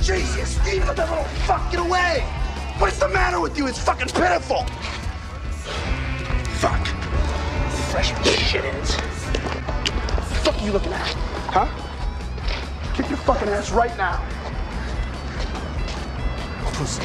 Jesus, 0.00 0.56
Steve, 0.62 0.86
let 0.86 0.96
that 0.96 1.10
little 1.10 1.24
fuck 1.44 1.70
get 1.70 1.78
away! 1.80 2.20
What's 2.78 2.98
the 2.98 3.08
matter 3.08 3.38
with 3.38 3.56
you? 3.58 3.66
It's 3.66 3.78
fucking 3.78 4.08
pitiful! 4.08 4.64
Fuck. 6.56 6.86
Fresh 7.90 8.14
shit 8.26 8.64
is. 8.64 9.21
Fuck 10.62 10.68
you 10.68 10.72
looking 10.74 10.92
at? 10.92 11.14
Huh? 11.50 11.66
Kick 12.94 13.08
your 13.08 13.18
fucking 13.18 13.48
ass 13.48 13.72
right 13.72 13.96
now. 13.96 14.24
Pussy. 16.74 17.02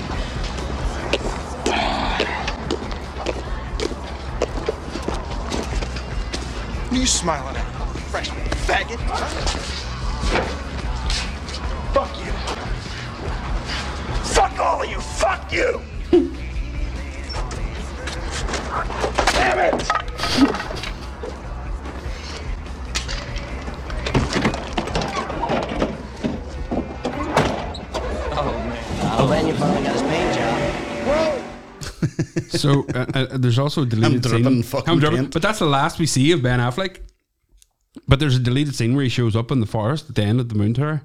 What 6.84 6.91
are 6.91 7.00
you 7.00 7.08
smiling 7.08 7.56
at? 7.56 7.65
Freshman 8.12 8.46
faggot? 8.67 9.00
Fuck 11.96 12.15
you. 12.20 12.32
Fuck 14.36 14.60
all 14.60 14.84
of 14.84 14.88
you. 14.88 15.00
Fuck 15.00 15.52
you. 15.52 15.87
So 32.58 32.86
uh, 32.93 33.06
uh, 33.13 33.28
there's 33.38 33.60
also 33.60 33.84
a 33.84 33.86
deleted 33.86 34.26
I'm 34.26 34.32
dripping 34.32 34.43
scene. 34.46 34.63
fucking 34.63 34.89
I'm 34.93 35.00
dripping, 35.00 35.26
but 35.28 35.41
that's 35.41 35.60
the 35.60 35.65
last 35.65 36.00
we 36.00 36.06
see 36.06 36.32
of 36.32 36.41
Ben 36.43 36.60
Affleck. 36.60 37.00
But 38.08 38.20
there's 38.20 38.36
a 38.36 38.39
deleted 38.39 38.76
scene 38.76 38.96
where 38.96 39.04
he 39.04 39.10
shows 39.10 39.36
up 39.36 39.52
in 39.52 39.60
the 39.60 39.65
forest 39.65 40.10
at 40.10 40.15
the 40.15 40.24
end 40.24 40.39
of 40.39 40.50
the 40.50 40.56
moon 40.56 40.74
tower, 40.74 41.02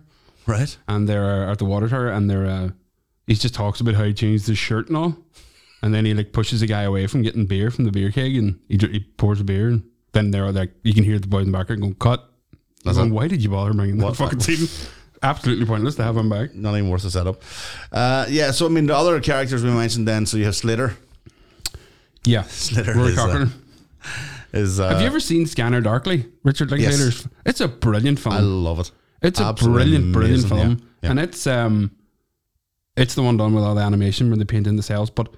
Right. 0.47 0.77
and 0.89 1.09
they're 1.09 1.47
uh, 1.49 1.53
at 1.53 1.59
the 1.59 1.65
water 1.65 1.89
tower, 1.89 2.09
and 2.09 2.29
they're 2.29 2.47
uh, 2.47 2.71
he 3.27 3.35
just 3.35 3.55
talks 3.55 3.81
about 3.81 3.95
how 3.95 4.05
he 4.05 4.13
changed 4.13 4.47
his 4.47 4.59
shirt 4.59 4.89
and 4.89 4.97
all, 4.97 5.17
and 5.83 5.95
then 5.95 6.05
he 6.05 6.13
like 6.15 6.33
pushes 6.33 6.61
the 6.61 6.67
guy 6.67 6.83
away 6.83 7.07
from 7.07 7.23
getting 7.23 7.47
beer 7.47 7.71
from 7.71 7.85
the 7.87 7.93
beer 7.93 8.11
keg, 8.11 8.37
and 8.37 8.59
he, 8.69 8.77
he 8.77 9.01
pours 9.17 9.41
a 9.41 9.45
beer, 9.45 9.69
and 9.69 9.85
then 10.13 10.31
they're 10.33 10.53
like, 10.53 10.73
you 10.83 10.93
can 10.93 11.05
hear 11.05 11.19
the 11.19 11.27
boys 11.29 11.47
in 11.47 11.53
the 11.53 11.57
background 11.59 11.81
going, 11.83 11.95
"Cut." 11.95 12.29
That's 12.85 12.99
Going. 12.99 13.13
Why 13.15 13.29
did 13.29 13.43
you 13.43 13.49
bother 13.49 13.73
bringing 13.73 13.97
that 13.99 14.17
fucking 14.17 14.41
scene? 14.41 14.69
Absolutely 15.23 15.65
pointless 15.67 15.95
to 15.95 16.03
have 16.03 16.17
him 16.17 16.29
back. 16.29 16.53
Not 16.53 16.77
even 16.77 16.91
worth 16.91 17.05
the 17.05 17.11
setup. 17.13 17.43
Uh, 17.93 18.27
yeah, 18.29 18.51
so 18.51 18.67
I 18.67 18.71
mean, 18.71 18.87
the 18.87 18.97
other 18.97 19.21
characters 19.21 19.63
we 19.63 19.71
mentioned 19.71 20.09
then, 20.09 20.27
so 20.27 20.37
you 20.37 20.45
have 20.47 20.57
Slater. 20.57 20.97
Yeah, 22.25 22.43
Slater 22.43 22.95
Rory 22.95 23.13
is, 23.13 23.19
uh, 23.19 23.27
Cochrane. 23.27 23.53
Is, 24.53 24.81
uh, 24.81 24.89
Have 24.91 25.01
you 25.01 25.07
ever 25.07 25.21
seen 25.21 25.47
Scanner 25.47 25.81
Darkly? 25.81 26.27
Richard 26.45 26.71
Linklater's. 26.71 27.27
It's 27.47 27.61
a 27.61 27.69
brilliant 27.69 28.19
film. 28.21 28.35
I 28.35 28.41
love 28.41 28.81
it. 28.81 28.91
It's 29.23 29.41
a 29.41 29.53
brilliant, 29.53 30.13
brilliant 30.13 30.45
amazing, 30.45 30.49
film, 30.49 30.71
yeah, 30.79 30.85
yeah. 31.03 31.11
and 31.11 31.21
it's 31.21 31.47
um, 31.47 31.91
it's 32.97 33.15
the 33.15 33.23
one 33.23 33.37
done 33.37 33.55
with 33.55 33.65
all 33.65 33.75
the 33.75 33.81
animation 33.81 34.31
when 34.31 34.39
they 34.39 34.45
paint 34.45 34.67
in 34.67 34.77
the 34.77 34.83
cells. 34.83 35.11
But 35.11 35.29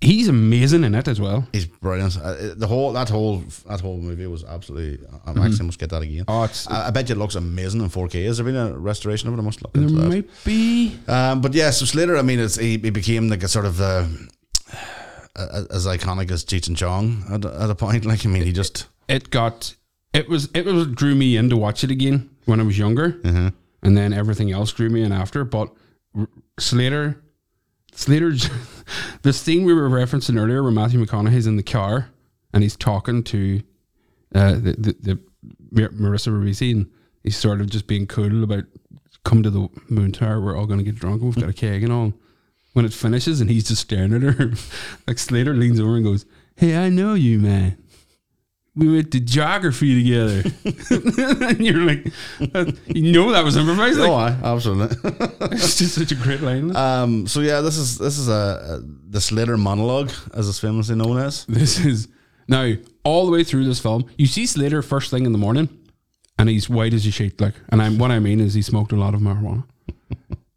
he's 0.00 0.28
amazing 0.28 0.82
in 0.84 0.94
it 0.94 1.06
as 1.08 1.20
well. 1.20 1.46
He's 1.52 1.66
brilliant. 1.66 2.16
Uh, 2.18 2.54
the 2.56 2.66
whole 2.66 2.92
that 2.94 3.08
whole 3.10 3.42
that 3.68 3.80
whole 3.80 3.98
movie 3.98 4.26
was 4.26 4.44
absolutely. 4.44 5.06
I 5.26 5.32
I 5.32 5.46
actually 5.46 5.66
must 5.66 5.78
get 5.78 5.90
that 5.90 6.02
again. 6.02 6.24
Oh, 6.26 6.44
it's 6.44 6.66
I, 6.68 6.88
I 6.88 6.90
bet 6.90 7.08
you 7.08 7.14
it 7.14 7.18
looks 7.18 7.34
amazing 7.34 7.80
in 7.82 7.88
4K. 7.90 8.24
Has 8.26 8.38
there 8.38 8.44
been 8.46 8.56
a 8.56 8.76
restoration 8.78 9.28
of 9.28 9.34
it? 9.34 9.38
I 9.38 9.42
must 9.44 9.62
look 9.62 9.72
there 9.74 9.84
that. 9.84 10.08
might 10.08 10.28
be. 10.44 10.98
Um, 11.06 11.42
but 11.42 11.52
yeah, 11.54 11.70
so 11.70 11.84
Slater, 11.84 12.16
I 12.16 12.22
mean, 12.22 12.40
it's, 12.40 12.56
he, 12.56 12.78
he 12.78 12.90
became 12.90 13.28
like 13.28 13.42
a 13.42 13.48
sort 13.48 13.66
of 13.66 13.80
uh, 13.80 14.06
a- 14.72 15.01
as 15.36 15.86
iconic 15.86 16.30
as 16.30 16.44
Cheech 16.44 16.68
and 16.68 16.76
Chong 16.76 17.24
at, 17.30 17.44
a- 17.44 17.62
at 17.62 17.70
a 17.70 17.74
point. 17.74 18.04
Like, 18.12 18.24
I 18.26 18.28
mean, 18.28 18.42
he 18.44 18.52
just 18.52 18.86
It 19.08 19.30
got 19.30 19.74
it 20.12 20.28
was 20.28 20.48
it 20.54 20.64
was 20.66 20.86
drew 20.88 21.14
me 21.14 21.36
in 21.36 21.48
to 21.50 21.56
watch 21.56 21.82
it 21.84 21.90
again 21.90 22.30
when 22.44 22.60
I 22.60 22.64
was 22.64 22.78
younger, 22.78 23.12
Mm-hmm. 23.12 23.48
and 23.82 23.96
then 23.96 24.12
everything 24.12 24.50
else 24.52 24.72
drew 24.72 24.90
me 24.90 25.02
in 25.02 25.12
after. 25.12 25.44
But 25.44 25.72
Slater, 26.58 27.22
Slater, 27.92 28.32
the 29.22 29.32
scene 29.32 29.64
we 29.64 29.72
were 29.74 29.88
referencing 29.88 30.38
earlier, 30.40 30.62
where 30.62 30.72
Matthew 30.72 31.04
McConaughey's 31.04 31.46
in 31.46 31.56
the 31.56 31.62
car 31.62 32.08
and 32.52 32.62
he's 32.62 32.76
talking 32.76 33.22
to 33.24 33.62
uh, 34.34 34.52
the, 34.54 34.76
the 35.00 35.18
the 35.72 35.88
Marissa 35.88 36.28
Ribisi, 36.28 36.72
and 36.72 36.90
he's 37.22 37.36
sort 37.36 37.60
of 37.60 37.70
just 37.70 37.86
being 37.86 38.06
cool 38.06 38.44
about 38.44 38.64
come 39.24 39.42
to 39.42 39.50
the 39.50 39.68
moon 39.88 40.12
tower. 40.12 40.40
We're 40.40 40.56
all 40.56 40.66
going 40.66 40.78
to 40.78 40.84
get 40.84 40.96
drunk. 40.96 41.22
We've 41.22 41.34
got 41.34 41.48
a 41.48 41.52
keg 41.54 41.82
and 41.84 41.92
all. 41.92 42.12
When 42.72 42.84
it 42.86 42.92
finishes 42.92 43.40
and 43.40 43.50
he's 43.50 43.68
just 43.68 43.82
staring 43.82 44.14
at 44.14 44.22
her, 44.22 44.52
like 45.06 45.18
Slater 45.18 45.54
leans 45.54 45.78
over 45.78 45.96
and 45.96 46.04
goes, 46.04 46.24
"Hey, 46.56 46.76
I 46.76 46.88
know 46.88 47.14
you, 47.14 47.38
man." 47.38 47.76
we 48.74 48.90
went 48.90 49.12
to 49.12 49.20
geography 49.20 50.02
together. 50.02 50.42
and 51.46 51.60
you're 51.60 51.84
like, 51.84 52.06
you 52.86 53.12
know 53.12 53.32
that 53.32 53.44
was 53.44 53.56
improvised. 53.56 53.98
Like, 53.98 54.10
oh, 54.10 54.14
I 54.14 54.30
absolutely. 54.42 54.96
it's 55.52 55.76
just 55.76 55.94
such 55.94 56.12
a 56.12 56.14
great 56.14 56.40
line. 56.40 56.74
um, 56.74 57.26
so 57.26 57.40
yeah, 57.40 57.60
this 57.60 57.76
is 57.76 57.98
this 57.98 58.18
is 58.18 58.28
a, 58.28 58.32
a 58.32 58.80
the 59.08 59.20
Slater 59.20 59.56
monologue, 59.56 60.10
as 60.34 60.48
it's 60.48 60.58
famously 60.58 60.96
known 60.96 61.18
as. 61.18 61.44
This 61.46 61.84
is 61.84 62.08
now 62.48 62.72
all 63.04 63.26
the 63.26 63.32
way 63.32 63.44
through 63.44 63.64
this 63.66 63.80
film. 63.80 64.06
You 64.16 64.26
see 64.26 64.46
Slater 64.46 64.82
first 64.82 65.10
thing 65.10 65.26
in 65.26 65.32
the 65.32 65.38
morning, 65.38 65.68
and 66.38 66.48
he's 66.48 66.68
white 66.70 66.94
as 66.94 67.06
a 67.06 67.10
sheet. 67.10 67.40
Like, 67.40 67.54
and 67.68 67.82
I'm 67.82 67.98
what 67.98 68.10
I 68.10 68.20
mean 68.20 68.40
is 68.40 68.54
he 68.54 68.62
smoked 68.62 68.92
a 68.92 68.96
lot 68.96 69.14
of 69.14 69.20
marijuana, 69.20 69.64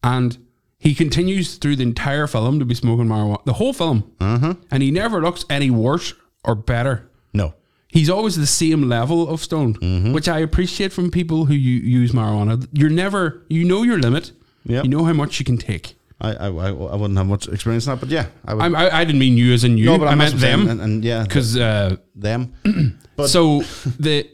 and 0.03 0.37
he 0.77 0.93
continues 0.93 1.55
through 1.57 1.77
the 1.77 1.83
entire 1.83 2.27
film 2.27 2.59
to 2.59 2.65
be 2.65 2.75
smoking 2.75 3.07
marijuana, 3.07 3.43
the 3.45 3.53
whole 3.53 3.73
film, 3.73 4.11
and 4.19 4.83
he 4.83 4.91
never 4.91 5.21
looks 5.21 5.45
any 5.49 5.69
worse 5.71 6.13
or 6.43 6.55
better. 6.55 7.09
No, 7.33 7.53
He's 7.87 8.09
always 8.09 8.35
the 8.35 8.45
same 8.47 8.89
level 8.89 9.29
of 9.29 9.41
stoned, 9.41 9.79
Mm-hmm. 9.79 10.11
which 10.13 10.27
I 10.27 10.39
appreciate 10.39 10.91
from 10.91 11.09
people 11.11 11.45
who 11.45 11.53
u- 11.53 11.79
use 12.01 12.11
marijuana. 12.11 12.67
You're 12.73 12.89
never, 12.89 13.45
you 13.49 13.63
know 13.63 13.83
your 13.83 13.97
limit. 13.99 14.31
Yep. 14.65 14.83
You 14.83 14.89
know 14.89 15.05
how 15.05 15.13
much 15.13 15.39
you 15.39 15.45
can 15.45 15.57
take. 15.57 15.95
I, 16.19 16.33
I 16.33 16.47
I 16.47 16.67
I 16.69 16.95
wouldn't 16.95 17.17
have 17.17 17.27
much 17.27 17.47
experience 17.47 17.85
in 17.87 17.91
that, 17.93 17.99
but 17.99 18.09
yeah, 18.09 18.27
I 18.45 18.53
would. 18.53 18.63
I'm, 18.63 18.75
I, 18.75 18.89
I 18.99 19.05
didn't 19.05 19.19
mean 19.19 19.37
you 19.37 19.53
as 19.53 19.63
in 19.63 19.77
you. 19.77 19.85
no, 19.85 19.97
but 19.97 20.07
I 20.07 20.11
I'm 20.11 20.17
meant 20.17 20.35
them. 20.35 20.67
and, 20.69 20.81
and 20.81 21.03
yeah, 21.03 21.23
Because 21.23 21.55
uh, 21.57 21.95
them. 22.15 22.53
So 23.27 23.61
the 23.99 24.27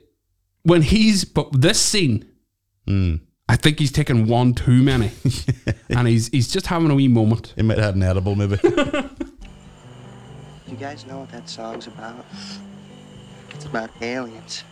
when 0.63 0.81
he's 0.81 1.23
but 1.23 1.49
this 1.61 1.79
scene, 1.79 2.25
Hmm. 2.87 3.15
I 3.51 3.57
think 3.57 3.79
he's 3.79 3.91
taken 3.91 4.27
one 4.27 4.53
too 4.53 4.81
many, 4.81 5.11
and 5.89 6.07
he's 6.07 6.29
he's 6.29 6.49
just 6.49 6.67
having 6.67 6.89
a 6.89 6.95
wee 6.95 7.09
moment. 7.09 7.51
he 7.57 7.63
might 7.63 7.77
have 7.77 7.87
had 7.87 7.95
an 7.95 8.03
edible, 8.03 8.33
maybe. 8.35 8.57
You 10.67 10.77
guys 10.77 11.05
know 11.05 11.19
what 11.19 11.31
that 11.33 11.49
song's 11.49 11.87
about? 11.87 12.25
It's 13.49 13.65
about 13.65 13.89
aliens. 14.01 14.63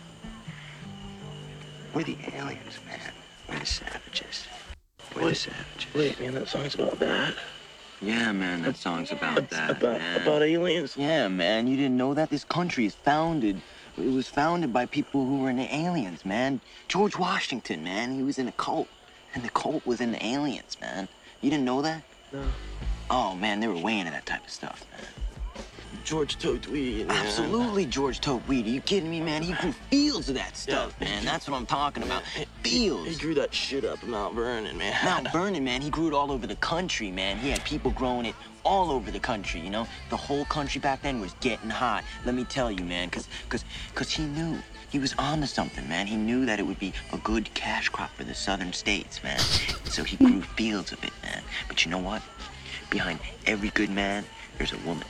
We're 1.92 2.04
the 2.04 2.16
aliens, 2.34 2.78
man. 2.86 3.12
We're 3.50 3.58
the 3.58 3.66
savages. 3.66 4.46
We're 5.14 5.28
the 5.28 5.34
savages. 5.34 5.94
Wait, 5.94 6.18
man, 6.18 6.32
that 6.32 6.48
song's 6.48 6.74
about 6.74 6.98
that. 7.00 7.34
Yeah, 8.00 8.32
man, 8.32 8.62
that 8.62 8.76
song's 8.76 9.12
about 9.12 9.50
that. 9.50 9.72
about 9.72 9.98
man. 9.98 10.22
about 10.22 10.40
aliens. 10.40 10.96
Yeah, 10.96 11.28
man, 11.28 11.66
you 11.66 11.76
didn't 11.76 11.98
know 11.98 12.14
that? 12.14 12.30
This 12.30 12.44
country 12.44 12.86
is 12.86 12.94
founded. 12.94 13.60
It 14.00 14.12
was 14.12 14.28
founded 14.28 14.72
by 14.72 14.86
people 14.86 15.24
who 15.26 15.38
were 15.40 15.50
into 15.50 15.72
aliens, 15.74 16.24
man. 16.24 16.60
George 16.88 17.18
Washington, 17.18 17.84
man, 17.84 18.14
he 18.14 18.22
was 18.22 18.38
in 18.38 18.48
a 18.48 18.52
cult. 18.52 18.88
And 19.34 19.44
the 19.44 19.50
cult 19.50 19.86
was 19.86 20.00
into 20.00 20.24
aliens, 20.24 20.76
man. 20.80 21.06
You 21.40 21.50
didn't 21.50 21.64
know 21.64 21.82
that? 21.82 22.02
No. 22.32 22.42
Oh, 23.10 23.34
man, 23.36 23.60
they 23.60 23.68
were 23.68 23.76
way 23.78 23.98
into 23.98 24.10
that 24.10 24.26
type 24.26 24.44
of 24.44 24.50
stuff, 24.50 24.84
man. 24.92 25.06
George 26.04 26.38
Tote 26.38 26.66
Weed. 26.68 27.06
man. 27.06 27.16
Absolutely, 27.26 27.84
George 27.84 28.20
Tote 28.20 28.46
Weed. 28.48 28.66
Are 28.66 28.70
you 28.70 28.80
kidding 28.80 29.10
me, 29.10 29.20
man? 29.20 29.42
He 29.42 29.52
grew 29.52 29.72
fields 29.90 30.28
of 30.28 30.34
that 30.36 30.56
stuff, 30.56 30.94
Yeah. 31.00 31.08
man. 31.08 31.24
That's 31.24 31.48
what 31.48 31.56
I'm 31.56 31.66
talking 31.66 32.02
about. 32.02 32.22
Fields. 32.62 33.08
He 33.10 33.16
grew 33.16 33.34
that 33.34 33.52
shit 33.54 33.84
up 33.84 34.02
in 34.02 34.10
Mount 34.10 34.34
Vernon, 34.34 34.78
man. 34.78 34.96
Mount 35.04 35.30
Vernon, 35.32 35.62
man, 35.62 35.82
he 35.82 35.90
grew 35.90 36.08
it 36.08 36.14
all 36.14 36.32
over 36.32 36.46
the 36.46 36.56
country, 36.56 37.10
man. 37.10 37.38
He 37.38 37.50
had 37.50 37.62
people 37.64 37.90
growing 37.90 38.26
it 38.26 38.34
all 38.64 38.90
over 38.90 39.10
the 39.10 39.20
country, 39.20 39.60
you 39.60 39.70
know? 39.70 39.86
The 40.10 40.16
whole 40.16 40.44
country 40.44 40.80
back 40.80 41.02
then 41.02 41.20
was 41.20 41.34
getting 41.40 41.70
hot. 41.70 42.04
Let 42.24 42.34
me 42.34 42.44
tell 42.44 42.70
you, 42.70 42.84
man, 42.84 43.10
cause 43.10 43.28
cause 43.48 43.64
cause 43.94 44.10
he 44.10 44.24
knew. 44.24 44.58
He 44.90 44.98
was 44.98 45.14
on 45.18 45.40
to 45.40 45.46
something, 45.46 45.88
man. 45.88 46.08
He 46.08 46.16
knew 46.16 46.44
that 46.46 46.58
it 46.58 46.66
would 46.66 46.80
be 46.80 46.92
a 47.12 47.18
good 47.18 47.52
cash 47.54 47.88
crop 47.88 48.10
for 48.16 48.24
the 48.24 48.34
southern 48.34 48.72
states, 48.72 49.22
man. 49.22 49.38
So 49.84 50.02
he 50.02 50.16
grew 50.16 50.42
fields 50.42 50.90
of 50.90 51.02
it, 51.04 51.12
man. 51.22 51.42
But 51.68 51.84
you 51.84 51.92
know 51.92 51.98
what? 51.98 52.22
Behind 52.90 53.20
every 53.46 53.68
good 53.70 53.90
man, 53.90 54.24
there's 54.58 54.72
a 54.72 54.78
woman. 54.78 55.06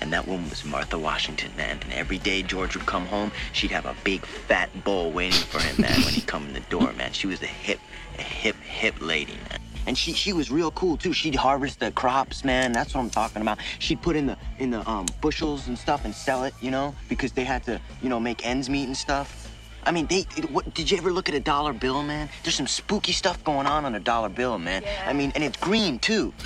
And 0.00 0.12
that 0.12 0.26
woman 0.28 0.48
was 0.48 0.64
Martha 0.64 0.96
Washington, 0.96 1.50
man. 1.56 1.78
And 1.82 1.92
every 1.92 2.18
day 2.18 2.42
George 2.42 2.76
would 2.76 2.86
come 2.86 3.04
home, 3.06 3.32
she'd 3.52 3.72
have 3.72 3.84
a 3.84 3.96
big 4.04 4.24
fat 4.24 4.70
bowl 4.84 5.10
waiting 5.10 5.40
for 5.40 5.60
him, 5.60 5.82
man, 5.82 6.00
when 6.02 6.14
he 6.14 6.20
come 6.20 6.46
in 6.46 6.54
the 6.54 6.60
door, 6.60 6.92
man. 6.92 7.12
She 7.12 7.26
was 7.26 7.42
a 7.42 7.46
hip, 7.46 7.80
a 8.16 8.22
hip, 8.22 8.56
hip 8.56 8.94
lady, 9.00 9.36
man. 9.50 9.60
And 9.86 9.96
she 9.96 10.12
she 10.12 10.32
was 10.32 10.50
real 10.50 10.70
cool 10.72 10.96
too. 10.96 11.12
She'd 11.12 11.34
harvest 11.34 11.80
the 11.80 11.90
crops, 11.92 12.44
man. 12.44 12.72
That's 12.72 12.94
what 12.94 13.00
I'm 13.00 13.10
talking 13.10 13.42
about. 13.42 13.58
She'd 13.78 14.00
put 14.02 14.14
in 14.16 14.26
the 14.26 14.36
in 14.58 14.70
the 14.70 14.88
um 14.88 15.06
bushels 15.20 15.68
and 15.68 15.76
stuff 15.78 16.04
and 16.04 16.14
sell 16.14 16.44
it, 16.44 16.54
you 16.60 16.70
know, 16.70 16.94
because 17.08 17.32
they 17.32 17.44
had 17.44 17.64
to, 17.64 17.80
you 18.02 18.08
know, 18.08 18.20
make 18.20 18.46
ends 18.46 18.68
meet 18.68 18.84
and 18.86 18.96
stuff. 18.96 19.48
I 19.84 19.92
mean, 19.92 20.06
they. 20.06 20.26
it- 20.36 20.50
What, 20.50 20.74
did 20.74 20.90
you 20.90 20.98
ever 20.98 21.10
look 21.10 21.28
at 21.30 21.34
a 21.34 21.40
dollar 21.40 21.72
bill, 21.72 22.02
man? 22.02 22.28
There's 22.42 22.54
some 22.54 22.66
spooky 22.66 23.12
stuff 23.12 23.42
going 23.44 23.66
on 23.66 23.84
on 23.86 23.94
a 23.94 24.00
dollar 24.00 24.28
bill, 24.28 24.58
man. 24.58 24.84
I 25.06 25.12
mean, 25.14 25.32
and 25.34 25.42
it's 25.42 25.56
green 25.56 25.98
too. 25.98 26.34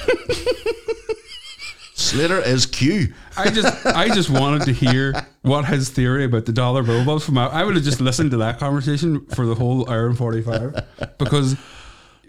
Slater 1.96 2.38
is 2.40 2.66
Q. 2.66 3.12
I 3.36 3.50
just 3.50 3.86
I 3.86 4.08
just 4.08 4.28
wanted 4.28 4.62
to 4.66 4.72
hear 4.72 5.14
what 5.42 5.64
his 5.64 5.90
theory 5.90 6.24
about 6.24 6.44
the 6.44 6.52
dollar 6.52 6.82
bill 6.82 7.04
was 7.04 7.24
from. 7.24 7.38
I 7.38 7.62
would 7.64 7.74
have 7.76 7.84
just 7.84 8.00
listened 8.00 8.32
to 8.32 8.36
that 8.38 8.58
conversation 8.58 9.24
for 9.26 9.46
the 9.46 9.54
whole 9.54 9.88
hour 9.88 10.06
and 10.08 10.18
forty 10.18 10.42
five 10.42 10.84
because 11.18 11.56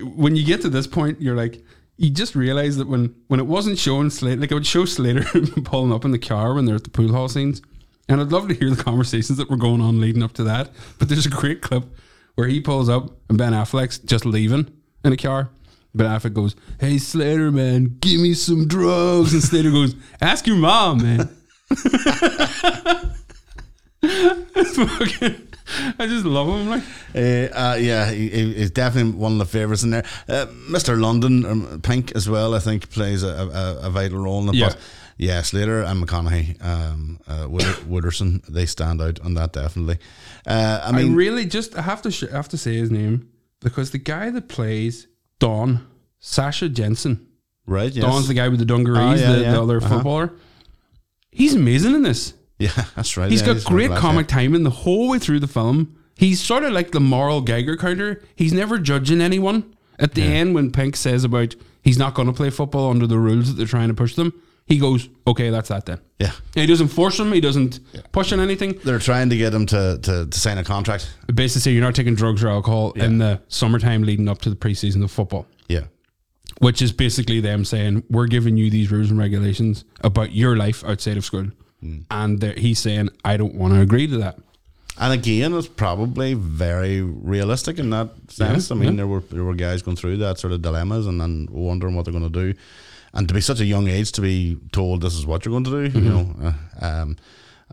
when 0.02 0.36
you 0.36 0.44
get 0.46 0.62
to 0.62 0.70
this 0.70 0.88
point, 0.88 1.22
you're 1.22 1.36
like 1.36 1.64
you 1.98 2.10
just 2.10 2.36
realize 2.36 2.76
that 2.78 2.88
when 2.88 3.16
when 3.28 3.40
it 3.40 3.46
wasn't 3.46 3.78
showing 3.78 4.10
Slater, 4.10 4.42
like 4.42 4.52
it 4.52 4.54
would 4.54 4.66
show 4.68 4.86
Slater 4.86 5.24
pulling 5.64 5.94
up 5.94 6.04
in 6.06 6.12
the 6.12 6.20
car 6.20 6.54
when 6.54 6.66
they're 6.66 6.76
at 6.76 6.84
the 6.84 6.90
pool 6.90 7.12
hall 7.12 7.30
scenes, 7.30 7.62
and 8.10 8.20
I'd 8.20 8.32
love 8.32 8.48
to 8.50 8.54
hear 8.54 8.70
the 8.70 8.84
conversations 8.84 9.38
that 9.38 9.50
were 9.50 9.58
going 9.58 9.82
on 9.82 10.02
leading 10.02 10.24
up 10.24 10.34
to 10.34 10.44
that. 10.44 10.72
But 11.00 11.10
there's 11.10 11.26
a 11.26 11.30
great 11.30 11.62
clip 11.62 11.86
where 12.36 12.48
he 12.48 12.60
pulls 12.60 12.90
up 12.90 13.12
and 13.30 13.38
Ben 13.38 13.54
Affleck's 13.54 13.98
just 14.00 14.26
leaving 14.26 14.72
in 15.04 15.14
a 15.14 15.18
car. 15.18 15.50
Ben 15.94 16.08
Affleck 16.08 16.34
goes, 16.34 16.56
"Hey 16.80 16.98
Slater, 16.98 17.52
man, 17.52 17.98
give 18.02 18.20
me 18.20 18.34
some 18.34 18.68
drugs," 18.68 19.34
and 19.34 19.42
Slater 19.42 19.72
goes, 19.72 19.96
"Ask 20.22 20.46
your 20.48 20.58
mom, 20.58 21.02
man." 21.02 21.30
It's 24.58 24.76
fucking- 24.78 25.45
I 26.00 26.08
just 26.08 26.26
love 26.26 26.48
him. 26.48 26.70
Like, 26.70 26.84
Uh, 27.16 27.54
uh, 27.56 27.78
yeah, 27.80 28.12
he, 28.12 28.30
he- 28.30 28.54
he's 28.54 28.72
definitely 28.72 29.14
one 29.14 29.34
of 29.34 29.38
the 29.40 29.46
favourites 29.46 29.84
in 29.84 29.90
there. 29.92 30.06
Uh, 30.30 30.46
Mr. 30.70 31.00
London, 31.00 31.46
um, 31.46 31.82
Pink 31.82 32.12
as 32.16 32.30
well, 32.30 32.54
I 32.54 32.60
think 32.60 32.90
plays 32.92 33.24
a, 33.24 33.28
a, 33.82 33.88
a 33.88 33.90
vital 33.90 34.20
role 34.20 34.44
in 34.44 34.50
it. 34.50 34.56
Yeah. 34.56 34.68
But 34.70 34.78
yeah, 35.18 35.42
Slater 35.42 35.82
and 35.82 36.06
McConaughey, 36.06 36.64
um, 36.64 37.20
uh, 37.28 37.48
Wooderson, 37.48 38.46
they 38.50 38.66
stand 38.66 39.02
out 39.02 39.20
on 39.22 39.34
that 39.36 39.54
definitely. 39.54 39.98
Uh, 40.46 40.82
I 40.84 40.90
I 40.90 40.92
mean, 40.92 41.16
really 41.16 41.46
just 41.46 41.76
I 41.78 41.82
have 41.82 42.02
to 42.04 42.12
sh- 42.12 42.26
I 42.32 42.36
have 42.36 42.50
to 42.50 42.58
say 42.58 42.76
his 42.76 42.92
name 42.92 43.30
because 43.62 43.92
the 43.92 43.98
guy 43.98 44.30
that 44.32 44.48
plays 44.50 45.08
Don, 45.40 45.88
Sasha 46.20 46.68
Jenson, 46.70 47.26
right? 47.66 47.92
Yes. 47.92 48.04
Don's 48.06 48.28
the 48.28 48.34
guy 48.34 48.50
with 48.50 48.60
the 48.60 48.66
dungarees, 48.66 49.00
Ah, 49.00 49.14
yeah, 49.26 49.32
the, 49.32 49.42
yeah. 49.42 49.52
the 49.54 49.62
other 49.62 49.78
Uh-huh. 49.78 49.90
footballer. 49.96 50.34
He's 51.32 51.54
amazing 51.56 51.96
in 51.96 52.04
this. 52.04 52.34
Yeah, 52.60 52.72
that's 52.96 53.18
right. 53.18 53.30
He's 53.32 53.42
yeah, 53.42 53.48
got 53.48 53.54
he's 53.56 53.66
great 53.66 53.92
comic 53.92 54.28
timing 54.28 54.64
the 54.64 54.70
whole 54.70 55.10
way 55.10 55.20
through 55.20 55.40
the 55.40 55.48
film. 55.48 55.98
He's 56.18 56.42
sort 56.42 56.64
of 56.64 56.72
like 56.72 56.92
the 56.92 57.02
moral 57.02 57.42
Geiger 57.42 57.76
counter. 57.76 58.24
He's 58.36 58.54
never 58.54 58.78
judging 58.78 59.20
anyone. 59.22 59.76
At 60.00 60.14
the 60.14 60.24
end, 60.24 60.56
when 60.56 60.72
Pink 60.72 60.96
says 60.96 61.24
about 61.24 61.56
he's 61.82 61.98
not 61.98 62.14
going 62.16 62.28
to 62.28 62.34
play 62.34 62.50
football 62.50 62.90
under 62.90 63.08
the 63.08 63.18
rules 63.18 63.48
that 63.48 63.54
they're 63.54 63.66
trying 63.66 63.88
to 63.90 63.94
push 63.94 64.16
them, 64.16 64.34
he 64.66 64.78
goes, 64.78 65.08
"Okay, 65.28 65.50
that's 65.50 65.70
that 65.70 65.86
then." 65.86 66.00
Yeah. 66.20 66.32
He 66.54 66.66
doesn't 66.66 66.88
force 66.90 67.18
them. 67.18 67.32
He 67.32 67.42
doesn't 67.42 67.80
push 68.12 68.32
on 68.34 68.40
anything. 68.40 68.80
They're 68.84 69.00
trying 69.00 69.30
to 69.30 69.38
get 69.38 69.54
him 69.54 69.66
to, 69.68 70.00
to, 70.02 70.26
to 70.28 70.40
sign 70.40 70.58
a 70.58 70.64
contract. 70.64 71.14
Basically, 71.34 71.62
say 71.62 71.72
you're 71.72 71.84
not 71.84 71.96
taking 71.96 72.16
drugs 72.16 72.44
or 72.44 72.50
alcohol 72.50 72.92
in 72.94 73.18
the 73.20 73.42
summertime 73.48 74.04
leading 74.04 74.28
up 74.30 74.40
to 74.44 74.50
the 74.50 74.56
preseason 74.56 75.04
of 75.04 75.12
football. 75.12 75.46
Yeah. 75.68 75.86
which 76.60 76.82
is 76.82 76.92
basically 76.94 77.42
them 77.42 77.66
saying 77.66 78.04
we're 78.10 78.28
giving 78.28 78.56
you 78.56 78.70
these 78.70 78.92
rules 78.92 79.10
and 79.10 79.20
regulations 79.20 79.84
about 80.02 80.32
your 80.32 80.56
life 80.56 80.84
outside 80.86 81.18
of 81.18 81.26
school, 81.26 81.48
and 82.12 82.44
he's 82.58 82.80
saying 82.80 83.10
I 83.24 83.38
don't 83.38 83.56
want 83.56 83.74
to 83.74 83.82
agree 83.82 84.08
to 84.08 84.18
that. 84.20 84.38
And 84.98 85.12
again, 85.14 85.54
it's 85.54 85.68
probably 85.68 86.36
very 86.36 87.02
realistic 87.02 87.80
in 87.80 87.90
that 87.90 88.10
sense. 88.30 88.70
Yeah, 88.70 88.76
I 88.76 88.80
mean, 88.80 88.90
yeah. 88.92 88.98
there 88.98 89.08
were 89.08 89.20
there 89.32 89.44
were 89.44 89.54
guys 89.56 89.82
going 89.82 89.98
through 89.98 90.18
that 90.18 90.38
sort 90.40 90.54
of 90.54 90.62
dilemmas 90.62 91.06
and 91.08 91.20
then 91.20 91.48
wondering 91.52 91.96
what 91.96 92.06
they're 92.06 92.14
going 92.20 92.32
to 92.32 92.40
do, 92.54 92.58
and 93.14 93.28
to 93.28 93.34
be 93.34 93.42
such 93.42 93.60
a 93.60 93.66
young 93.66 93.88
age 93.90 94.12
to 94.14 94.22
be 94.22 94.58
told 94.72 95.02
this 95.02 95.16
is 95.16 95.26
what 95.26 95.44
you're 95.46 95.52
going 95.52 95.66
to 95.66 95.72
do, 95.90 96.00
you 96.00 96.06
Mm-hmm. 96.06 96.44
know, 96.44 96.54
uh, 96.82 96.86
um, 96.86 97.18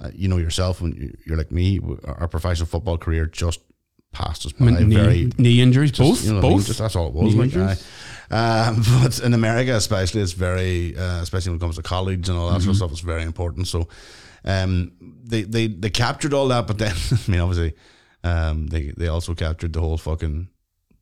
uh, 0.00 0.10
you 0.14 0.26
know 0.28 0.38
yourself 0.38 0.80
when 0.80 0.92
you- 0.94 1.16
you're 1.26 1.36
like 1.38 1.52
me, 1.52 1.78
our 2.04 2.26
professional 2.28 2.66
football 2.66 2.98
career 2.98 3.26
just 3.26 3.60
passed 4.12 4.44
us 4.44 4.52
by. 4.52 4.70
knee, 4.70 4.94
very 4.94 5.30
knee 5.38 5.60
injuries, 5.60 5.90
just, 5.92 6.00
both, 6.10 6.24
you 6.24 6.30
know 6.32 6.36
what 6.40 6.44
I 6.44 6.48
mean? 6.48 6.56
both. 6.58 6.66
Just 6.66 6.78
that's 6.80 6.96
all 6.96 7.06
it 7.08 7.14
was. 7.14 7.34
Knee 7.34 7.50
Like. 7.62 7.78
Um, 8.32 8.82
but 9.02 9.20
in 9.20 9.34
America, 9.34 9.74
especially, 9.76 10.20
it's 10.22 10.32
very, 10.32 10.96
uh, 10.96 11.20
especially 11.22 11.50
when 11.50 11.58
it 11.58 11.60
comes 11.60 11.76
to 11.76 11.82
college 11.82 12.28
and 12.28 12.36
all 12.38 12.50
that 12.50 12.60
Mm-hmm. 12.60 12.64
sort 12.64 12.70
of 12.70 12.76
stuff, 12.76 12.90
it's 12.92 13.00
very 13.00 13.22
important. 13.22 13.68
So, 13.68 13.88
um, 14.44 14.92
they 15.24 15.42
they 15.42 15.68
they 15.68 15.90
captured 15.90 16.32
all 16.34 16.48
that, 16.48 16.66
but 16.66 16.78
then 16.78 16.94
I 17.28 17.30
mean, 17.30 17.40
obviously, 17.40 17.74
um, 18.24 18.66
they 18.68 18.92
they 18.96 19.08
also 19.08 19.34
captured 19.34 19.72
the 19.72 19.80
whole 19.80 19.98
fucking 19.98 20.48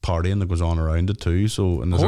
partying 0.03 0.41
that 0.41 0.49
goes 0.49 0.61
on 0.63 0.79
around 0.79 1.11
it 1.11 1.21
too. 1.21 1.47
So, 1.49 1.83
and 1.83 1.93
the 1.93 1.99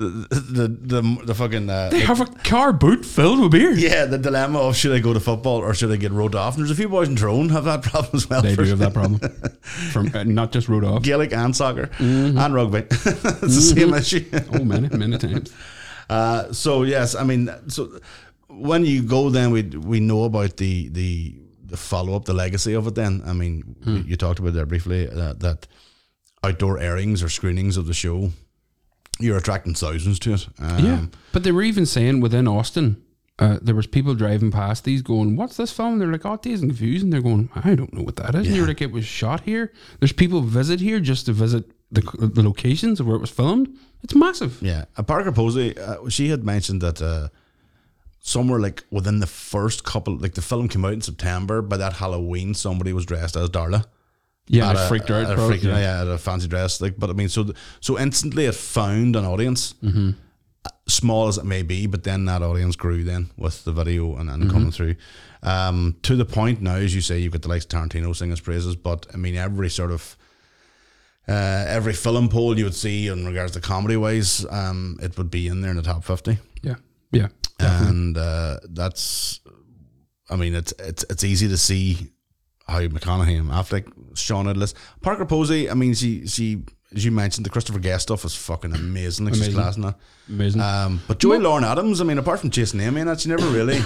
Of 0.00 0.12
sort 0.12 0.30
course. 0.30 0.40
of 0.40 0.54
the 0.54 0.68
the 0.68 1.02
the, 1.02 1.24
the 1.26 1.34
fucking 1.34 1.68
uh, 1.70 1.90
they 1.90 2.00
the- 2.00 2.06
have 2.06 2.20
a 2.20 2.26
car 2.26 2.72
boot 2.72 3.04
filled 3.04 3.40
with 3.40 3.52
beer. 3.52 3.72
yeah, 3.72 4.04
the 4.06 4.18
dilemma 4.18 4.58
of 4.60 4.76
should 4.76 4.92
I 4.92 5.00
go 5.00 5.12
to 5.12 5.20
football 5.20 5.58
or 5.58 5.74
should 5.74 5.90
I 5.92 5.96
get 5.96 6.12
rode 6.12 6.34
off? 6.34 6.54
And 6.56 6.62
there's 6.64 6.70
a 6.70 6.74
few 6.74 6.88
boys 6.88 7.08
in 7.08 7.16
Tyrone 7.16 7.48
have 7.50 7.64
that 7.64 7.82
problem 7.90 8.10
as 8.14 8.28
well. 8.28 8.42
They 8.42 8.56
do 8.56 8.62
have 8.64 8.78
that 8.78 8.94
problem 8.94 9.18
from 9.92 10.10
uh, 10.14 10.24
not 10.24 10.52
just 10.52 10.68
road 10.68 10.84
off. 10.84 11.02
Gaelic 11.02 11.32
and 11.32 11.54
soccer 11.54 11.90
and 11.98 12.54
rugby. 12.54 12.78
it's 12.90 13.40
the 13.40 13.50
same 13.74 13.94
issue. 13.94 14.24
Oh, 14.52 14.64
many 14.64 14.88
many 14.96 15.18
times. 15.18 15.52
Uh, 16.08 16.52
so 16.52 16.82
yes, 16.82 17.14
I 17.14 17.22
mean, 17.24 17.50
so 17.68 18.00
when 18.48 18.84
you 18.84 19.02
go, 19.02 19.30
then 19.30 19.50
we 19.52 19.62
we 19.62 20.00
know 20.00 20.24
about 20.24 20.56
the 20.56 20.88
the, 20.88 21.34
the 21.66 21.76
follow 21.76 22.16
up, 22.16 22.24
the 22.24 22.32
legacy 22.34 22.72
of 22.74 22.86
it. 22.88 22.94
Then 22.96 23.22
I 23.24 23.32
mean, 23.32 23.76
you, 23.86 23.98
you 23.98 24.16
talked 24.16 24.40
about 24.40 24.54
there 24.54 24.66
briefly 24.66 25.08
uh, 25.08 25.34
that 25.34 25.68
outdoor 26.42 26.78
airings 26.78 27.22
or 27.22 27.28
screenings 27.28 27.76
of 27.76 27.86
the 27.86 27.94
show, 27.94 28.30
you're 29.20 29.36
attracting 29.36 29.74
thousands 29.74 30.18
to 30.20 30.34
it. 30.34 30.48
Um, 30.58 30.84
yeah, 30.84 31.06
but 31.32 31.44
they 31.44 31.52
were 31.52 31.62
even 31.62 31.86
saying 31.86 32.20
within 32.20 32.48
Austin. 32.48 33.02
Uh, 33.38 33.58
there 33.62 33.74
was 33.74 33.86
people 33.86 34.14
driving 34.14 34.50
past 34.50 34.84
these 34.84 35.00
going, 35.00 35.34
"What's 35.34 35.56
this 35.56 35.72
film?" 35.72 35.98
They're 35.98 36.12
like, 36.12 36.26
"Oh, 36.26 36.32
and 36.32 36.42
Confused," 36.42 37.04
and 37.04 37.12
they're 37.12 37.22
going, 37.22 37.48
"I 37.54 37.74
don't 37.74 37.92
know 37.94 38.02
what 38.02 38.16
that 38.16 38.34
is." 38.34 38.46
And 38.46 38.54
you're 38.56 38.66
like, 38.66 38.82
"It 38.82 38.92
was 38.92 39.06
shot 39.06 39.40
here." 39.40 39.72
There's 39.98 40.12
people 40.12 40.42
visit 40.42 40.80
here 40.80 41.00
just 41.00 41.26
to 41.26 41.32
visit 41.32 41.70
the 41.90 42.02
the 42.34 42.42
locations 42.42 43.00
of 43.00 43.06
where 43.06 43.16
it 43.16 43.20
was 43.20 43.30
filmed. 43.30 43.74
It's 44.02 44.14
massive. 44.14 44.58
Yeah, 44.60 44.84
uh, 44.96 45.02
Parker 45.02 45.32
Posey, 45.32 45.76
uh, 45.78 46.08
she 46.08 46.28
had 46.28 46.44
mentioned 46.44 46.82
that 46.82 47.00
uh, 47.00 47.28
somewhere 48.20 48.60
like 48.60 48.84
within 48.90 49.20
the 49.20 49.26
first 49.26 49.84
couple, 49.84 50.16
like 50.16 50.34
the 50.34 50.42
film 50.42 50.68
came 50.68 50.84
out 50.84 50.92
in 50.92 51.00
September. 51.00 51.62
By 51.62 51.78
that 51.78 51.94
Halloween, 51.94 52.54
somebody 52.54 52.92
was 52.92 53.06
dressed 53.06 53.36
as 53.36 53.48
Darla. 53.48 53.86
Yeah, 54.48 54.72
a- 54.72 54.88
freaked 54.88 55.10
out. 55.10 55.24
at 55.26 55.32
a 55.32 55.34
probably, 55.34 55.58
freak- 55.58 55.70
yeah. 55.70 56.02
at 56.02 56.08
a 56.08 56.18
fancy 56.18 56.48
dress. 56.48 56.80
Like, 56.80 56.98
but 56.98 57.10
I 57.10 57.12
mean, 57.12 57.28
so 57.28 57.52
so 57.80 57.98
instantly 57.98 58.46
it 58.46 58.54
found 58.54 59.16
an 59.16 59.24
audience, 59.24 59.74
Mm-hmm. 59.82 60.10
small 60.88 61.28
as 61.28 61.38
it 61.38 61.44
may 61.44 61.62
be. 61.62 61.86
But 61.86 62.02
then 62.04 62.24
that 62.26 62.42
audience 62.42 62.74
grew 62.76 63.04
then 63.04 63.30
with 63.36 63.64
the 63.64 63.72
video 63.72 64.16
and, 64.16 64.28
and 64.30 64.42
Mm-hmm. 64.42 64.52
coming 64.52 64.70
through 64.72 64.96
um, 65.42 65.96
to 66.02 66.16
the 66.16 66.24
point 66.24 66.60
now, 66.60 66.74
as 66.76 66.94
you 66.94 67.00
say, 67.00 67.18
you've 67.18 67.32
got 67.32 67.42
the 67.42 67.48
likes 67.48 67.64
of 67.64 67.70
Tarantino 67.70 68.14
singing 68.14 68.30
his 68.32 68.40
praises. 68.40 68.76
But 68.76 69.06
I 69.14 69.16
mean, 69.16 69.36
every 69.36 69.70
sort 69.70 69.90
of 69.92 70.16
uh, 71.28 71.64
every 71.68 71.92
film 71.92 72.28
poll 72.28 72.58
you 72.58 72.64
would 72.64 72.74
see 72.74 73.06
in 73.06 73.24
regards 73.26 73.52
to 73.52 73.60
comedy 73.60 73.96
wise, 73.96 74.44
um, 74.50 74.98
it 75.00 75.16
would 75.16 75.30
be 75.30 75.46
in 75.46 75.60
there 75.60 75.70
in 75.70 75.76
the 75.76 75.82
top 75.82 76.02
fifty, 76.04 76.38
Yeah, 76.62 76.74
yeah. 77.12 77.28
and 77.60 78.16
uh, 78.18 78.58
that's. 78.68 79.40
I 80.28 80.36
mean, 80.36 80.54
it's 80.54 80.72
it's 80.78 81.04
it's 81.10 81.22
easy 81.24 81.46
to 81.48 81.56
see 81.56 82.08
how 82.70 82.80
McConaughey 82.80 83.38
and 83.38 83.50
Affleck 83.50 83.92
Sean 84.16 84.48
at 84.48 84.58
this. 84.58 84.74
Parker 85.02 85.26
Posey, 85.26 85.68
I 85.70 85.74
mean, 85.74 85.94
she 85.94 86.26
she 86.26 86.64
as 86.94 87.04
you 87.04 87.12
mentioned, 87.12 87.46
the 87.46 87.50
Christopher 87.50 87.78
Guest 87.78 88.04
stuff 88.04 88.24
is 88.24 88.34
fucking 88.34 88.74
amazing. 88.74 89.26
Like 89.26 89.34
she's 89.34 89.44
Amazing. 89.44 89.60
class 89.60 89.76
in 89.76 89.82
that. 89.82 89.94
Amazing. 90.28 90.60
Um, 90.60 91.00
but 91.06 91.18
Joey 91.18 91.38
Lauren 91.38 91.64
Adams, 91.64 92.00
I 92.00 92.04
mean, 92.04 92.18
apart 92.18 92.40
from 92.40 92.50
chasing 92.50 92.80
Amy, 92.80 93.00
and 93.00 93.10
that 93.10 93.20
she 93.20 93.28
never 93.28 93.46
really. 93.46 93.80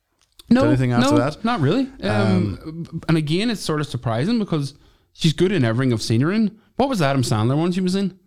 no, 0.50 0.64
anything 0.64 0.92
after 0.92 1.12
no, 1.12 1.18
that? 1.18 1.42
Not 1.44 1.60
really. 1.60 1.88
Um, 2.02 3.02
and 3.08 3.16
again, 3.16 3.50
it's 3.50 3.62
sort 3.62 3.80
of 3.80 3.86
surprising 3.86 4.38
because 4.38 4.74
she's 5.12 5.32
good 5.32 5.52
in 5.52 5.64
everything 5.64 5.92
I've 5.92 6.02
seen 6.02 6.20
her 6.20 6.32
in. 6.32 6.58
What 6.76 6.88
was 6.88 6.98
the 6.98 7.06
Adam 7.06 7.22
Sandler 7.22 7.56
one 7.56 7.72
she 7.72 7.80
was 7.80 7.94
in? 7.94 8.18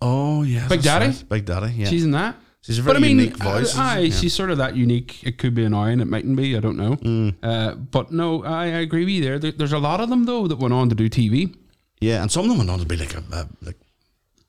Oh 0.00 0.42
yeah, 0.42 0.68
Big 0.68 0.82
Daddy? 0.82 1.06
right. 1.06 1.24
Big 1.28 1.44
Daddy. 1.44 1.72
Yeah, 1.72 1.86
She's 1.86 2.04
in 2.04 2.12
that. 2.12 2.36
She's 2.64 2.78
a 2.78 2.82
But 2.82 2.96
I 2.96 2.98
mean, 2.98 3.18
unique 3.18 3.36
voice. 3.36 3.76
uh, 3.76 3.82
aye, 3.82 3.98
yeah. 3.98 4.14
she's 4.14 4.32
sort 4.32 4.50
of 4.50 4.56
that 4.58 4.74
unique. 4.74 5.22
It 5.22 5.36
could 5.36 5.54
be 5.54 5.64
annoying. 5.64 6.00
it 6.00 6.06
mightn't 6.06 6.34
be. 6.36 6.56
I 6.56 6.60
don't 6.60 6.78
know. 6.78 6.96
Mm. 6.96 7.34
Uh, 7.42 7.74
but 7.74 8.10
no, 8.10 8.42
I, 8.42 8.62
I 8.64 8.80
agree 8.80 9.04
with 9.04 9.10
you 9.14 9.22
there. 9.22 9.38
there. 9.38 9.52
There's 9.52 9.72
a 9.74 9.78
lot 9.78 10.00
of 10.00 10.08
them 10.08 10.24
though 10.24 10.46
that 10.48 10.58
went 10.58 10.72
on 10.72 10.88
to 10.88 10.94
do 10.94 11.10
TV. 11.10 11.54
Yeah, 12.00 12.22
and 12.22 12.32
some 12.32 12.44
of 12.44 12.48
them 12.48 12.56
went 12.58 12.70
on 12.70 12.78
to 12.78 12.86
be 12.86 12.96
like 12.96 13.14
a, 13.14 13.22
a 13.32 13.48
like 13.60 13.76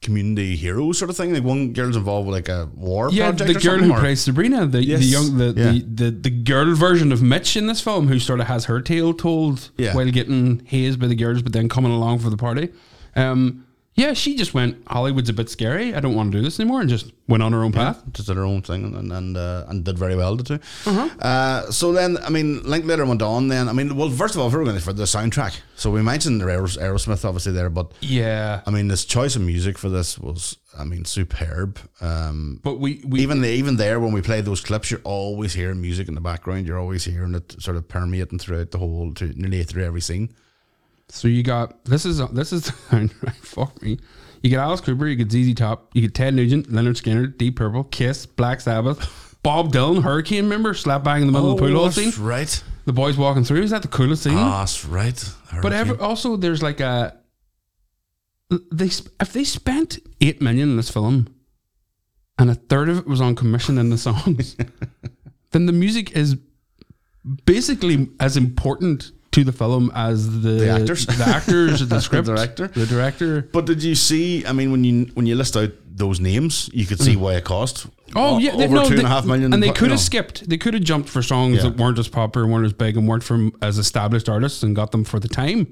community 0.02 0.56
hero 0.56 0.92
sort 0.92 1.10
of 1.10 1.18
thing. 1.18 1.34
Like 1.34 1.44
one 1.44 1.74
girl's 1.74 1.96
involved 1.96 2.28
with 2.28 2.36
like 2.36 2.48
a 2.50 2.70
war 2.76 3.10
Yeah, 3.12 3.32
project. 3.32 3.54
the 3.54 3.60
girl 3.60 3.80
who 3.80 3.92
or- 3.94 4.00
plays 4.00 4.22
Sabrina, 4.22 4.66
the, 4.66 4.84
Yes. 4.84 5.00
the 5.00 5.06
young, 5.06 5.38
the, 5.38 5.54
Yeah. 5.56 5.72
the, 5.72 5.80
the 5.82 6.12
the 6.12 6.30
girl 6.30 6.74
version 6.76 7.12
of 7.12 7.22
Mitch 7.22 7.58
in 7.58 7.68
this 7.68 7.82
film, 7.82 8.08
who 8.08 8.20
sort 8.20 8.40
of 8.40 8.48
has 8.48 8.66
her 8.66 8.80
tale 8.82 9.14
told 9.14 9.72
Yeah. 9.78 9.94
while 9.96 10.10
getting 10.12 10.62
hazed 10.66 11.00
by 11.00 11.08
the 11.08 11.16
girls, 11.16 11.42
but 11.42 11.54
then 11.54 11.68
coming 11.70 11.92
along 11.92 12.20
for 12.20 12.30
the 12.30 12.38
party. 12.38 12.70
Um, 13.16 13.66
yeah, 13.96 14.12
she 14.14 14.36
just 14.36 14.54
went. 14.54 14.84
Hollywood's 14.88 15.30
a 15.30 15.34
bit 15.34 15.50
scary. 15.50 15.96
I 15.96 16.02
don't 16.02 16.16
want 16.16 16.32
to 16.34 16.38
do 16.38 16.44
this 16.44 16.60
anymore, 16.60 16.82
and 16.82 16.90
just 16.90 17.12
went 17.28 17.42
on 17.42 17.54
her 17.54 17.64
own 17.64 17.72
path. 17.72 18.04
just 18.12 18.28
did 18.28 18.36
her 18.38 18.44
own 18.44 18.62
thing 18.62 18.84
and 18.94 19.12
and 19.12 19.38
uh, 19.38 19.64
and 19.70 19.84
did 19.86 19.98
very 19.98 20.16
well 20.18 20.36
too. 20.38 20.60
Uh-huh. 20.86 21.10
Uh, 21.20 21.72
so 21.72 21.94
then, 21.94 22.18
I 22.18 22.30
mean, 22.30 22.62
Linklater 22.64 23.06
went 23.06 23.22
on. 23.22 23.48
Then, 23.48 23.70
I 23.70 23.74
mean, 23.74 23.96
well, 23.96 24.10
first 24.10 24.36
of 24.36 24.42
all, 24.42 24.48
if 24.48 24.54
we're 24.54 24.66
going 24.66 24.78
for 24.80 24.92
the 24.94 25.04
soundtrack, 25.04 25.60
so 25.76 25.90
we 25.92 26.02
mentioned 26.02 26.42
Aeros- 26.42 26.78
Aerosmith 26.78 27.24
obviously 27.24 27.54
there, 27.54 27.70
but 27.70 27.94
Yeah, 28.02 28.62
I 28.66 28.70
mean, 28.72 28.90
this 28.90 29.06
choice 29.06 29.38
of 29.38 29.42
music 29.44 29.78
for 29.78 29.88
this 29.90 30.20
was, 30.20 30.58
I 30.78 30.84
mean, 30.84 31.06
superb. 31.06 31.80
Um, 32.02 32.60
but 32.64 32.80
we, 32.82 33.02
we 33.08 33.22
even 33.22 33.40
the, 33.42 33.50
even 33.50 33.78
there 33.78 34.02
when 34.02 34.12
we 34.12 34.22
play 34.22 34.42
those 34.42 34.60
clips, 34.60 34.92
you're 34.92 35.00
always 35.06 35.54
hearing 35.54 35.82
music 35.82 36.10
in 36.10 36.16
the 36.16 36.22
background. 36.22 36.68
You're 36.68 36.80
always 36.80 37.06
hearing 37.06 37.34
it 37.34 37.56
sort 37.62 37.78
of 37.78 37.88
permeating 37.88 38.40
throughout 38.40 38.72
the 38.72 38.78
whole, 38.78 39.14
to 39.14 39.28
nearly 39.40 39.64
through 39.64 39.86
every 39.86 40.02
scene. 40.02 40.36
So 41.10 41.28
you 41.28 41.44
got 41.44 41.86
this 41.86 42.06
is 42.06 42.18
this 42.30 42.52
is 42.52 42.70
fuck 43.42 43.82
me. 43.82 44.00
You 44.42 44.50
get 44.50 44.60
Alice 44.60 44.82
Cooper, 44.82 45.08
you 45.08 45.16
get 45.16 45.32
ZZ 45.32 45.56
Top, 45.56 45.90
you 45.94 46.02
get 46.02 46.14
Ted 46.14 46.34
Nugent, 46.36 46.70
Lynyrd 46.70 47.02
Skynyrd, 47.02 47.38
Deep 47.38 47.56
Purple, 47.56 47.84
Kiss, 47.86 48.26
Black 48.26 48.62
Sabbath, 48.62 49.36
Bob 49.42 49.72
Dylan, 49.72 50.04
Hurricane 50.04 50.48
member, 50.48 50.74
slap 50.74 51.04
bang 51.04 51.22
in 51.22 51.28
the 51.28 51.34
middle 51.34 51.52
of 51.52 51.58
the 51.58 51.68
pool 51.68 51.92
scene. 51.92 52.14
Oh, 52.18 52.24
right. 52.24 52.64
The 52.86 52.94
boys 52.94 53.18
walking 53.18 53.44
through. 53.44 53.64
Is 53.64 53.72
that 53.72 53.82
the 53.82 53.88
coolest 53.88 54.24
scene? 54.24 54.38
Ah, 54.38 54.60
that's 54.60 54.86
right. 54.86 55.20
but 55.62 55.74
ever, 55.74 56.00
also 56.00 56.38
there's 56.38 56.62
like 56.62 56.80
a 56.80 57.18
they 58.72 58.86
if 59.20 59.34
they 59.34 59.44
spent 59.44 60.00
eight 60.22 60.42
million 60.42 60.70
in 60.70 60.78
this 60.78 60.90
film, 60.90 61.28
and 62.38 62.50
a 62.50 62.56
third 62.56 62.90
of 62.90 63.00
it 63.00 63.08
was 63.08 63.22
on 63.22 63.36
commission 63.36 63.78
in 63.78 63.90
the 63.90 63.98
songs, 63.98 64.56
then 65.52 65.66
the 65.66 65.72
music 65.72 66.12
is 66.12 66.38
basically 67.46 68.10
as 68.20 68.38
important 68.38 69.12
to 69.36 69.44
the 69.44 69.52
film 69.52 69.92
as 69.94 70.42
the, 70.42 70.50
The 70.66 70.70
actors. 70.70 71.06
the 71.06 71.24
actors, 71.26 71.80
the 71.80 71.86
The 71.96 72.02
script, 72.02 72.26
director. 72.28 72.68
the 72.68 72.86
director. 72.86 73.42
But 73.54 73.66
did 73.66 73.84
you 73.84 73.96
see? 73.96 74.46
I 74.46 74.52
mean, 74.54 74.72
when 74.72 74.84
you 74.84 75.06
when 75.14 75.26
you 75.28 75.36
list 75.36 75.56
out 75.58 75.72
those 75.98 76.20
names, 76.20 76.70
you 76.74 76.86
could 76.86 77.00
see 77.00 77.16
why 77.16 77.36
it 77.36 77.44
cost. 77.44 77.88
Oh 78.16 78.36
o- 78.36 78.38
yeah, 78.40 78.56
they, 78.56 78.66
over 78.66 78.76
no, 78.76 78.84
two 78.84 78.92
and 78.94 79.00
a 79.00 79.04
they- 79.04 79.08
half 79.10 79.26
million, 79.26 79.54
and 79.54 79.62
they 79.64 79.72
could 79.72 79.92
have 79.92 80.00
skipped. 80.00 80.48
They 80.50 80.58
could 80.58 80.74
have 80.74 80.84
jumped 80.84 81.10
for 81.10 81.22
songs 81.22 81.58
Yeah. 81.58 81.64
that 81.70 81.78
weren't 81.78 82.00
as 82.00 82.08
popular, 82.08 82.48
weren't 82.48 82.66
as 82.66 82.74
big, 82.74 82.98
and 82.98 83.08
weren't 83.08 83.24
from 83.24 83.52
as 83.62 83.78
established 83.78 84.28
artists, 84.30 84.64
and 84.64 84.76
got 84.76 84.92
them 84.92 85.04
for 85.04 85.20
the 85.20 85.28
time. 85.30 85.68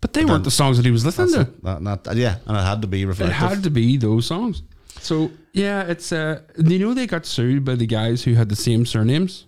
But 0.00 0.12
they 0.12 0.24
weren't 0.24 0.44
the 0.44 0.50
songs 0.50 0.76
that 0.76 0.84
he 0.86 0.92
was 0.92 1.04
listening 1.04 1.32
to. 1.34 1.40
it. 1.40 1.64
That, 1.64 2.04
that, 2.04 2.16
yeah, 2.16 2.36
and 2.46 2.56
it 2.56 2.60
had 2.62 2.82
to 2.82 2.88
be 2.88 3.04
reflective. 3.04 3.32
It 3.36 3.48
had 3.48 3.62
to 3.64 3.70
be 3.70 3.96
those 3.96 4.26
songs. 4.26 4.62
So 5.00 5.30
yeah, 5.52 5.82
it's 5.92 6.12
uh, 6.12 6.40
you 6.56 6.78
know 6.78 6.94
they 6.94 7.06
got 7.06 7.24
sued 7.26 7.64
by 7.64 7.74
the 7.74 7.86
guys 7.86 8.22
who 8.24 8.34
had 8.34 8.48
the 8.48 8.56
same 8.56 8.84
surnames 8.86 9.46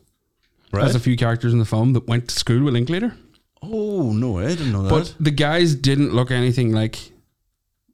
right? 0.73 0.85
as 0.85 0.95
a 0.95 1.01
few 1.01 1.17
characters 1.17 1.53
in 1.53 1.59
the 1.61 1.65
film 1.65 1.93
that 1.95 2.07
went 2.09 2.29
to 2.29 2.35
school 2.35 2.63
with 2.65 2.75
Linklater. 2.75 3.15
Oh 3.63 4.13
no, 4.13 4.39
I 4.39 4.49
didn't 4.49 4.73
know 4.73 4.83
that. 4.83 4.91
But 4.91 5.15
the 5.21 5.31
guys 5.31 5.75
didn't 5.75 6.13
look 6.15 6.31
anything 6.31 6.73
like 6.73 7.13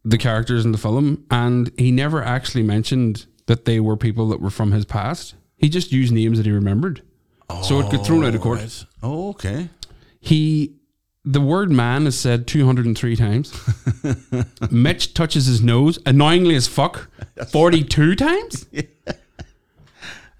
the 0.04 0.18
characters 0.18 0.64
in 0.64 0.72
the 0.72 0.78
film, 0.78 1.24
and 1.30 1.70
he 1.76 1.90
never 1.90 2.22
actually 2.22 2.62
mentioned 2.62 3.26
that 3.46 3.64
they 3.64 3.80
were 3.80 3.96
people 3.96 4.28
that 4.28 4.40
were 4.40 4.50
from 4.50 4.72
his 4.72 4.84
past. 4.84 5.34
He 5.56 5.68
just 5.68 5.92
used 5.92 6.12
names 6.12 6.38
that 6.38 6.46
he 6.46 6.52
remembered, 6.52 7.02
oh, 7.48 7.62
so 7.62 7.80
it 7.80 7.90
got 7.90 8.06
thrown 8.06 8.24
out 8.24 8.34
of 8.34 8.40
court. 8.40 8.60
Right. 8.60 8.84
Oh, 9.02 9.30
okay. 9.30 9.68
He, 10.20 10.76
the 11.24 11.40
word 11.40 11.70
"man" 11.70 12.06
is 12.06 12.18
said 12.18 12.46
two 12.46 12.66
hundred 12.66 12.86
and 12.86 12.96
three 12.96 13.16
times. 13.16 13.52
Mitch 14.70 15.14
touches 15.14 15.46
his 15.46 15.62
nose 15.62 15.98
annoyingly 16.06 16.54
as 16.54 16.66
fuck 16.66 17.10
forty-two 17.50 18.14
times. 18.14 18.66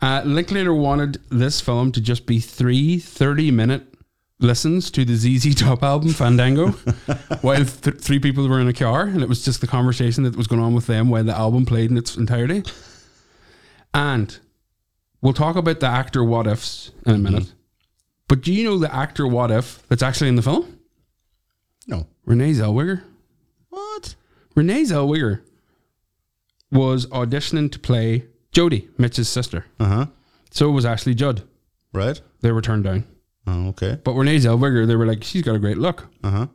Uh, 0.02 0.20
Linklater 0.26 0.74
wanted 0.74 1.18
this 1.30 1.60
film 1.62 1.90
to 1.90 2.02
just 2.02 2.26
be 2.26 2.38
three 2.38 2.98
30 2.98 3.50
minute 3.50 3.94
listens 4.38 4.90
to 4.90 5.04
the 5.04 5.14
ZZ 5.16 5.54
Top 5.54 5.82
album 5.82 6.10
Fandango 6.10 6.68
while 7.40 7.64
th- 7.64 7.96
three 7.96 8.18
people 8.18 8.46
were 8.48 8.60
in 8.60 8.68
a 8.68 8.72
car 8.72 9.02
and 9.02 9.22
it 9.22 9.28
was 9.28 9.44
just 9.44 9.60
the 9.60 9.66
conversation 9.66 10.24
that 10.24 10.36
was 10.36 10.46
going 10.46 10.60
on 10.60 10.74
with 10.74 10.86
them 10.86 11.08
while 11.08 11.24
the 11.24 11.36
album 11.36 11.64
played 11.64 11.90
in 11.90 11.96
its 11.96 12.16
entirety. 12.16 12.62
And 13.94 14.38
we'll 15.22 15.32
talk 15.32 15.56
about 15.56 15.80
the 15.80 15.86
actor 15.86 16.22
what 16.22 16.46
ifs 16.46 16.90
in 17.06 17.14
a 17.14 17.18
minute. 17.18 17.52
But 18.28 18.42
do 18.42 18.52
you 18.52 18.64
know 18.64 18.78
the 18.78 18.94
actor 18.94 19.26
what 19.26 19.50
if 19.50 19.86
that's 19.88 20.02
actually 20.02 20.28
in 20.28 20.36
the 20.36 20.42
film? 20.42 20.80
No. 21.86 22.06
Renee 22.24 22.52
Zellweger. 22.52 23.02
What? 23.70 24.14
Renee 24.54 24.82
Zellweger 24.82 25.42
was 26.72 27.06
auditioning 27.06 27.70
to 27.72 27.78
play 27.78 28.26
Jodi, 28.52 28.88
Mitch's 28.98 29.28
sister. 29.28 29.64
Uh 29.78 29.84
huh. 29.84 30.06
So 30.50 30.70
was 30.70 30.84
Ashley 30.84 31.14
Judd. 31.14 31.42
Right. 31.92 32.20
They 32.40 32.52
were 32.52 32.62
turned 32.62 32.84
down. 32.84 33.04
Oh, 33.46 33.68
okay. 33.68 33.98
But 34.02 34.12
Renee 34.14 34.36
Zellweger, 34.38 34.86
they 34.86 34.96
were 34.96 35.06
like, 35.06 35.22
she's 35.24 35.42
got 35.42 35.54
a 35.54 35.58
great 35.58 35.78
look. 35.78 36.06
Uh 36.24 36.30
huh. 36.30 36.46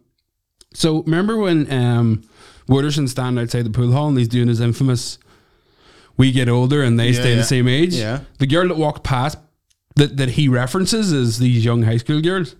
So 0.74 1.04
remember 1.04 1.38
when 1.38 1.72
um, 1.72 2.24
Wooderson's 2.68 3.12
standing 3.12 3.42
outside 3.42 3.64
the 3.66 3.70
pool 3.70 3.92
hall 3.92 4.08
and 4.10 4.18
he's 4.18 4.28
doing 4.28 4.48
his 4.48 4.60
infamous 4.62 5.18
"We 6.18 6.32
get 6.32 6.48
older 6.50 6.82
and 6.84 7.00
they 7.00 7.10
Yeah, 7.10 7.20
stay 7.20 7.30
yeah. 7.32 7.36
the 7.38 7.44
same 7.44 7.68
age." 7.68 7.94
Yeah. 7.94 8.22
The 8.40 8.48
girl 8.48 8.68
that 8.68 8.78
walked 8.78 9.04
past 9.04 9.38
that 9.96 10.18
that 10.18 10.30
he 10.30 10.48
references 10.48 11.12
is 11.12 11.40
these 11.40 11.64
young 11.66 11.84
high 11.84 11.98
school 11.98 12.22
girls. 12.22 12.56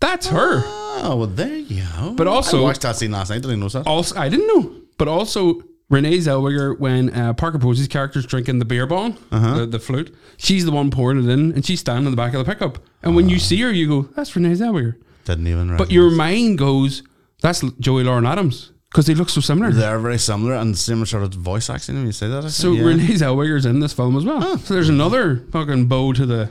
That's 0.00 0.28
her. 0.28 0.62
Oh 0.64 1.16
well, 1.18 1.26
there 1.26 1.56
you 1.56 1.82
go. 1.96 2.12
But 2.14 2.26
also- 2.28 2.58
I 2.60 2.62
watched 2.62 2.82
that 2.82 2.96
scene 2.96 3.10
last 3.12 3.30
night. 3.30 3.42
Didn't 3.42 3.58
know 3.60 3.68
that. 3.68 3.86
Also, 3.86 4.16
I 4.16 4.28
didn't 4.28 4.46
know, 4.46 4.72
but 4.96 5.08
also 5.08 5.62
Renee 5.90 6.18
Zellweger 6.18 6.78
when 6.78 7.08
uh, 7.14 7.32
Parker 7.32 7.58
Posey's 7.58 7.88
character's 7.88 8.26
drinking 8.26 8.58
the 8.58 8.64
beer 8.66 8.86
bong, 8.86 9.16
Uh-huh. 9.32 9.60
the, 9.60 9.66
the 9.66 9.78
flute, 9.78 10.14
she's 10.36 10.64
the 10.66 10.70
one 10.72 10.90
pouring 10.90 11.18
it 11.24 11.30
in, 11.30 11.52
and 11.52 11.64
she's 11.64 11.80
standing 11.80 12.04
in 12.04 12.10
the 12.10 12.16
back 12.16 12.34
of 12.34 12.44
the 12.44 12.50
pickup. 12.50 12.78
And 13.02 13.16
when 13.16 13.26
Ah. 13.26 13.28
you 13.30 13.38
see 13.38 13.60
her, 13.62 13.70
you 13.72 13.88
go, 13.88 14.02
"That's 14.14 14.34
Renee 14.36 14.52
Zellweger." 14.52 14.96
Didn't 15.24 15.46
even. 15.46 15.76
But 15.76 15.90
your 15.90 16.10
mind 16.10 16.58
goes, 16.58 17.02
"That's 17.40 17.62
Joey 17.80 18.04
Lauren 18.04 18.26
Adams," 18.26 18.72
because 18.90 19.06
they 19.06 19.14
look 19.14 19.30
so 19.30 19.40
similar. 19.40 19.72
They're 19.72 19.98
very 19.98 20.18
similar 20.18 20.54
and 20.54 20.76
similar 20.76 21.06
sort 21.06 21.22
of 21.22 21.32
voice 21.34 21.70
accent. 21.70 21.96
When 21.98 22.06
you 22.06 22.12
say 22.12 22.28
that, 22.28 22.44
I 22.44 22.48
So 22.48 22.68
think, 22.70 22.78
yeah. 22.80 22.84
Renee 22.86 23.14
Zellweger's 23.14 23.64
in 23.66 23.80
this 23.80 23.92
film 23.94 24.16
as 24.16 24.24
well. 24.24 24.58
So 24.58 24.74
there's 24.74 24.88
another 24.90 25.44
fucking 25.52 25.86
bow 25.86 26.12
to 26.12 26.26
the. 26.26 26.50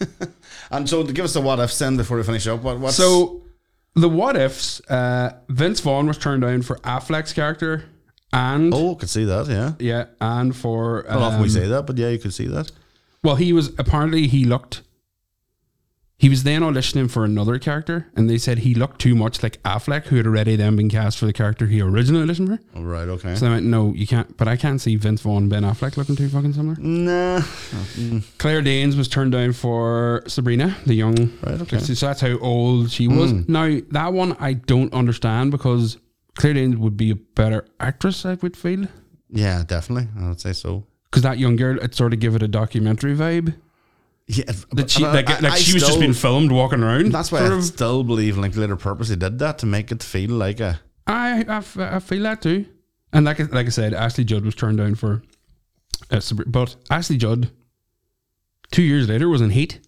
And 0.70 0.88
so 0.88 1.04
to 1.04 1.12
give 1.12 1.24
us 1.24 1.34
the 1.34 1.40
what 1.40 1.60
ifs 1.60 1.78
then 1.78 1.96
before 1.96 2.16
we 2.16 2.22
finish 2.24 2.46
up, 2.48 2.62
what 2.62 2.80
what's 2.80 2.96
So 2.96 3.42
the 3.94 4.08
what 4.08 4.36
ifs? 4.36 4.80
Uh, 4.88 5.34
Vince 5.48 5.78
Vaughn 5.80 6.06
was 6.08 6.18
turned 6.18 6.42
down 6.42 6.62
for 6.62 6.76
Affleck's 6.78 7.32
character, 7.32 7.84
and 8.34 8.74
Oh, 8.74 8.94
could 8.96 9.08
see 9.08 9.24
that. 9.24 9.46
Yeah. 9.48 9.72
yeah, 9.78 10.04
and 10.20 10.54
for 10.54 11.04
Not 11.08 11.18
often 11.22 11.40
we 11.40 11.44
um, 11.46 11.50
say 11.50 11.66
that, 11.68 11.86
but 11.86 11.96
yeah, 11.96 12.08
you 12.10 12.18
could 12.18 12.34
see 12.34 12.46
that. 12.48 12.70
Well, 13.22 13.36
he 13.36 13.52
was 13.52 13.68
apparently 13.78 14.26
he 14.26 14.44
looked. 14.44 14.82
He 16.16 16.28
was 16.28 16.44
then 16.44 16.62
auditioning 16.62 17.10
for 17.10 17.24
another 17.24 17.58
character, 17.58 18.06
and 18.14 18.30
they 18.30 18.38
said 18.38 18.58
he 18.58 18.72
looked 18.74 19.00
too 19.00 19.14
much 19.14 19.42
like 19.42 19.60
Affleck, 19.64 20.04
who 20.06 20.16
had 20.16 20.26
already 20.26 20.54
then 20.56 20.76
been 20.76 20.88
cast 20.88 21.18
for 21.18 21.26
the 21.26 21.32
character 21.32 21.66
he 21.66 21.80
originally 21.82 22.24
auditioned 22.26 22.46
for. 22.56 22.78
All 22.78 22.84
right. 22.84 23.08
Okay. 23.08 23.34
So 23.34 23.44
they 23.46 23.50
went, 23.50 23.66
"No, 23.66 23.92
you 23.94 24.06
can't." 24.06 24.34
But 24.36 24.46
I 24.48 24.56
can't 24.56 24.80
see 24.80 24.96
Vince 24.96 25.20
Vaughn 25.22 25.42
and 25.42 25.50
Ben 25.50 25.64
Affleck 25.64 25.96
looking 25.96 26.14
too 26.16 26.28
fucking 26.28 26.52
similar. 26.54 26.76
nah. 26.78 27.42
Claire 28.38 28.62
Danes 28.62 28.96
was 28.96 29.08
turned 29.08 29.32
down 29.32 29.52
for 29.52 30.22
Sabrina, 30.26 30.76
the 30.86 30.94
young. 30.94 31.16
Right, 31.42 31.60
okay. 31.62 31.78
So 31.80 32.06
that's 32.06 32.20
how 32.20 32.38
old 32.38 32.90
she 32.90 33.08
was. 33.08 33.32
Now 33.48 33.80
that 33.90 34.12
one 34.12 34.36
I 34.38 34.54
don't 34.54 34.92
understand 34.94 35.50
because 35.50 35.98
Claire 36.36 36.54
Danes 36.54 36.76
would 36.76 36.96
be 36.96 37.10
a 37.10 37.14
better 37.16 37.66
actress. 37.80 38.24
I 38.26 38.34
would 38.34 38.56
feel 38.56 38.86
Yeah, 39.30 39.62
definitely. 39.66 40.08
I 40.20 40.28
would 40.28 40.40
say 40.40 40.52
so. 40.52 40.86
because 41.04 41.22
that 41.22 41.38
young 41.38 41.56
girl, 41.56 41.78
it 41.80 41.94
sort 41.94 42.12
of 42.12 42.18
give 42.20 42.34
it 42.34 42.42
a 42.42 42.48
documentary 42.48 43.14
vibe. 43.14 43.54
Yeah, 44.26 44.50
That 44.72 44.90
she, 44.90 45.02
like, 45.04 45.28
I- 45.28 45.38
like 45.40 45.52
I 45.52 45.58
she 45.58 45.74
was 45.74 45.82
just 45.82 46.00
being 46.00 46.14
filmed 46.14 46.50
walking 46.50 46.82
around. 46.82 47.12
That's 47.12 47.30
why 47.30 47.46
I 47.46 47.60
still 47.60 48.02
believe 48.04 48.36
Linklater 48.38 48.74
purposely 48.76 49.16
did 49.16 49.38
that 49.38 49.58
to 49.58 49.66
make 49.66 49.92
it 49.92 50.02
feel 50.02 50.30
like 50.30 50.60
a. 50.60 50.80
I, 51.06 51.44
I, 51.46 51.62
I 51.96 51.98
feel 52.00 52.22
that 52.22 52.40
too. 52.42 52.64
And 53.12 53.26
like 53.26 53.38
I- 53.38 53.44
like 53.44 53.66
I 53.66 53.70
said, 53.70 53.92
Ashley 53.94 54.24
Judd 54.24 54.44
was 54.44 54.54
turned 54.54 54.78
down 54.78 54.94
for, 54.94 55.22
uh, 56.10 56.20
but 56.46 56.74
Ashley 56.90 57.16
Judd, 57.18 57.50
two 58.72 58.82
years 58.82 59.08
later, 59.08 59.28
was 59.28 59.40
in 59.42 59.50
Heat. 59.50 59.80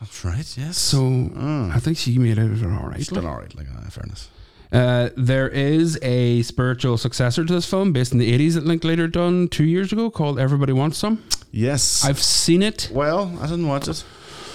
That's 0.00 0.24
right. 0.24 0.56
Yes. 0.58 0.76
So 0.78 1.30
I 1.72 1.78
think 1.78 1.96
she 1.96 2.18
made 2.18 2.38
it 2.38 2.62
all 2.64 2.88
right. 2.88 3.02
still 3.02 3.26
all 3.26 3.36
right. 3.38 3.54
Like 3.54 3.68
uh, 3.68 3.80
in 3.84 3.90
fairness. 3.90 4.28
Uh, 4.72 5.10
there 5.16 5.48
is 5.48 5.98
a 6.02 6.42
spiritual 6.42 6.96
successor 6.96 7.44
to 7.44 7.52
this 7.52 7.68
film 7.68 7.92
based 7.92 8.12
in 8.12 8.18
the 8.18 8.32
80s 8.38 8.54
that 8.54 8.64
Linklater 8.64 9.08
done 9.08 9.48
two 9.48 9.64
years 9.64 9.92
ago 9.92 10.10
called 10.10 10.38
Everybody 10.38 10.72
Wants 10.72 10.96
Some. 10.98 11.24
Yes. 11.50 12.04
I've 12.04 12.22
seen 12.22 12.62
it. 12.62 12.88
well, 12.92 13.36
I 13.40 13.46
didn't 13.46 13.66
watch 13.66 13.88
it. 13.88 14.04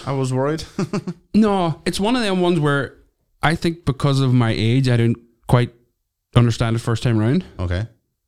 I 0.05 0.11
was 0.13 0.31
worried. 0.33 0.63
No, 1.33 1.81
it's 1.85 1.99
one 1.99 2.15
of 2.15 2.21
them 2.21 2.39
ones 2.39 2.61
where 2.61 2.95
I 3.43 3.55
think 3.55 3.83
because 3.83 4.21
of 4.21 4.33
my 4.33 4.51
age, 4.55 4.87
I 4.87 4.95
didn't 4.95 5.17
quite 5.49 5.73
understand 6.33 6.77
it 6.77 6.79
first 6.79 7.03
time 7.03 7.17
round. 7.17 7.43
okay. 7.59 7.87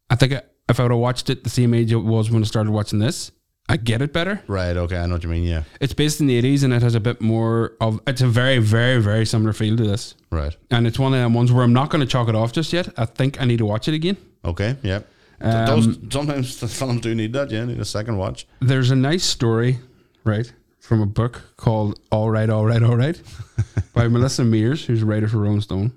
I 0.09 0.15
think 0.15 0.33
I, 0.33 0.41
if 0.67 0.79
I 0.79 0.83
would 0.83 0.91
have 0.91 0.99
watched 0.99 1.29
it 1.29 1.45
the 1.45 1.49
same 1.49 1.73
age 1.73 1.93
it 1.93 1.95
was 1.97 2.29
when 2.29 2.41
I 2.43 2.45
started 2.45 2.71
watching 2.71 2.99
this, 2.99 3.31
I 3.69 3.75
get 3.77 4.01
it 4.01 4.13
better. 4.13 4.41
Right. 4.47 4.77
Okay. 4.77 4.97
I 4.97 5.05
know 5.07 5.15
what 5.15 5.23
you 5.23 5.29
mean. 5.29 5.43
Yeah. 5.43 5.63
It's 5.81 5.93
based 5.93 6.21
in 6.21 6.27
the 6.27 6.35
eighties 6.37 6.63
and 6.63 6.73
it 6.73 6.81
has 6.81 6.95
a 6.95 6.99
bit 7.01 7.19
more 7.21 7.73
of. 7.81 7.99
It's 8.07 8.21
a 8.21 8.27
very, 8.27 8.59
very, 8.59 9.01
very 9.01 9.25
similar 9.25 9.51
feel 9.53 9.75
to 9.75 9.83
this, 9.83 10.15
Right. 10.31 10.55
and 10.71 10.87
it's 10.87 10.97
one 10.97 11.13
of 11.13 11.19
them 11.19 11.33
ones 11.33 11.51
where 11.51 11.63
I'm 11.65 11.73
not 11.73 11.89
going 11.89 11.99
to 11.99 12.07
chalk 12.07 12.29
it 12.29 12.35
off 12.35 12.53
just 12.53 12.71
yet. 12.71 12.87
I 12.97 13.05
think 13.05 13.41
I 13.41 13.45
need 13.45 13.57
to 13.57 13.65
watch 13.65 13.87
it 13.89 13.93
again. 13.93 14.15
Okay. 14.45 14.77
Yeah. 14.83 14.99
Th- 15.41 15.53
Um, 15.53 15.65
Those 15.83 15.97
sometimes 16.13 16.57
the 16.61 16.67
films 16.67 17.01
do 17.01 17.13
need 17.13 17.33
that. 17.33 17.51
Yeah. 17.51 17.65
Need 17.65 17.79
a 17.79 17.85
second 17.85 18.17
watch. 18.17 18.47
There's 18.61 18.89
a 18.91 18.95
nice 18.95 19.25
story, 19.25 19.79
right, 20.23 20.51
from 20.79 21.01
a 21.01 21.05
book 21.05 21.41
called 21.57 21.99
All 22.09 22.29
Right, 22.31 22.49
All 22.49 22.65
Right, 22.65 22.81
All 22.81 22.95
Right 22.97 23.21
by 23.93 24.07
Melissa 24.07 24.43
Maerz, 24.43 24.85
who's 24.85 25.01
a 25.03 25.05
writer 25.05 25.27
for 25.27 25.39
Rolling 25.39 25.61
Stone. 25.61 25.91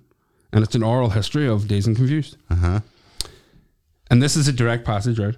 And 0.52 0.64
it's 0.64 0.74
an 0.74 0.82
oral 0.82 1.10
history 1.10 1.46
of 1.46 1.68
Dazed 1.68 1.86
and 1.86 1.96
Confused. 1.96 2.36
Uh 2.50 2.54
huh. 2.56 2.80
And 4.10 4.20
this 4.20 4.34
is 4.34 4.48
a 4.48 4.52
direct 4.52 4.84
passage, 4.84 5.20
right? 5.20 5.36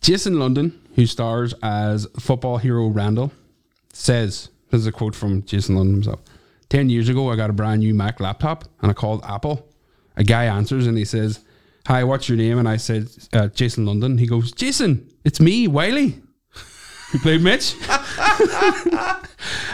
Jason 0.00 0.38
London, 0.38 0.72
who 0.94 1.06
stars 1.06 1.54
as 1.62 2.06
football 2.18 2.58
hero 2.58 2.88
Randall, 2.88 3.32
says 3.92 4.48
this 4.70 4.80
is 4.80 4.86
a 4.86 4.92
quote 4.92 5.14
from 5.14 5.42
Jason 5.44 5.76
London 5.76 5.94
himself. 5.94 6.20
Ten 6.68 6.88
years 6.90 7.08
ago, 7.08 7.30
I 7.30 7.36
got 7.36 7.50
a 7.50 7.52
brand 7.52 7.80
new 7.80 7.94
Mac 7.94 8.20
laptop 8.20 8.64
and 8.80 8.90
I 8.90 8.94
called 8.94 9.22
Apple. 9.24 9.68
A 10.16 10.24
guy 10.24 10.44
answers 10.44 10.86
and 10.86 10.96
he 10.96 11.04
says, 11.04 11.44
Hi, 11.86 12.02
what's 12.02 12.28
your 12.28 12.38
name? 12.38 12.58
And 12.58 12.68
I 12.68 12.78
said, 12.78 13.08
uh, 13.34 13.48
Jason 13.48 13.84
London. 13.84 14.16
He 14.16 14.26
goes, 14.26 14.52
Jason, 14.52 15.12
it's 15.22 15.38
me, 15.38 15.68
Wiley, 15.68 16.22
who 17.10 17.18
played 17.18 17.42
Mitch. 17.42 17.74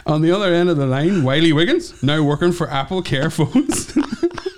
On 0.06 0.20
the 0.20 0.32
other 0.34 0.52
end 0.52 0.70
of 0.70 0.76
the 0.76 0.86
line, 0.86 1.22
Wiley 1.22 1.52
Wiggins, 1.52 2.02
now 2.02 2.22
working 2.24 2.50
for 2.50 2.68
Apple 2.68 3.00
Care 3.00 3.30
Phones. 3.30 3.96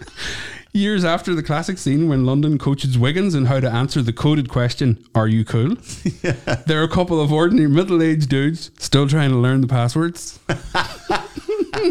Years 0.74 1.04
after 1.04 1.34
the 1.34 1.42
classic 1.42 1.76
scene 1.76 2.08
when 2.08 2.24
London 2.24 2.56
coaches 2.56 2.96
Wiggins 2.96 3.34
in 3.34 3.44
how 3.44 3.60
to 3.60 3.70
answer 3.70 4.00
the 4.00 4.12
coded 4.12 4.48
question, 4.48 5.04
Are 5.14 5.28
you 5.28 5.44
cool? 5.44 5.76
There 6.66 6.80
are 6.80 6.84
a 6.84 6.88
couple 6.88 7.20
of 7.20 7.30
ordinary 7.30 7.68
middle 7.68 8.02
aged 8.02 8.30
dudes 8.30 8.70
still 8.78 9.06
trying 9.06 9.30
to 9.30 9.36
learn 9.36 9.60
the 9.60 9.66
passwords. 9.66 10.38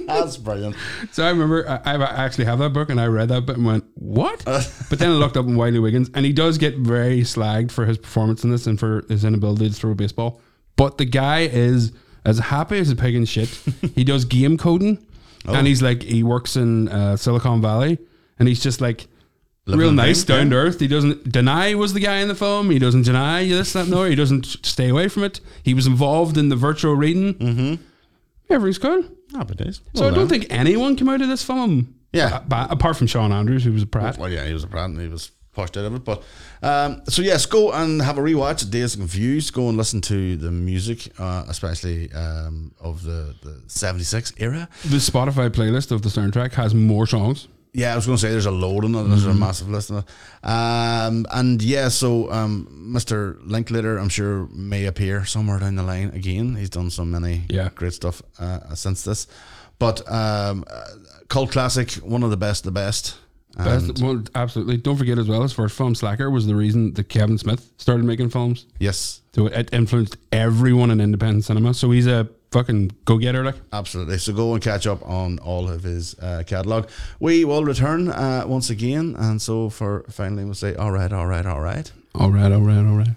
That's 0.08 0.38
brilliant. 0.38 0.76
So 1.12 1.24
I 1.24 1.30
remember 1.30 1.70
I, 1.70 1.94
I 1.94 2.26
actually 2.26 2.46
have 2.46 2.58
that 2.58 2.74
book 2.74 2.90
and 2.90 3.00
I 3.00 3.06
read 3.06 3.30
that 3.30 3.46
bit 3.46 3.58
and 3.58 3.66
went, 3.68 3.84
What? 3.94 4.44
but 4.46 4.98
then 4.98 5.12
I 5.12 5.14
looked 5.14 5.38
up 5.38 5.46
on 5.46 5.56
Wiley 5.56 5.78
Wiggins 5.78 6.10
and 6.16 6.26
he 6.26 6.34
does 6.34 6.58
get 6.58 6.76
very 6.78 7.22
slagged 7.22 7.70
for 7.70 7.86
his 7.86 8.00
performance 8.00 8.44
in 8.44 8.50
this 8.50 8.66
and 8.66 8.80
for 8.80 9.06
his 9.10 9.24
inability 9.24 9.70
to 9.70 9.76
throw 9.76 9.92
a 9.92 9.96
baseball. 9.96 10.42
But 10.76 10.98
the 10.98 11.06
guy 11.06 11.42
is 11.42 11.92
as 12.26 12.40
happy 12.40 12.80
as 12.80 12.90
a 12.90 12.96
pig 12.96 13.14
in 13.14 13.26
shit. 13.26 13.50
he 13.96 14.04
does 14.04 14.26
game 14.26 14.58
coding 14.58 15.06
and 15.46 15.68
he's 15.68 15.84
like, 15.84 16.02
he 16.02 16.24
works 16.24 16.56
in 16.56 16.88
uh, 16.88 17.16
Silicon 17.16 17.62
Valley 17.62 18.00
and 18.42 18.48
he's 18.48 18.62
just 18.62 18.82
like, 18.82 19.08
Living 19.66 19.80
real 19.80 19.92
nice, 19.92 20.24
down 20.24 20.50
to 20.50 20.56
earth. 20.56 20.80
He 20.80 20.88
doesn't 20.88 21.32
deny 21.32 21.70
he 21.70 21.76
was 21.76 21.94
the 21.94 22.00
guy 22.00 22.18
in 22.18 22.28
the 22.28 22.36
film. 22.36 22.72
He 22.72 22.80
doesn't 22.80 23.04
deny 23.04 23.48
this, 23.48 23.74
that, 23.74 23.88
no. 23.88 24.04
He 24.06 24.16
doesn't 24.16 24.46
stay 24.66 24.90
away 24.90 25.08
from 25.08 25.24
it. 25.24 25.40
He 25.62 25.76
was 25.76 25.86
involved 25.86 26.36
in 26.36 26.50
the 26.50 26.56
virtual 26.56 26.96
reading. 26.96 27.36
Mm-hmm. 27.36 27.84
Everything's 28.50 28.80
cool. 28.80 29.04
Happy 29.34 29.54
days. 29.54 29.82
So 29.94 30.08
I 30.08 30.12
don't 30.12 30.28
think 30.28 30.48
anyone 30.50 30.96
came 30.96 31.10
out 31.10 31.22
of 31.22 31.28
this 31.28 31.44
film. 31.44 31.94
Yeah. 32.12 32.42
ba- 32.48 32.68
apart 32.72 32.98
from 32.98 33.06
Shawn 33.08 33.32
Andrews, 33.32 33.64
who 33.64 33.72
was 33.72 33.84
a 33.84 33.86
prat. 33.86 34.18
Well, 34.18 34.32
yeah, 34.32 34.46
he 34.46 34.54
was 34.54 34.64
a 34.64 34.68
brand. 34.68 35.00
He 35.00 35.08
was 35.08 35.32
pushed 35.54 35.78
out 35.78 35.86
of 35.86 35.94
it. 35.94 36.04
But 36.04 36.24
um, 36.64 37.04
so 37.08 37.22
yes, 37.22 37.46
go 37.46 37.72
and 37.72 38.02
have 38.02 38.18
a 38.18 38.22
rewatch. 38.22 38.64
of 38.64 38.72
Dazed 38.72 38.98
Confused. 38.98 39.54
Go 39.54 39.70
and 39.70 39.78
listen 39.78 40.02
to 40.02 40.36
the 40.38 40.52
music, 40.52 41.12
uh, 41.20 41.46
especially 41.48 42.12
um, 42.14 42.74
of 42.80 43.04
the 43.04 43.36
the 43.44 43.62
'76 43.68 44.34
era. 44.38 44.68
The 44.84 44.98
Spotify 44.98 45.50
playlist 45.50 45.92
of 45.92 46.02
the 46.02 46.10
soundtrack 46.10 46.54
has 46.54 46.74
more 46.74 47.06
songs. 47.08 47.48
Yeah, 47.74 47.94
I 47.94 47.96
was 47.96 48.06
going 48.06 48.18
to 48.18 48.22
say 48.22 48.30
there's 48.32 48.46
a 48.48 48.52
load 48.52 48.84
in 48.84 48.94
it. 48.96 49.04
There's 49.04 49.22
Mm-hmm. 49.22 49.30
a 49.32 49.34
massive 49.34 49.70
list 49.70 49.92
it. 49.92 50.04
Um, 50.44 51.26
and 51.32 51.62
yeah, 51.62 51.88
so 51.88 52.30
um, 52.32 52.68
Mr. 52.94 53.38
Linklater, 53.46 53.98
I'm 53.98 54.10
sure, 54.10 54.48
may 54.52 54.86
appear 54.88 55.24
somewhere 55.26 55.60
down 55.60 55.76
the 55.76 55.84
line 55.84 56.10
again. 56.14 56.56
He's 56.56 56.70
done 56.70 56.90
so 56.90 57.06
many 57.06 57.44
Yeah. 57.50 57.70
great 57.74 57.94
stuff 57.94 58.22
uh, 58.40 58.76
since 58.76 59.04
this. 59.04 59.28
But 59.80 60.02
um, 60.12 60.66
uh, 60.70 60.84
cult 61.30 61.52
classic, 61.52 61.92
one 62.04 62.24
of 62.24 62.30
the 62.30 62.38
best, 62.38 62.64
the 62.66 62.72
best. 62.72 63.16
Best, 63.58 64.02
well, 64.02 64.24
absolutely. 64.36 64.78
Don't 64.78 64.96
forget 64.98 65.18
as 65.18 65.28
well, 65.28 65.42
his 65.42 65.52
first 65.54 65.76
film, 65.78 65.94
Slacker, 65.96 66.30
was 66.30 66.48
the 66.48 66.56
reason 66.56 66.94
that 66.94 67.10
Kevin 67.10 67.38
Smith 67.38 67.70
started 67.78 68.06
making 68.06 68.30
films. 68.30 68.66
yes, 68.80 69.22
So 69.36 69.48
it 69.48 69.70
influenced 69.74 70.18
everyone 70.32 70.90
in 70.92 71.02
independent 71.02 71.44
cinema. 71.46 71.74
So 71.74 71.92
he's 71.92 72.08
a 72.08 72.30
fucking 72.52 72.92
go 73.06 73.18
getter, 73.18 73.44
like. 73.44 73.56
Absolutely. 73.74 74.18
So 74.18 74.34
go 74.34 74.54
and 74.54 74.62
catch 74.62 74.86
up 74.86 75.08
on 75.08 75.40
all 75.40 75.70
of 75.70 75.84
his 75.84 76.18
uh, 76.20 76.44
catalogue. 76.46 76.90
We 77.20 77.46
will 77.46 77.64
return 77.64 78.10
uh, 78.10 78.44
once 78.46 78.70
again. 78.70 79.16
And 79.18 79.42
so 79.42 79.70
for 79.70 80.06
finally, 80.10 80.44
we'll 80.46 80.54
say, 80.54 80.76
all 80.76 80.92
right, 80.92 81.12
all 81.12 81.28
right, 81.28 81.46
all 81.46 81.62
right. 81.62 81.92
All 82.16 82.32
right, 82.32 82.52
all 82.52 82.62
right, 82.62 82.86
all 82.86 82.98
right. 82.98 83.16